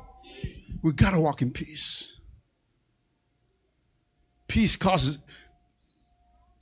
We've 0.82 0.94
got 0.94 1.12
to 1.12 1.20
walk 1.20 1.40
in 1.40 1.52
peace. 1.52 2.20
Peace 4.46 4.76
causes, 4.76 5.18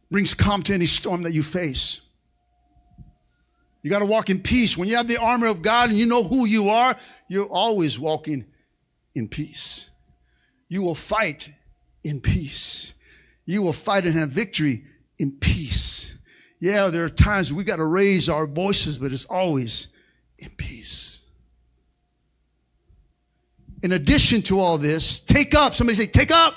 brings 0.08 0.34
calm 0.34 0.62
to 0.62 0.74
any 0.74 0.86
storm 0.86 1.22
that 1.22 1.32
you 1.32 1.42
face. 1.42 2.00
You 3.82 3.90
got 3.90 3.98
to 3.98 4.06
walk 4.06 4.30
in 4.30 4.40
peace. 4.40 4.78
When 4.78 4.88
you 4.88 4.94
have 4.94 5.08
the 5.08 5.16
armor 5.16 5.48
of 5.48 5.62
God 5.62 5.90
and 5.90 5.98
you 5.98 6.06
know 6.06 6.22
who 6.22 6.46
you 6.46 6.68
are, 6.68 6.94
you're 7.26 7.48
always 7.48 7.98
walking 7.98 8.44
in 9.16 9.26
peace. 9.26 9.90
You 10.68 10.82
will 10.82 10.94
fight 10.94 11.50
in 12.04 12.20
peace. 12.20 12.94
You 13.44 13.62
will 13.62 13.72
fight 13.72 14.04
and 14.04 14.14
have 14.14 14.30
victory 14.30 14.84
in 15.18 15.32
peace. 15.32 16.16
Yeah, 16.60 16.88
there 16.88 17.04
are 17.04 17.08
times 17.08 17.52
we 17.52 17.64
got 17.64 17.76
to 17.76 17.84
raise 17.84 18.28
our 18.28 18.46
voices, 18.46 18.98
but 18.98 19.12
it's 19.12 19.24
always 19.24 19.88
in 20.38 20.50
peace. 20.50 21.26
In 23.82 23.92
addition 23.92 24.42
to 24.42 24.60
all 24.60 24.78
this, 24.78 25.18
take 25.18 25.54
up. 25.54 25.74
Somebody 25.74 25.96
say, 25.96 26.06
take 26.06 26.30
up. 26.30 26.54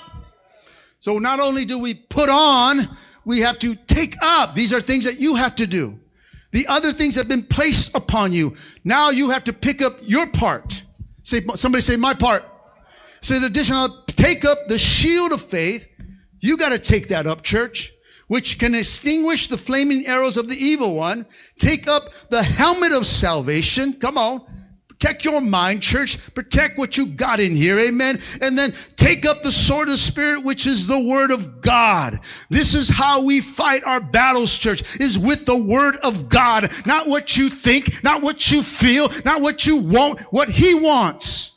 So 1.00 1.18
not 1.18 1.40
only 1.40 1.64
do 1.64 1.78
we 1.78 1.94
put 1.94 2.28
on, 2.28 2.78
we 3.24 3.40
have 3.40 3.58
to 3.58 3.74
take 3.74 4.16
up. 4.22 4.54
These 4.54 4.72
are 4.72 4.80
things 4.80 5.04
that 5.04 5.18
you 5.18 5.34
have 5.34 5.56
to 5.56 5.66
do. 5.66 5.98
The 6.52 6.66
other 6.68 6.92
things 6.92 7.16
have 7.16 7.28
been 7.28 7.42
placed 7.42 7.96
upon 7.96 8.32
you. 8.32 8.54
Now 8.84 9.10
you 9.10 9.30
have 9.30 9.44
to 9.44 9.52
pick 9.52 9.82
up 9.82 9.94
your 10.02 10.28
part. 10.28 10.84
Say, 11.24 11.40
somebody 11.56 11.82
say, 11.82 11.96
my 11.96 12.14
part. 12.14 12.44
Say, 13.20 13.38
in 13.38 13.44
addition, 13.44 13.74
take 14.16 14.44
up 14.44 14.58
the 14.68 14.78
shield 14.78 15.32
of 15.32 15.40
faith. 15.40 15.88
You 16.40 16.56
got 16.56 16.70
to 16.70 16.78
take 16.78 17.08
that 17.08 17.26
up, 17.26 17.42
church, 17.42 17.92
which 18.28 18.58
can 18.58 18.74
extinguish 18.74 19.48
the 19.48 19.58
flaming 19.58 20.06
arrows 20.06 20.36
of 20.36 20.48
the 20.48 20.56
evil 20.56 20.94
one. 20.94 21.26
Take 21.58 21.88
up 21.88 22.10
the 22.30 22.42
helmet 22.42 22.92
of 22.92 23.06
salvation. 23.06 23.94
Come 23.94 24.18
on. 24.18 24.40
Protect 24.98 25.26
your 25.26 25.42
mind, 25.42 25.82
church. 25.82 26.34
Protect 26.34 26.78
what 26.78 26.96
you 26.96 27.06
got 27.06 27.38
in 27.38 27.54
here. 27.54 27.78
Amen. 27.78 28.18
And 28.40 28.56
then 28.56 28.72
take 28.96 29.26
up 29.26 29.42
the 29.42 29.52
sword 29.52 29.90
of 29.90 29.98
spirit, 29.98 30.42
which 30.42 30.66
is 30.66 30.86
the 30.86 30.98
word 30.98 31.30
of 31.30 31.60
God. 31.60 32.18
This 32.48 32.72
is 32.72 32.88
how 32.88 33.22
we 33.22 33.42
fight 33.42 33.84
our 33.84 34.00
battles, 34.00 34.56
church, 34.56 34.98
is 34.98 35.18
with 35.18 35.44
the 35.44 35.56
word 35.56 35.96
of 35.96 36.30
God. 36.30 36.72
Not 36.86 37.08
what 37.08 37.36
you 37.36 37.50
think, 37.50 38.02
not 38.02 38.22
what 38.22 38.50
you 38.50 38.62
feel, 38.62 39.08
not 39.24 39.42
what 39.42 39.66
you 39.66 39.76
want, 39.76 40.20
what 40.32 40.48
he 40.48 40.74
wants. 40.74 41.52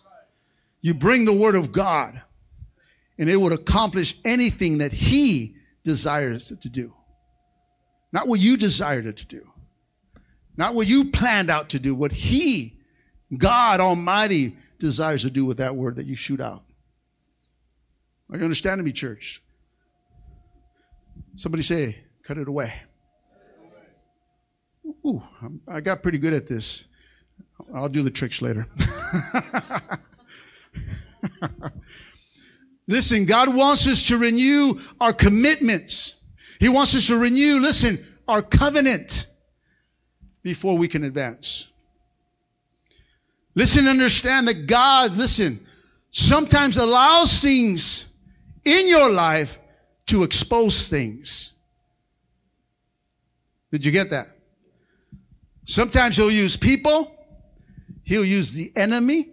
You 0.81 0.93
bring 0.93 1.23
the 1.23 1.33
word 1.33 1.55
of 1.55 1.71
God 1.71 2.21
and 3.19 3.29
it 3.29 3.37
would 3.37 3.53
accomplish 3.53 4.15
anything 4.25 4.79
that 4.79 4.91
he 4.91 5.55
desires 5.83 6.51
to 6.59 6.69
do. 6.69 6.93
Not 8.11 8.27
what 8.27 8.39
you 8.39 8.57
desired 8.57 9.05
it 9.05 9.17
to 9.17 9.25
do. 9.27 9.47
Not 10.57 10.73
what 10.73 10.87
you 10.87 11.11
planned 11.11 11.49
out 11.49 11.69
to 11.69 11.79
do. 11.79 11.95
What 11.95 12.11
He, 12.11 12.79
God 13.37 13.79
Almighty, 13.79 14.57
desires 14.77 15.21
to 15.21 15.29
do 15.29 15.45
with 15.45 15.57
that 15.57 15.75
word 15.75 15.95
that 15.97 16.05
you 16.05 16.15
shoot 16.15 16.41
out. 16.41 16.63
Are 18.29 18.37
you 18.37 18.43
understanding 18.43 18.83
me, 18.83 18.91
church? 18.91 19.41
Somebody 21.35 21.63
say, 21.63 22.03
cut 22.23 22.37
it 22.37 22.47
away. 22.47 22.73
Ooh, 25.05 25.21
I 25.67 25.81
got 25.81 26.03
pretty 26.03 26.17
good 26.17 26.33
at 26.33 26.47
this. 26.47 26.83
I'll 27.73 27.89
do 27.89 28.03
the 28.03 28.11
tricks 28.11 28.41
later. 28.41 28.67
listen, 32.89 33.25
God 33.25 33.55
wants 33.55 33.87
us 33.87 34.07
to 34.07 34.17
renew 34.17 34.73
our 34.99 35.13
commitments. 35.13 36.15
He 36.59 36.67
wants 36.67 36.95
us 36.95 37.07
to 37.07 37.17
renew, 37.17 37.59
listen, 37.59 37.99
our 38.27 38.41
covenant 38.41 39.27
before 40.41 40.77
we 40.77 40.87
can 40.87 41.03
advance. 41.03 41.71
Listen, 43.55 43.87
understand 43.87 44.47
that 44.47 44.65
God, 44.65 45.15
listen, 45.15 45.65
sometimes 46.09 46.77
allows 46.77 47.41
things 47.41 48.11
in 48.65 48.87
your 48.87 49.09
life 49.11 49.59
to 50.07 50.23
expose 50.23 50.89
things. 50.89 51.53
Did 53.71 53.85
you 53.85 53.91
get 53.91 54.09
that? 54.09 54.27
Sometimes 55.63 56.17
he'll 56.17 56.31
use 56.31 56.57
people, 56.57 57.15
he'll 58.03 58.25
use 58.25 58.53
the 58.53 58.71
enemy 58.75 59.29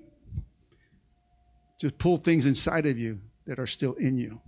to 1.78 1.90
pull 1.90 2.18
things 2.18 2.44
inside 2.44 2.84
of 2.84 2.98
you 2.98 3.20
that 3.46 3.58
are 3.58 3.66
still 3.66 3.94
in 3.94 4.18
you. 4.18 4.40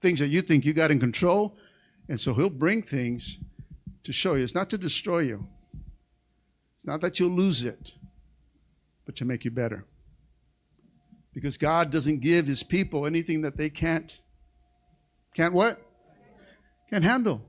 Things 0.00 0.20
that 0.20 0.28
you 0.28 0.42
think 0.42 0.64
you 0.64 0.72
got 0.72 0.90
in 0.90 1.00
control. 1.00 1.56
And 2.08 2.20
so 2.20 2.34
he'll 2.34 2.50
bring 2.50 2.82
things 2.82 3.38
to 4.04 4.12
show 4.12 4.34
you. 4.34 4.44
It's 4.44 4.54
not 4.54 4.70
to 4.70 4.78
destroy 4.78 5.20
you, 5.20 5.46
it's 6.74 6.86
not 6.86 7.00
that 7.00 7.18
you'll 7.18 7.30
lose 7.30 7.64
it, 7.64 7.96
but 9.04 9.16
to 9.16 9.24
make 9.24 9.44
you 9.44 9.50
better. 9.50 9.84
Because 11.32 11.58
God 11.58 11.90
doesn't 11.90 12.20
give 12.20 12.46
his 12.46 12.62
people 12.62 13.04
anything 13.04 13.42
that 13.42 13.58
they 13.58 13.68
can't, 13.68 14.18
can't 15.34 15.52
what? 15.52 15.82
Can't 16.88 17.04
handle. 17.04 17.44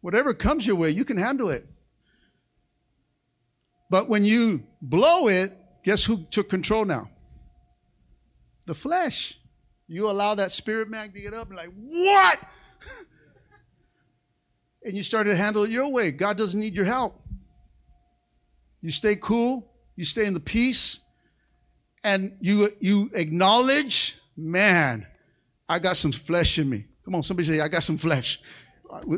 Whatever 0.00 0.34
comes 0.34 0.66
your 0.66 0.76
way, 0.76 0.90
you 0.90 1.04
can 1.04 1.18
handle 1.18 1.50
it. 1.50 1.66
But 3.90 4.08
when 4.08 4.24
you 4.24 4.64
blow 4.80 5.28
it, 5.28 5.52
guess 5.84 6.04
who 6.04 6.24
took 6.24 6.48
control 6.48 6.84
now? 6.84 7.10
The 8.66 8.74
flesh. 8.74 9.39
You 9.92 10.08
allow 10.08 10.36
that 10.36 10.52
spirit 10.52 10.88
man 10.88 11.10
to 11.10 11.20
get 11.20 11.34
up 11.34 11.48
and 11.48 11.56
like, 11.56 11.72
what? 11.74 12.40
and 14.84 14.96
you 14.96 15.02
start 15.02 15.26
to 15.26 15.34
handle 15.34 15.64
it 15.64 15.72
your 15.72 15.88
way. 15.88 16.12
God 16.12 16.38
doesn't 16.38 16.60
need 16.60 16.76
your 16.76 16.84
help. 16.84 17.20
You 18.82 18.90
stay 18.90 19.16
cool, 19.16 19.68
you 19.96 20.04
stay 20.04 20.26
in 20.26 20.34
the 20.34 20.40
peace, 20.40 21.00
and 22.04 22.36
you 22.40 22.68
you 22.78 23.10
acknowledge, 23.14 24.16
man, 24.36 25.08
I 25.68 25.80
got 25.80 25.96
some 25.96 26.12
flesh 26.12 26.60
in 26.60 26.70
me. 26.70 26.84
Come 27.04 27.16
on, 27.16 27.24
somebody 27.24 27.48
say, 27.48 27.60
I 27.60 27.66
got 27.66 27.82
some 27.82 27.98
flesh. 27.98 28.40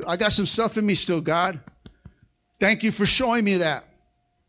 I 0.08 0.16
got 0.16 0.32
some 0.32 0.46
stuff 0.46 0.78
in 0.78 0.86
me 0.86 0.94
still, 0.94 1.20
God. 1.20 1.60
Thank 2.58 2.82
you 2.82 2.92
for 2.92 3.04
showing 3.04 3.44
me 3.44 3.58
that. 3.58 3.84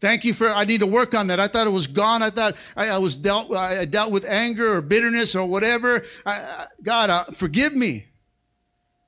Thank 0.04 0.26
you 0.26 0.34
for, 0.34 0.50
I 0.50 0.66
need 0.66 0.82
to 0.82 0.86
work 0.86 1.16
on 1.16 1.28
that. 1.28 1.40
I 1.40 1.48
thought 1.48 1.66
it 1.66 1.70
was 1.70 1.88
gone. 1.88 2.22
I 2.22 2.30
thought 2.30 2.58
I, 2.76 2.90
I 2.90 2.98
was 2.98 3.16
dealt, 3.16 3.56
I 3.56 3.86
dealt 3.86 4.12
with 4.12 4.26
anger 4.26 4.74
or 4.74 4.82
bitterness 4.82 5.34
or 5.34 5.48
whatever. 5.48 6.04
I, 6.26 6.42
I, 6.42 6.66
God, 6.84 7.10
uh, 7.10 7.24
forgive 7.34 7.74
me. 7.74 8.08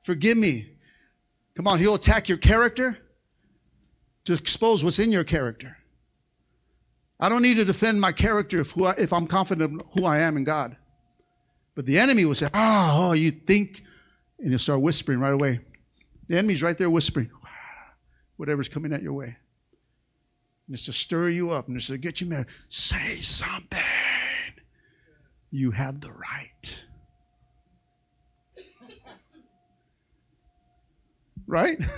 Forgive 0.04 0.38
me. 0.38 0.70
Come 1.54 1.68
on, 1.68 1.80
he'll 1.80 1.96
attack 1.96 2.30
your 2.30 2.38
character 2.38 2.98
to 4.24 4.34
expose 4.34 4.86
what's 4.86 4.98
in 4.98 5.12
your 5.12 5.26
character. 5.26 5.76
I 7.20 7.28
don't 7.28 7.42
need 7.42 7.56
to 7.56 7.66
defend 7.66 8.00
my 8.00 8.14
character 8.14 8.62
if, 8.62 8.82
I, 8.82 8.92
if 8.92 9.12
I'm 9.12 9.28
confident 9.28 9.84
who 9.96 10.06
I 10.06 10.20
am 10.20 10.38
in 10.38 10.46
God. 10.46 10.78
But 11.76 11.86
the 11.86 12.00
enemy 12.00 12.24
will 12.24 12.36
say, 12.36 12.48
oh, 12.54 13.10
oh, 13.10 13.12
you 13.12 13.32
think, 13.32 13.84
and 14.40 14.48
he'll 14.48 14.60
start 14.60 14.80
whispering 14.80 15.20
right 15.20 15.34
away. 15.34 15.60
The 16.30 16.38
enemy's 16.38 16.64
right 16.64 16.78
there 16.78 16.90
whispering, 16.90 17.30
whatever's 18.38 18.70
coming 18.70 18.94
at 18.94 19.02
your 19.02 19.12
way. 19.12 19.36
And 20.68 20.74
it's 20.74 20.86
to 20.86 20.94
stir 20.94 21.30
you 21.30 21.52
up 21.52 21.68
and 21.68 21.78
it's 21.78 21.88
to 21.88 21.98
get 21.98 22.22
you 22.22 22.28
mad. 22.28 22.48
Say 22.68 23.18
something. 23.18 23.80
You 25.52 25.72
have 25.72 26.02
the 26.02 26.12
right. 26.12 26.86
Right? 31.48 31.84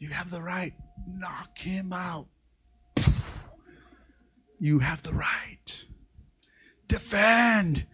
You 0.00 0.08
have 0.08 0.30
the 0.30 0.40
right. 0.42 0.72
Knock 1.06 1.58
him 1.58 1.92
out. 1.92 2.26
You 4.58 4.78
have 4.78 5.02
the 5.02 5.12
right. 5.12 5.84
Defend. 6.88 7.86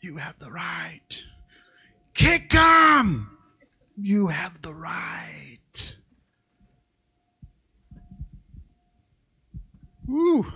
You 0.00 0.16
have 0.16 0.38
the 0.40 0.50
right. 0.50 1.24
Kick 2.12 2.52
him. 2.52 3.38
You 3.96 4.26
have 4.26 4.62
the 4.62 4.74
right. 4.74 5.58
Woo! 10.06 10.52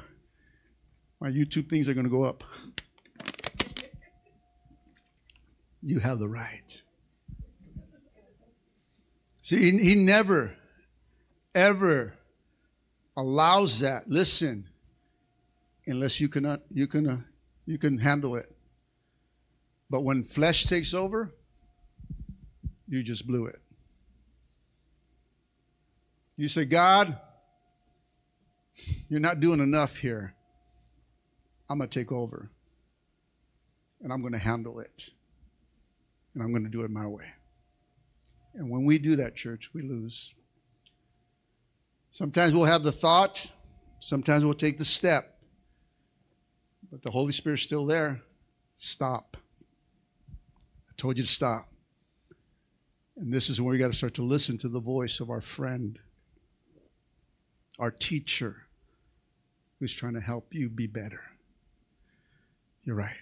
My 1.20 1.30
YouTube 1.30 1.68
things 1.68 1.88
are 1.88 1.94
going 1.94 2.04
to 2.04 2.10
go 2.10 2.22
up. 2.22 2.44
You 5.82 6.00
have 6.00 6.18
the 6.18 6.28
right. 6.28 6.82
See, 9.40 9.70
he, 9.70 9.78
he 9.78 9.94
never, 9.94 10.54
ever 11.54 12.14
allows 13.16 13.80
that. 13.80 14.02
Listen, 14.06 14.68
unless 15.86 16.20
you 16.20 16.28
cannot, 16.28 16.60
you 16.70 16.86
can, 16.86 17.08
uh, 17.08 17.16
you 17.66 17.78
can 17.78 17.98
handle 17.98 18.36
it. 18.36 18.54
But 19.90 20.02
when 20.02 20.22
flesh 20.22 20.64
takes 20.64 20.92
over, 20.92 21.32
you 22.88 23.02
just 23.02 23.26
blew 23.26 23.46
it. 23.46 23.58
You 26.36 26.48
say, 26.48 26.64
God, 26.64 27.18
you're 29.08 29.20
not 29.20 29.40
doing 29.40 29.60
enough 29.60 29.96
here. 29.96 30.34
I'm 31.68 31.78
going 31.78 31.88
to 31.88 31.98
take 31.98 32.12
over. 32.12 32.50
And 34.00 34.12
I'm 34.12 34.20
going 34.20 34.32
to 34.32 34.38
handle 34.38 34.80
it. 34.80 35.10
And 36.34 36.42
I'm 36.42 36.50
going 36.52 36.64
to 36.64 36.70
do 36.70 36.82
it 36.82 36.90
my 36.90 37.06
way. 37.06 37.24
And 38.54 38.70
when 38.70 38.84
we 38.84 38.98
do 38.98 39.16
that, 39.16 39.34
church, 39.34 39.70
we 39.74 39.82
lose. 39.82 40.34
Sometimes 42.10 42.52
we'll 42.52 42.64
have 42.64 42.82
the 42.82 42.92
thought, 42.92 43.52
sometimes 44.00 44.44
we'll 44.44 44.54
take 44.54 44.78
the 44.78 44.84
step. 44.84 45.38
But 46.90 47.02
the 47.02 47.10
Holy 47.10 47.32
Spirit's 47.32 47.62
still 47.62 47.86
there. 47.86 48.22
Stop. 48.76 49.36
I 50.88 50.92
told 50.96 51.18
you 51.18 51.22
to 51.22 51.28
stop. 51.28 51.68
And 53.16 53.30
this 53.30 53.50
is 53.50 53.60
where 53.60 53.72
we 53.72 53.78
got 53.78 53.88
to 53.88 53.96
start 53.96 54.14
to 54.14 54.22
listen 54.22 54.56
to 54.58 54.68
the 54.68 54.80
voice 54.80 55.20
of 55.20 55.28
our 55.28 55.40
friend, 55.40 55.98
our 57.78 57.90
teacher, 57.90 58.67
who's 59.78 59.92
trying 59.92 60.14
to 60.14 60.20
help 60.20 60.54
you 60.54 60.68
be 60.68 60.86
better. 60.86 61.20
You're 62.82 62.96
right. 62.96 63.16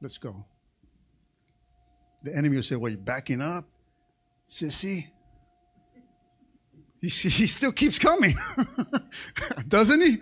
Let's 0.00 0.18
go. 0.18 0.44
The 2.22 2.34
enemy 2.34 2.56
will 2.56 2.62
say, 2.62 2.76
Well, 2.76 2.90
you're 2.90 3.00
backing 3.00 3.40
up? 3.40 3.66
Sissy. 4.48 5.08
He, 7.00 7.08
he 7.08 7.46
still 7.46 7.72
keeps 7.72 7.98
coming, 7.98 8.36
doesn't 9.68 10.00
he? 10.00 10.18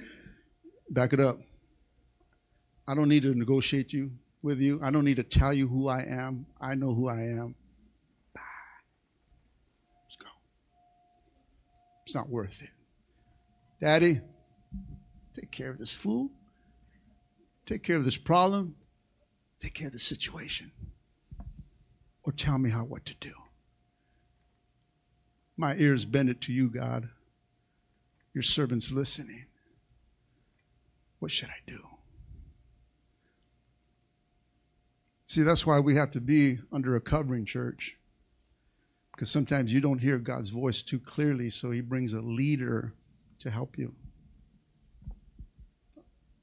Back 0.90 1.12
it 1.12 1.20
up. 1.20 1.38
I 2.86 2.94
don't 2.94 3.08
need 3.08 3.22
to 3.22 3.34
negotiate 3.34 3.92
you 3.92 4.12
with 4.42 4.60
you. 4.60 4.78
I 4.82 4.90
don't 4.90 5.04
need 5.04 5.16
to 5.16 5.22
tell 5.22 5.52
you 5.52 5.66
who 5.66 5.88
I 5.88 6.02
am. 6.02 6.46
I 6.60 6.74
know 6.74 6.92
who 6.94 7.08
I 7.08 7.22
am. 7.22 7.54
Bye. 8.34 8.40
Let's 10.04 10.16
go. 10.16 10.28
It's 12.04 12.14
not 12.14 12.28
worth 12.28 12.62
it. 12.62 12.73
Daddy, 13.80 14.20
take 15.34 15.50
care 15.50 15.70
of 15.70 15.78
this 15.78 15.92
fool. 15.92 16.30
Take 17.66 17.82
care 17.82 17.96
of 17.96 18.04
this 18.04 18.18
problem. 18.18 18.76
Take 19.58 19.74
care 19.74 19.86
of 19.86 19.92
the 19.92 19.98
situation. 19.98 20.72
Or 22.22 22.32
tell 22.32 22.58
me 22.58 22.70
how 22.70 22.84
what 22.84 23.04
to 23.06 23.14
do. 23.14 23.32
My 25.56 25.74
ears 25.76 26.04
bend 26.04 26.28
it 26.30 26.40
to 26.42 26.52
you, 26.52 26.68
God. 26.68 27.08
Your 28.32 28.42
servant's 28.42 28.90
listening. 28.90 29.46
What 31.20 31.30
should 31.30 31.48
I 31.48 31.62
do? 31.66 31.80
See, 35.26 35.42
that's 35.42 35.66
why 35.66 35.80
we 35.80 35.96
have 35.96 36.10
to 36.12 36.20
be 36.20 36.58
under 36.72 36.96
a 36.96 37.00
covering 37.00 37.44
church. 37.44 37.96
Because 39.12 39.30
sometimes 39.30 39.72
you 39.72 39.80
don't 39.80 40.00
hear 40.00 40.18
God's 40.18 40.50
voice 40.50 40.82
too 40.82 40.98
clearly, 40.98 41.50
so 41.50 41.70
He 41.70 41.80
brings 41.80 42.12
a 42.12 42.20
leader 42.20 42.92
to 43.40 43.50
help 43.50 43.78
you. 43.78 43.94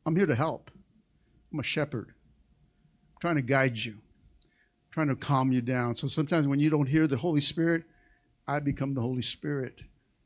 I'm 0.06 0.16
here 0.16 0.26
to 0.26 0.36
help. 0.36 0.72
I'm 1.52 1.60
a 1.60 1.64
shepherd. 1.64 2.08
I'm 2.10 3.18
trying 3.20 3.36
to 3.36 3.42
guide 3.42 3.78
you. 3.78 3.98
trying 4.92 5.08
to 5.08 5.16
calm 5.16 5.52
you 5.52 5.62
down. 5.62 5.96
So 5.96 6.08
sometimes 6.08 6.48
when 6.48 6.60
you 6.60 6.70
don't 6.70 6.88
hear 6.88 7.08
the 7.08 7.18
Holy 7.18 7.40
Spirit, 7.40 7.84
I 8.48 8.60
become 8.60 8.94
the 8.94 9.02
Holy 9.02 9.22
Spirit 9.22 9.84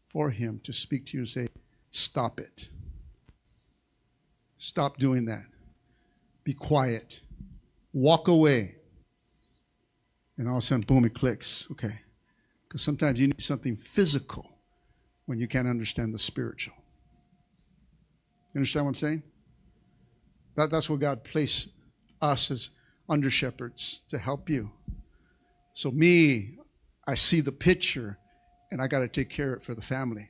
for 0.09 0.31
Him 0.31 0.59
to 0.63 0.73
speak 0.73 1.05
to 1.07 1.17
you 1.17 1.21
and 1.21 1.27
say, 1.27 1.47
Stop 1.91 2.39
it. 2.39 2.69
Stop 4.57 4.97
doing 4.97 5.25
that. 5.25 5.45
Be 6.43 6.53
quiet. 6.53 7.21
Walk 7.93 8.27
away. 8.27 8.75
And 10.37 10.47
all 10.47 10.57
of 10.57 10.63
a 10.63 10.65
sudden, 10.65 10.83
boom, 10.83 11.05
it 11.05 11.13
clicks. 11.13 11.67
Okay. 11.71 11.99
Because 12.63 12.81
sometimes 12.81 13.21
you 13.21 13.27
need 13.27 13.41
something 13.41 13.75
physical 13.75 14.54
when 15.25 15.39
you 15.39 15.47
can't 15.47 15.67
understand 15.67 16.13
the 16.13 16.19
spiritual. 16.19 16.75
You 18.53 18.59
understand 18.59 18.85
what 18.85 18.91
I'm 18.91 18.95
saying? 18.95 19.23
That, 20.55 20.71
that's 20.71 20.89
what 20.89 20.99
God 20.99 21.23
placed 21.23 21.69
us 22.21 22.51
as 22.51 22.69
under 23.09 23.29
shepherds 23.29 24.01
to 24.09 24.17
help 24.17 24.49
you. 24.49 24.71
So, 25.73 25.91
me, 25.91 26.57
I 27.07 27.15
see 27.15 27.41
the 27.41 27.51
picture 27.51 28.17
and 28.71 28.81
I 28.81 28.87
got 28.87 28.99
to 28.99 29.07
take 29.07 29.29
care 29.29 29.53
of 29.53 29.61
it 29.61 29.65
for 29.65 29.75
the 29.75 29.81
family. 29.81 30.29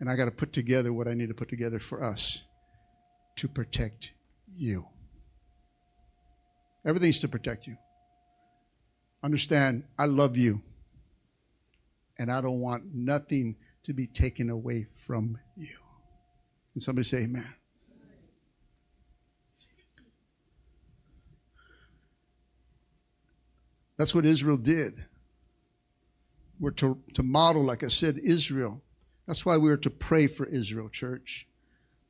And 0.00 0.08
I 0.08 0.16
got 0.16 0.26
to 0.26 0.30
put 0.30 0.52
together 0.52 0.92
what 0.92 1.08
I 1.08 1.14
need 1.14 1.28
to 1.28 1.34
put 1.34 1.48
together 1.48 1.78
for 1.78 2.02
us 2.02 2.44
to 3.36 3.48
protect 3.48 4.12
you. 4.48 4.86
Everything's 6.84 7.20
to 7.20 7.28
protect 7.28 7.66
you. 7.66 7.76
Understand, 9.22 9.84
I 9.98 10.06
love 10.06 10.36
you. 10.36 10.62
And 12.18 12.30
I 12.30 12.40
don't 12.40 12.60
want 12.60 12.94
nothing 12.94 13.56
to 13.84 13.92
be 13.92 14.06
taken 14.06 14.50
away 14.50 14.86
from 14.94 15.38
you. 15.56 15.76
And 16.74 16.82
somebody 16.82 17.04
say, 17.04 17.24
Amen. 17.24 17.46
That's 23.96 24.14
what 24.14 24.24
Israel 24.24 24.56
did. 24.56 25.04
We're 26.58 26.70
to, 26.72 26.98
to 27.14 27.22
model, 27.22 27.62
like 27.62 27.84
I 27.84 27.88
said, 27.88 28.18
Israel. 28.18 28.82
That's 29.26 29.46
why 29.46 29.56
we 29.56 29.70
are 29.70 29.76
to 29.78 29.90
pray 29.90 30.26
for 30.26 30.46
Israel, 30.46 30.88
church. 30.88 31.46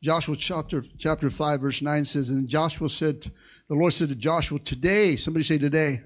Joshua 0.03 0.37
chapter, 0.37 0.83
chapter 0.99 1.31
5, 1.31 1.61
verse 1.61 1.81
9 1.81 2.05
says, 2.05 2.29
And 2.29 2.49
Joshua 2.49 2.91
said, 2.91 3.23
the 3.69 3.75
Lord 3.75 3.93
said 3.93 4.09
to 4.09 4.15
Joshua, 4.15 4.59
Today, 4.59 5.17
somebody 5.17 5.45
say 5.45 5.57
today, 5.57 6.03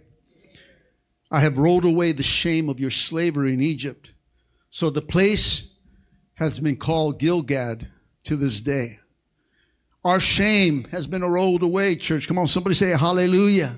I 1.31 1.41
have 1.41 1.59
rolled 1.59 1.85
away 1.85 2.13
the 2.13 2.23
shame 2.23 2.69
of 2.69 2.81
your 2.81 2.91
slavery 2.91 3.53
in 3.53 3.61
Egypt. 3.61 4.15
So 4.71 4.91
the 4.91 5.03
place 5.03 5.75
has 6.35 6.59
been 6.61 6.77
called 6.77 7.21
Gilgad 7.21 7.89
to 8.25 8.37
this 8.37 8.61
day. 8.61 8.99
Our 10.05 10.21
shame 10.21 10.85
has 10.91 11.07
been 11.07 11.25
rolled 11.25 11.63
away, 11.63 11.97
church. 11.97 12.29
Come 12.29 12.39
on, 12.39 12.47
somebody 12.47 12.75
say 12.75 12.91
hallelujah. 12.91 13.77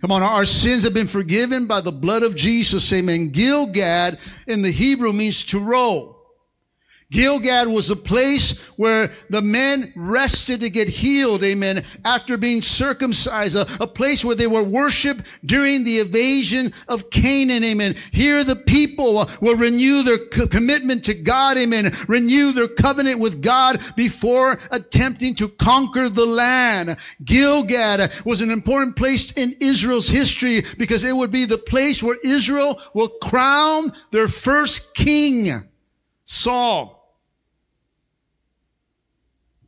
Come 0.00 0.12
on, 0.12 0.22
our 0.22 0.44
sins 0.44 0.84
have 0.84 0.94
been 0.94 1.06
forgiven 1.06 1.66
by 1.66 1.80
the 1.80 1.92
blood 1.92 2.22
of 2.22 2.36
Jesus. 2.36 2.92
Amen. 2.92 3.30
Gilgad 3.30 4.20
in 4.46 4.62
the 4.62 4.70
Hebrew 4.70 5.12
means 5.12 5.44
to 5.46 5.58
roll. 5.58 6.15
Gilgad 7.12 7.72
was 7.72 7.90
a 7.90 7.96
place 7.96 8.68
where 8.76 9.12
the 9.30 9.40
men 9.40 9.92
rested 9.94 10.60
to 10.60 10.70
get 10.70 10.88
healed, 10.88 11.44
amen, 11.44 11.84
after 12.04 12.36
being 12.36 12.60
circumcised, 12.60 13.54
a, 13.54 13.66
a, 13.80 13.86
place 13.86 14.24
where 14.24 14.34
they 14.34 14.48
were 14.48 14.64
worshiped 14.64 15.22
during 15.44 15.84
the 15.84 16.00
invasion 16.00 16.72
of 16.88 17.08
Canaan, 17.10 17.62
amen. 17.62 17.94
Here 18.10 18.42
the 18.42 18.56
people 18.56 19.18
uh, 19.18 19.30
will 19.40 19.56
renew 19.56 20.02
their 20.02 20.18
co- 20.18 20.48
commitment 20.48 21.04
to 21.04 21.14
God, 21.14 21.56
amen, 21.56 21.92
renew 22.08 22.50
their 22.50 22.66
covenant 22.66 23.20
with 23.20 23.40
God 23.40 23.80
before 23.94 24.58
attempting 24.72 25.36
to 25.36 25.48
conquer 25.48 26.08
the 26.08 26.26
land. 26.26 26.96
Gilgad 27.22 28.24
was 28.26 28.40
an 28.40 28.50
important 28.50 28.96
place 28.96 29.30
in 29.32 29.54
Israel's 29.60 30.08
history 30.08 30.62
because 30.76 31.04
it 31.04 31.14
would 31.14 31.30
be 31.30 31.44
the 31.44 31.56
place 31.56 32.02
where 32.02 32.18
Israel 32.24 32.80
will 32.94 33.10
crown 33.22 33.92
their 34.10 34.26
first 34.26 34.96
king, 34.96 35.52
Saul. 36.24 36.95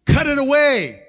Cut 0.09 0.27
it 0.27 0.39
away. 0.39 1.03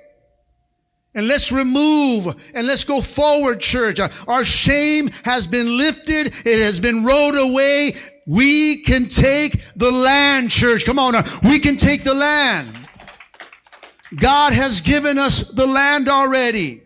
And 1.16 1.28
let's 1.28 1.52
remove 1.52 2.28
and 2.54 2.68
let's 2.68 2.84
go 2.84 3.02
forward, 3.02 3.60
church. 3.60 4.00
Our 4.28 4.46
shame 4.46 5.10
has 5.26 5.48
been 5.48 5.78
lifted. 5.78 6.28
It 6.46 6.64
has 6.64 6.80
been 6.80 7.04
rolled 7.04 7.36
away. 7.36 7.96
We 8.28 8.84
can 8.84 9.08
take 9.08 9.64
the 9.76 9.92
land, 9.92 10.52
church. 10.52 10.86
Come 10.86 11.00
on. 11.00 11.16
We 11.44 11.60
can 11.60 11.78
take 11.78 12.04
the 12.04 12.14
land. 12.14 12.76
God 14.16 14.54
has 14.54 14.82
given 14.82 15.18
us 15.18 15.52
the 15.52 15.66
land 15.66 16.10
already. 16.10 16.84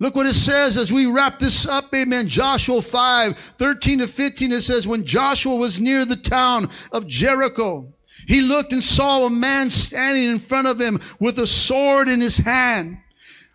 Look 0.00 0.16
what 0.16 0.26
it 0.26 0.34
says 0.34 0.76
as 0.76 0.90
we 0.90 1.06
wrap 1.06 1.38
this 1.38 1.66
up. 1.66 1.94
Amen. 1.94 2.26
Joshua 2.26 2.80
5, 2.80 3.36
13 3.36 3.98
to 4.00 4.06
15. 4.06 4.52
It 4.52 4.62
says, 4.62 4.88
when 4.88 5.04
Joshua 5.04 5.54
was 5.54 5.80
near 5.80 6.04
the 6.04 6.16
town 6.16 6.68
of 6.90 7.06
Jericho, 7.06 7.92
he 8.26 8.40
looked 8.42 8.72
and 8.72 8.82
saw 8.82 9.26
a 9.26 9.30
man 9.30 9.70
standing 9.70 10.24
in 10.24 10.38
front 10.38 10.66
of 10.66 10.80
him 10.80 10.98
with 11.18 11.38
a 11.38 11.46
sword 11.46 12.08
in 12.08 12.20
his 12.20 12.38
hand. 12.38 12.98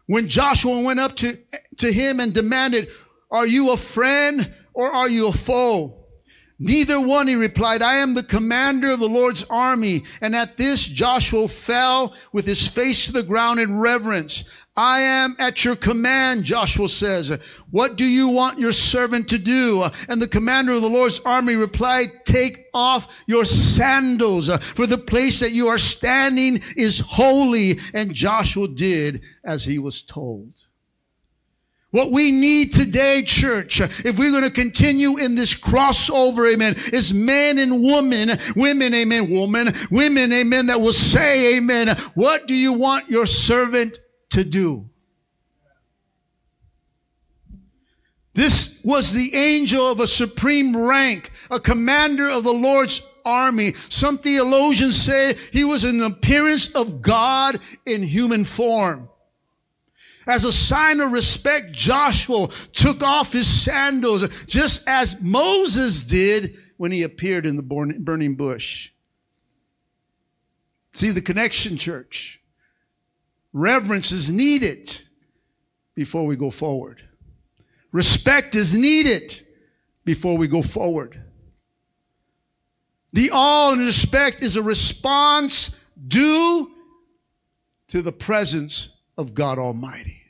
When 0.07 0.28
Joshua 0.28 0.82
went 0.82 0.99
up 0.99 1.16
to, 1.18 1.38
to 1.78 1.91
him 1.91 2.20
and 2.20 2.34
demanded, 2.34 2.89
are 3.32 3.47
you 3.47 3.72
a 3.72 3.78
friend 3.78 4.51
or 4.74 4.88
are 4.88 5.09
you 5.09 5.30
a 5.30 5.32
foe? 5.32 6.05
Neither 6.58 7.01
one, 7.01 7.28
he 7.28 7.36
replied, 7.36 7.82
I 7.82 7.95
am 7.95 8.14
the 8.14 8.24
commander 8.24 8.91
of 8.91 9.01
the 9.01 9.10
Lord's 9.10 9.43
army. 9.49 10.03
And 10.22 10.34
at 10.34 10.56
this, 10.56 10.86
Joshua 10.86 11.49
fell 11.49 12.14
with 12.32 12.45
his 12.45 12.66
face 12.66 13.06
to 13.06 13.12
the 13.12 13.24
ground 13.24 13.60
in 13.60 13.78
reverence. 13.78 14.66
I 14.78 15.01
am 15.01 15.36
at 15.39 15.66
your 15.66 15.76
command, 15.76 16.45
Joshua 16.45 16.88
says. 16.88 17.30
What 17.72 17.97
do 17.97 18.06
you 18.06 18.30
want 18.30 18.60
your 18.60 18.72
servant 18.72 19.28
to 19.30 19.38
do? 19.38 19.86
And 20.08 20.22
the 20.22 20.28
commander 20.28 20.74
of 20.74 20.82
the 20.82 20.89
Lord's 20.89 21.20
army 21.26 21.56
replied, 21.56 22.08
take 22.26 22.68
off 22.74 23.24
your 23.28 23.45
sandals 23.45 24.56
for 24.58 24.86
the 24.86 24.97
place 24.97 25.41
that 25.41 25.51
you 25.51 25.68
are 25.68 25.78
standing 25.78 26.62
is 26.78 26.99
holy. 26.99 27.80
And 27.93 28.14
Joshua 28.14 28.70
did 28.70 29.22
as 29.43 29.66
he 29.66 29.78
was 29.78 30.03
told. 30.03 30.64
What 31.96 32.12
we 32.12 32.30
need 32.30 32.74
today, 32.74 33.24
church, 33.24 33.80
if 33.80 34.20
we're 34.20 34.32
going 34.32 34.43
to 34.43 34.52
continue 34.52 35.16
in 35.16 35.36
this 35.36 35.56
crossover, 35.56 36.52
amen, 36.52 36.76
is 36.91 37.14
men 37.14 37.58
and 37.58 37.82
women, 37.82 38.32
women, 38.54 38.93
amen, 38.93 39.32
woman, 39.32 39.70
women, 39.89 40.34
amen, 40.34 40.66
that 40.66 40.82
will 40.82 40.91
say, 40.91 41.56
amen, 41.56 41.88
what 42.14 42.48
do 42.48 42.54
you 42.54 42.74
want 42.74 43.10
your 43.10 43.26
servant 43.26 44.02
to 44.32 44.43
do. 44.43 44.89
This 48.34 48.82
was 48.84 49.14
the 49.14 49.34
angel 49.34 49.89
of 49.89 50.02
a 50.02 50.08
supreme 50.08 50.76
rank, 50.76 51.32
a 51.50 51.62
commander 51.62 52.28
of 52.28 52.43
the 52.43 52.52
Lord's 52.52 53.02
army. 53.24 53.72
Some 53.74 54.18
theologians 54.18 55.02
say 55.02 55.36
he 55.54 55.64
was 55.64 55.86
an 55.86 56.02
appearance 56.02 56.76
of 56.76 57.02
God 57.02 57.62
in 57.86 58.04
human 58.04 58.43
form. 58.43 59.08
As 60.28 60.43
a 60.43 60.51
sign 60.51 61.01
of 61.01 61.11
respect, 61.11 61.71
Joshua 61.71 62.47
took 62.71 63.03
off 63.03 63.34
his 63.34 63.47
sandals 63.47 64.45
just 64.45 64.88
as 64.88 65.21
Moses 65.21 66.03
did 66.03 66.57
when 66.78 66.91
he 66.91 67.03
appeared 67.03 67.45
in 67.45 67.57
the 67.57 67.61
burning 67.61 68.36
bush. 68.36 68.91
See 70.93 71.11
the 71.11 71.21
connection, 71.21 71.78
church. 71.78 72.41
Reverence 73.53 74.11
is 74.11 74.32
needed 74.32 74.99
before 75.93 76.26
we 76.26 76.36
go 76.36 76.49
forward. 76.49 77.01
Respect 77.91 78.55
is 78.55 78.78
needed 78.78 79.41
before 80.03 80.38
we 80.38 80.47
go 80.47 80.61
forward. 80.61 81.21
The 83.13 83.32
awe 83.32 83.71
and 83.73 83.82
respect 83.82 84.41
is 84.41 84.57
a 84.57 84.63
response 84.63 85.80
due 86.07 86.71
to 87.88 88.01
the 88.01 88.11
presence 88.11 88.95
of 89.18 89.34
God 89.34 89.57
Almighty. 89.57 90.22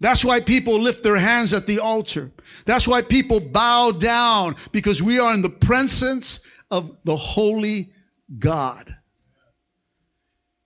That's 0.00 0.24
why 0.24 0.40
people 0.40 0.80
lift 0.80 1.02
their 1.02 1.16
hands 1.16 1.52
at 1.52 1.66
the 1.66 1.78
altar. 1.78 2.30
That's 2.66 2.86
why 2.86 3.02
people 3.02 3.40
bow 3.40 3.92
down 3.92 4.56
because 4.72 5.02
we 5.02 5.18
are 5.18 5.32
in 5.32 5.42
the 5.42 5.48
presence 5.48 6.40
of 6.70 6.96
the 7.04 7.16
holy 7.16 7.92
God. 8.38 8.94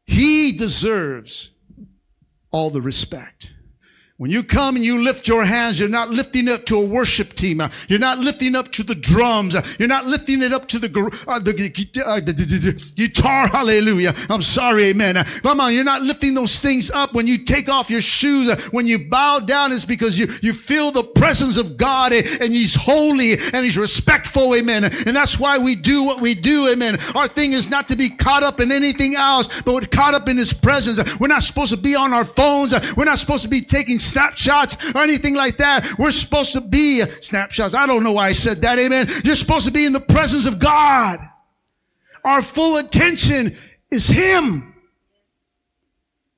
He 0.05 0.53
deserves 0.53 1.53
all 2.51 2.71
the 2.71 2.81
respect. 2.81 3.53
When 4.19 4.33
you 4.33 4.43
come 4.43 4.75
and 4.75 4.85
you 4.85 5.01
lift 5.01 5.29
your 5.29 5.45
hands, 5.45 5.79
you're 5.79 5.89
not 5.89 6.11
lifting 6.11 6.49
up 6.49 6.67
to 6.67 6.77
a 6.77 6.85
worship 6.85 7.35
team. 7.35 7.61
Uh, 7.61 7.69
you're 7.89 8.01
not 8.01 8.19
lifting 8.19 8.57
up 8.57 8.73
to 8.73 8.83
the 8.83 8.97
drums. 8.97 9.55
Uh, 9.55 9.65
you're 9.79 9.87
not 9.87 10.07
lifting 10.07 10.43
it 10.43 10.53
up 10.53 10.67
to 10.69 10.81
the, 10.81 10.89
uh, 11.29 11.39
the, 11.39 11.53
uh, 12.05 12.17
the, 12.17 12.33
the, 12.33 12.93
guitar. 12.97 13.47
Hallelujah. 13.47 14.13
I'm 14.29 14.43
sorry. 14.43 14.87
Amen. 14.87 15.19
Uh, 15.19 15.25
come 15.43 15.61
on. 15.61 15.73
You're 15.73 15.85
not 15.85 16.03
lifting 16.03 16.35
those 16.35 16.59
things 16.59 16.91
up 16.91 17.15
when 17.15 17.29
you 17.29 17.45
take 17.45 17.69
off 17.69 17.91
your 17.91 18.01
shoes. 18.01 18.53
When 18.73 18.89
you 18.89 19.09
bow 19.09 19.39
down, 19.39 19.71
it's 19.71 19.85
because 19.85 20.19
you, 20.19 20.27
you 20.43 20.53
feel 20.53 20.91
the 20.91 21.05
presence 21.05 21.57
of 21.57 21.77
God 21.77 22.13
eh, 22.13 22.23
and 22.41 22.53
he's 22.53 22.75
holy 22.75 23.35
and 23.35 23.65
he's 23.65 23.79
respectful. 23.79 24.53
Amen. 24.57 24.83
And 24.83 25.15
that's 25.15 25.39
why 25.39 25.59
we 25.59 25.77
do 25.77 26.03
what 26.03 26.21
we 26.21 26.35
do. 26.35 26.67
Amen. 26.73 26.99
Our 27.15 27.29
thing 27.29 27.53
is 27.53 27.71
not 27.71 27.87
to 27.87 27.95
be 27.95 28.11
caught 28.11 28.43
up 28.43 28.59
in 28.59 28.73
anything 28.73 29.15
else, 29.15 29.63
but 29.63 29.93
caught 29.93 30.15
up 30.15 30.29
in 30.29 30.37
his 30.37 30.53
presence. 30.53 31.21
We're 31.21 31.29
not 31.29 31.45
supposed 31.45 31.73
to 31.73 31.81
be 31.81 31.95
on 31.95 32.13
our 32.13 32.25
phones. 32.25 32.75
We're 32.97 33.05
not 33.05 33.19
supposed 33.19 33.45
to 33.45 33.49
be 33.49 33.61
taking 33.61 34.01
snapshots 34.09 34.95
or 34.95 35.03
anything 35.03 35.35
like 35.35 35.57
that. 35.59 35.95
We're 35.99 36.11
supposed 36.11 36.53
to 36.55 36.61
be 36.61 37.01
snapshots. 37.21 37.75
I 37.75 37.87
don't 37.87 38.03
know 38.03 38.13
why 38.13 38.29
I 38.29 38.33
said 38.33 38.63
that. 38.63 38.79
Amen. 38.79 39.07
You're 39.25 39.37
supposed 39.37 39.67
to 39.67 39.73
be 39.73 39.85
in 39.85 39.93
the 39.93 40.01
presence 40.01 40.47
of 40.47 40.59
God. 40.59 41.19
Our 42.25 42.43
full 42.43 42.79
attention 42.79 43.57
is 43.91 44.09
Him. 44.09 44.75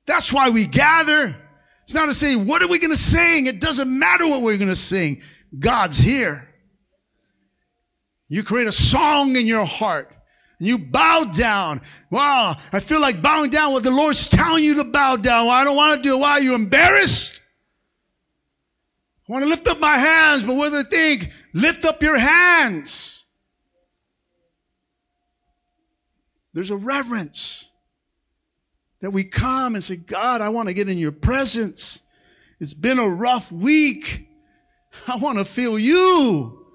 That's 0.05 0.31
why 0.31 0.49
we 0.49 0.65
gather. 0.65 1.35
It's 1.83 1.93
not 1.93 2.05
to 2.05 2.13
say, 2.13 2.35
what 2.35 2.61
are 2.61 2.67
we 2.67 2.79
going 2.79 2.91
to 2.91 2.97
sing? 2.97 3.47
It 3.47 3.59
doesn't 3.59 3.87
matter 3.87 4.27
what 4.27 4.41
we're 4.41 4.57
going 4.57 4.69
to 4.69 4.75
sing. 4.75 5.21
God's 5.57 5.97
here. 5.97 6.47
You 8.27 8.43
create 8.43 8.67
a 8.67 8.71
song 8.71 9.35
in 9.35 9.45
your 9.45 9.65
heart 9.65 10.13
and 10.59 10.67
you 10.67 10.77
bow 10.77 11.25
down. 11.33 11.81
Wow, 12.09 12.55
I 12.71 12.79
feel 12.79 13.01
like 13.01 13.21
bowing 13.21 13.49
down 13.49 13.73
what 13.73 13.83
the 13.83 13.91
Lord's 13.91 14.29
telling 14.29 14.63
you 14.63 14.75
to 14.75 14.85
bow 14.85 15.17
down. 15.17 15.47
Well, 15.47 15.55
I 15.55 15.65
don't 15.65 15.75
want 15.75 15.97
to 15.97 16.01
do 16.01 16.15
it. 16.15 16.19
Why? 16.19 16.31
Are 16.31 16.39
you 16.39 16.55
embarrassed? 16.55 17.40
Want 19.31 19.45
to 19.45 19.49
lift 19.49 19.65
up 19.69 19.79
my 19.79 19.95
hands, 19.95 20.43
but 20.43 20.57
what 20.57 20.73
do 20.73 20.83
they 20.83 20.89
think? 20.89 21.31
Lift 21.53 21.85
up 21.85 22.03
your 22.03 22.17
hands. 22.17 23.23
There's 26.53 26.69
a 26.69 26.75
reverence 26.75 27.69
that 28.99 29.11
we 29.11 29.23
come 29.23 29.75
and 29.75 29.81
say, 29.81 29.95
God, 29.95 30.41
I 30.41 30.49
want 30.49 30.67
to 30.67 30.73
get 30.73 30.89
in 30.89 30.97
your 30.97 31.13
presence. 31.13 32.01
It's 32.59 32.73
been 32.73 32.99
a 32.99 33.07
rough 33.07 33.53
week. 33.53 34.27
I 35.07 35.15
want 35.15 35.39
to 35.39 35.45
feel 35.45 35.79
you. 35.79 36.65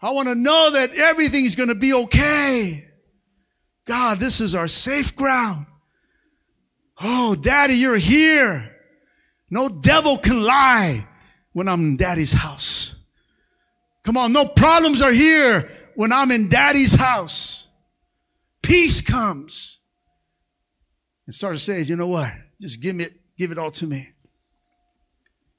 I 0.00 0.12
want 0.12 0.28
to 0.28 0.36
know 0.36 0.70
that 0.74 0.92
everything's 0.92 1.56
going 1.56 1.70
to 1.70 1.74
be 1.74 1.92
okay. 1.92 2.88
God, 3.86 4.20
this 4.20 4.40
is 4.40 4.54
our 4.54 4.68
safe 4.68 5.16
ground. 5.16 5.66
Oh, 7.02 7.34
daddy, 7.34 7.74
you're 7.74 7.96
here. 7.96 8.72
No 9.50 9.68
devil 9.68 10.16
can 10.16 10.40
lie 10.40 11.07
when 11.58 11.66
I'm 11.66 11.80
in 11.80 11.96
daddy's 11.96 12.32
house. 12.32 12.94
Come 14.04 14.16
on, 14.16 14.32
no 14.32 14.44
problems 14.44 15.02
are 15.02 15.10
here 15.10 15.68
when 15.96 16.12
I'm 16.12 16.30
in 16.30 16.48
daddy's 16.48 16.94
house. 16.94 17.66
Peace 18.62 19.00
comes. 19.00 19.80
And 21.26 21.34
starts 21.34 21.64
to 21.64 21.72
say, 21.72 21.82
you 21.82 21.96
know 21.96 22.06
what? 22.06 22.30
Just 22.60 22.80
give 22.80 23.00
it, 23.00 23.12
give 23.36 23.50
it 23.50 23.58
all 23.58 23.72
to 23.72 23.88
me. 23.88 24.10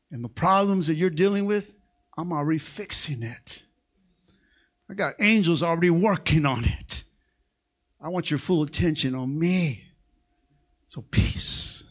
And 0.09 0.23
the 0.23 0.29
problems 0.29 0.87
that 0.87 0.93
you're 0.93 1.09
dealing 1.09 1.45
with, 1.45 1.75
I'm 2.17 2.31
already 2.31 2.59
fixing 2.59 3.21
it. 3.21 3.63
I 4.89 4.93
got 4.93 5.15
angels 5.19 5.61
already 5.61 5.89
working 5.89 6.45
on 6.45 6.63
it. 6.63 7.03
I 8.01 8.07
want 8.07 8.31
your 8.31 8.37
full 8.37 8.63
attention 8.63 9.15
on 9.15 9.37
me. 9.37 9.83
So, 10.87 11.01
peace. 11.01 11.83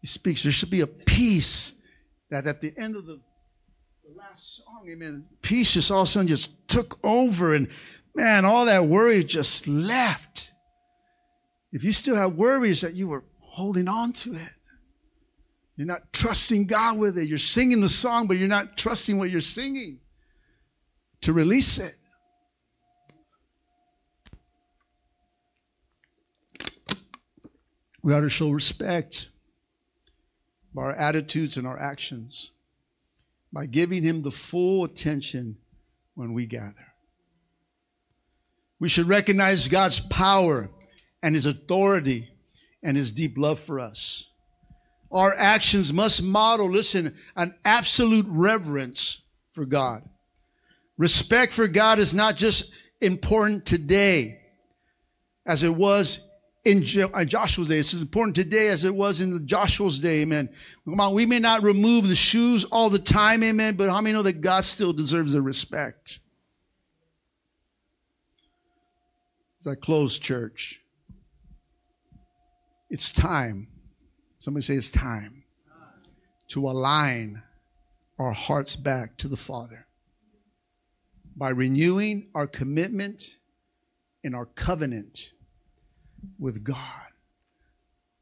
He 0.00 0.08
speaks. 0.08 0.42
There 0.42 0.50
should 0.50 0.70
be 0.70 0.80
a 0.80 0.88
peace 0.88 1.80
that 2.34 2.48
at 2.48 2.60
the 2.60 2.72
end 2.76 2.96
of 2.96 3.06
the, 3.06 3.20
the 4.02 4.18
last 4.18 4.56
song, 4.56 4.84
amen, 4.88 5.24
peace 5.40 5.72
just 5.72 5.92
all 5.92 6.02
of 6.02 6.08
a 6.08 6.10
sudden 6.10 6.26
just 6.26 6.66
took 6.66 6.98
over 7.04 7.54
and 7.54 7.68
man, 8.12 8.44
all 8.44 8.66
that 8.66 8.86
worry 8.86 9.22
just 9.22 9.68
left. 9.68 10.52
If 11.70 11.84
you 11.84 11.92
still 11.92 12.16
have 12.16 12.34
worries 12.34 12.80
that 12.80 12.94
you 12.94 13.06
were 13.06 13.22
holding 13.40 13.86
on 13.86 14.12
to 14.14 14.34
it, 14.34 14.50
you're 15.76 15.86
not 15.86 16.12
trusting 16.12 16.66
God 16.66 16.98
with 16.98 17.18
it. 17.18 17.28
You're 17.28 17.38
singing 17.38 17.80
the 17.80 17.88
song, 17.88 18.26
but 18.26 18.36
you're 18.36 18.48
not 18.48 18.76
trusting 18.76 19.16
what 19.16 19.30
you're 19.30 19.40
singing 19.40 20.00
to 21.20 21.32
release 21.32 21.78
it. 21.78 21.94
We 28.02 28.12
ought 28.12 28.20
to 28.20 28.28
show 28.28 28.50
respect 28.50 29.30
by 30.74 30.82
our 30.82 30.92
attitudes 30.92 31.56
and 31.56 31.66
our 31.66 31.78
actions, 31.78 32.52
by 33.52 33.66
giving 33.66 34.02
Him 34.02 34.22
the 34.22 34.30
full 34.30 34.84
attention 34.84 35.56
when 36.14 36.32
we 36.32 36.46
gather. 36.46 36.92
We 38.80 38.88
should 38.88 39.06
recognize 39.06 39.68
God's 39.68 40.00
power 40.00 40.70
and 41.22 41.34
His 41.34 41.46
authority 41.46 42.28
and 42.82 42.96
His 42.96 43.12
deep 43.12 43.38
love 43.38 43.60
for 43.60 43.78
us. 43.78 44.30
Our 45.12 45.32
actions 45.38 45.92
must 45.92 46.22
model, 46.22 46.68
listen, 46.68 47.14
an 47.36 47.54
absolute 47.64 48.26
reverence 48.28 49.22
for 49.52 49.64
God. 49.64 50.02
Respect 50.98 51.52
for 51.52 51.68
God 51.68 51.98
is 51.98 52.14
not 52.14 52.36
just 52.36 52.72
important 53.00 53.64
today 53.64 54.40
as 55.46 55.62
it 55.62 55.74
was 55.74 56.28
in 56.64 56.84
uh, 57.12 57.24
Joshua's 57.24 57.68
day. 57.68 57.78
It's 57.78 57.92
as 57.92 58.02
important 58.02 58.34
today 58.34 58.68
as 58.68 58.84
it 58.84 58.94
was 58.94 59.20
in 59.20 59.46
Joshua's 59.46 59.98
day. 59.98 60.22
Amen. 60.22 60.48
Come 60.84 61.00
on. 61.00 61.14
We 61.14 61.26
may 61.26 61.38
not 61.38 61.62
remove 61.62 62.08
the 62.08 62.14
shoes 62.14 62.64
all 62.64 62.90
the 62.90 62.98
time. 62.98 63.42
Amen. 63.42 63.76
But 63.76 63.90
how 63.90 64.00
many 64.00 64.14
know 64.14 64.22
that 64.22 64.40
God 64.40 64.64
still 64.64 64.92
deserves 64.92 65.32
the 65.32 65.42
respect? 65.42 66.20
As 69.60 69.66
I 69.66 69.74
close 69.74 70.18
church, 70.18 70.80
it's 72.90 73.10
time. 73.10 73.68
Somebody 74.38 74.62
say 74.62 74.74
it's 74.74 74.90
time 74.90 75.44
to 76.48 76.68
align 76.68 77.42
our 78.18 78.32
hearts 78.32 78.76
back 78.76 79.16
to 79.18 79.28
the 79.28 79.36
Father 79.36 79.86
by 81.36 81.48
renewing 81.48 82.28
our 82.34 82.46
commitment 82.46 83.38
and 84.22 84.36
our 84.36 84.46
covenant 84.46 85.32
with 86.38 86.64
God. 86.64 86.78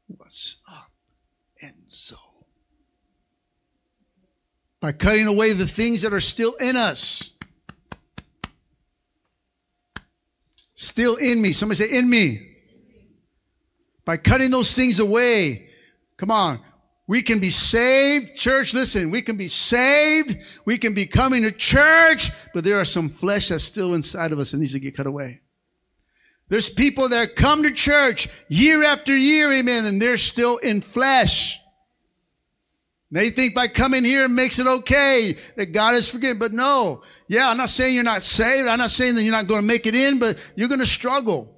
What's 0.07 0.61
up? 0.69 0.91
And 1.61 1.73
so, 1.87 2.17
by 4.79 4.91
cutting 4.91 5.27
away 5.27 5.53
the 5.53 5.67
things 5.67 6.01
that 6.01 6.13
are 6.13 6.19
still 6.19 6.53
in 6.55 6.75
us, 6.75 7.33
still 10.73 11.15
in 11.15 11.41
me. 11.41 11.53
Somebody 11.53 11.77
say, 11.77 11.97
in 11.97 12.09
me. 12.09 12.49
By 14.05 14.17
cutting 14.17 14.51
those 14.51 14.73
things 14.73 14.99
away, 14.99 15.69
come 16.17 16.29
on, 16.29 16.59
we 17.07 17.21
can 17.21 17.39
be 17.39 17.49
saved. 17.49 18.35
Church, 18.35 18.73
listen, 18.73 19.11
we 19.11 19.21
can 19.21 19.37
be 19.37 19.47
saved. 19.47 20.35
We 20.65 20.77
can 20.77 20.93
be 20.93 21.05
coming 21.05 21.43
to 21.43 21.51
church, 21.51 22.31
but 22.53 22.63
there 22.63 22.79
are 22.79 22.85
some 22.85 23.07
flesh 23.07 23.49
that's 23.49 23.63
still 23.63 23.93
inside 23.93 24.31
of 24.31 24.39
us 24.39 24.51
that 24.51 24.57
needs 24.57 24.73
to 24.73 24.79
get 24.79 24.97
cut 24.97 25.07
away. 25.07 25.42
There's 26.49 26.69
people 26.69 27.09
that 27.09 27.35
come 27.35 27.63
to 27.63 27.71
church 27.71 28.27
year 28.47 28.83
after 28.83 29.15
year, 29.15 29.51
amen, 29.53 29.85
and 29.85 30.01
they're 30.01 30.17
still 30.17 30.57
in 30.57 30.81
flesh. 30.81 31.59
They 33.13 33.29
think 33.29 33.53
by 33.53 33.67
coming 33.67 34.03
here 34.03 34.27
makes 34.27 34.57
it 34.57 34.65
okay 34.65 35.37
that 35.55 35.67
God 35.67 35.93
is 35.93 36.09
forgiven. 36.09 36.39
But 36.39 36.51
no. 36.51 37.03
Yeah, 37.27 37.47
I'm 37.47 37.57
not 37.57 37.69
saying 37.69 37.93
you're 37.93 38.03
not 38.03 38.23
saved. 38.23 38.67
I'm 38.67 38.79
not 38.79 38.89
saying 38.89 39.13
that 39.15 39.23
you're 39.23 39.31
not 39.31 39.45
going 39.45 39.61
to 39.61 39.67
make 39.67 39.85
it 39.85 39.93
in, 39.93 40.17
but 40.17 40.35
you're 40.55 40.67
going 40.67 40.79
to 40.79 40.85
struggle 40.87 41.55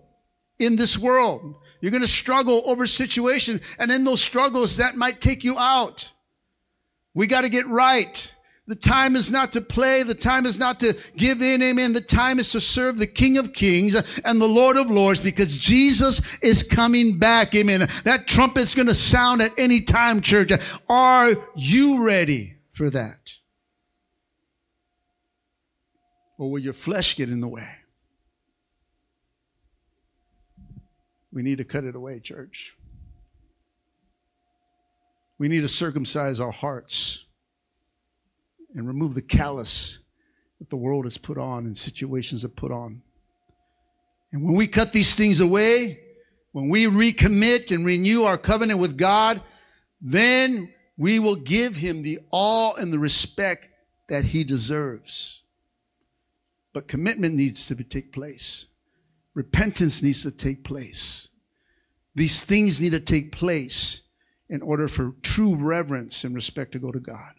in 0.59 0.75
this 0.75 0.97
world. 0.97 1.55
You're 1.79 1.91
going 1.91 2.01
to 2.01 2.07
struggle 2.07 2.61
over 2.65 2.85
situations. 2.85 3.61
And 3.79 3.89
in 3.89 4.03
those 4.03 4.21
struggles, 4.21 4.77
that 4.77 4.97
might 4.97 5.21
take 5.21 5.45
you 5.45 5.57
out. 5.57 6.11
We 7.13 7.25
got 7.25 7.45
to 7.45 7.49
get 7.49 7.67
right. 7.67 8.34
The 8.67 8.75
time 8.75 9.15
is 9.15 9.31
not 9.31 9.51
to 9.53 9.61
play. 9.61 10.01
The 10.01 10.15
time 10.15 10.47
is 10.47 10.57
not 10.57 10.79
to 10.79 10.97
give 11.15 11.41
in. 11.41 11.61
Amen. 11.61 11.93
The 11.93 12.01
time 12.01 12.39
is 12.39 12.51
to 12.53 12.61
serve 12.61 12.97
the 12.97 13.05
King 13.05 13.37
of 13.37 13.53
Kings 13.53 13.95
and 14.25 14.41
the 14.41 14.47
Lord 14.47 14.75
of 14.75 14.89
Lords 14.89 15.19
because 15.19 15.57
Jesus 15.57 16.37
is 16.41 16.63
coming 16.63 17.19
back. 17.19 17.53
Amen. 17.53 17.87
That 18.05 18.25
trumpet's 18.25 18.73
going 18.73 18.87
to 18.87 18.95
sound 18.95 19.41
at 19.41 19.51
any 19.57 19.81
time, 19.81 20.19
church. 20.19 20.51
Are 20.89 21.33
you 21.55 22.03
ready 22.03 22.57
for 22.73 22.89
that? 22.89 23.35
Or 26.39 26.49
will 26.49 26.59
your 26.59 26.73
flesh 26.73 27.15
get 27.15 27.29
in 27.29 27.41
the 27.41 27.47
way? 27.47 27.69
We 31.31 31.43
need 31.43 31.59
to 31.59 31.65
cut 31.65 31.83
it 31.83 31.95
away, 31.95 32.19
church. 32.19 32.75
We 35.37 35.49
need 35.49 35.61
to 35.61 35.69
circumcise 35.69 36.39
our 36.39 36.51
hearts 36.51 37.24
and 38.75 38.87
remove 38.87 39.15
the 39.15 39.21
callous 39.21 39.99
that 40.59 40.69
the 40.69 40.77
world 40.77 41.05
has 41.05 41.17
put 41.17 41.37
on 41.37 41.65
and 41.65 41.77
situations 41.77 42.43
have 42.43 42.55
put 42.55 42.71
on. 42.71 43.01
And 44.31 44.43
when 44.43 44.55
we 44.55 44.67
cut 44.67 44.91
these 44.91 45.15
things 45.15 45.39
away, 45.39 45.99
when 46.51 46.69
we 46.69 46.85
recommit 46.85 47.73
and 47.73 47.85
renew 47.85 48.23
our 48.23 48.37
covenant 48.37 48.79
with 48.79 48.97
God, 48.97 49.41
then 50.01 50.73
we 50.97 51.19
will 51.19 51.35
give 51.35 51.75
him 51.75 52.01
the 52.01 52.19
awe 52.31 52.73
and 52.75 52.91
the 52.91 52.99
respect 52.99 53.69
that 54.09 54.25
he 54.25 54.43
deserves. 54.43 55.43
But 56.73 56.87
commitment 56.87 57.35
needs 57.35 57.67
to 57.67 57.75
take 57.83 58.11
place. 58.11 58.67
Repentance 59.33 60.01
needs 60.01 60.23
to 60.23 60.31
take 60.31 60.63
place. 60.63 61.29
These 62.15 62.43
things 62.45 62.79
need 62.79 62.91
to 62.91 62.99
take 62.99 63.31
place 63.31 64.01
in 64.49 64.61
order 64.61 64.87
for 64.87 65.13
true 65.21 65.55
reverence 65.55 66.23
and 66.23 66.35
respect 66.35 66.71
to 66.73 66.79
go 66.79 66.91
to 66.91 66.99
God. 66.99 67.34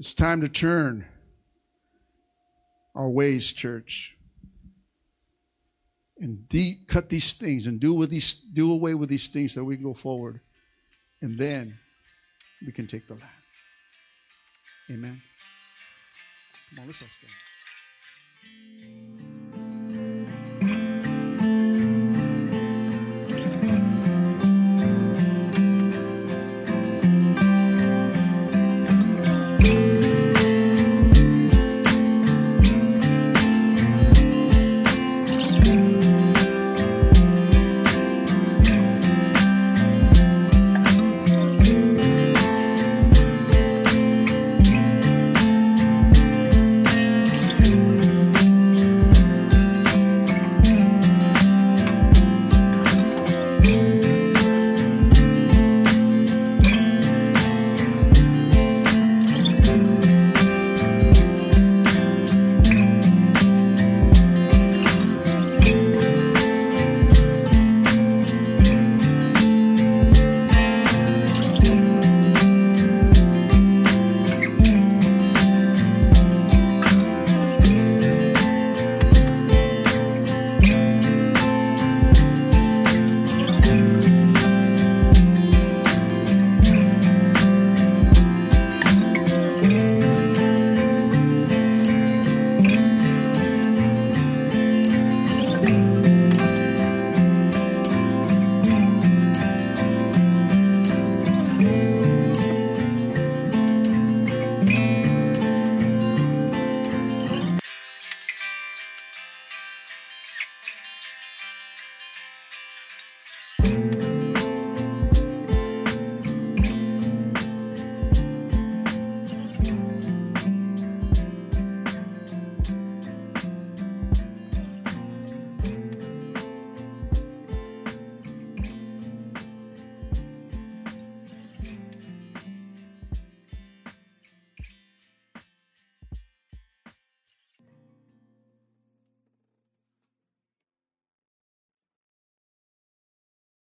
It's 0.00 0.14
time 0.14 0.40
to 0.40 0.48
turn 0.48 1.04
our 2.94 3.10
ways, 3.10 3.52
church, 3.52 4.16
and 6.18 6.48
de- 6.48 6.78
cut 6.86 7.10
these 7.10 7.34
things 7.34 7.66
and 7.66 7.78
do 7.78 7.92
with 7.92 8.08
these 8.08 8.34
do 8.34 8.72
away 8.72 8.94
with 8.94 9.10
these 9.10 9.28
things 9.28 9.52
so 9.52 9.62
we 9.62 9.74
can 9.74 9.84
go 9.84 9.92
forward. 9.92 10.40
And 11.20 11.36
then 11.38 11.78
we 12.64 12.72
can 12.72 12.86
take 12.86 13.08
the 13.08 13.12
land. 13.12 13.26
Amen. 14.90 15.20
Come 16.70 16.78
on, 16.78 16.86
let's 16.86 17.02
all 17.02 17.08
stand. 17.18 17.39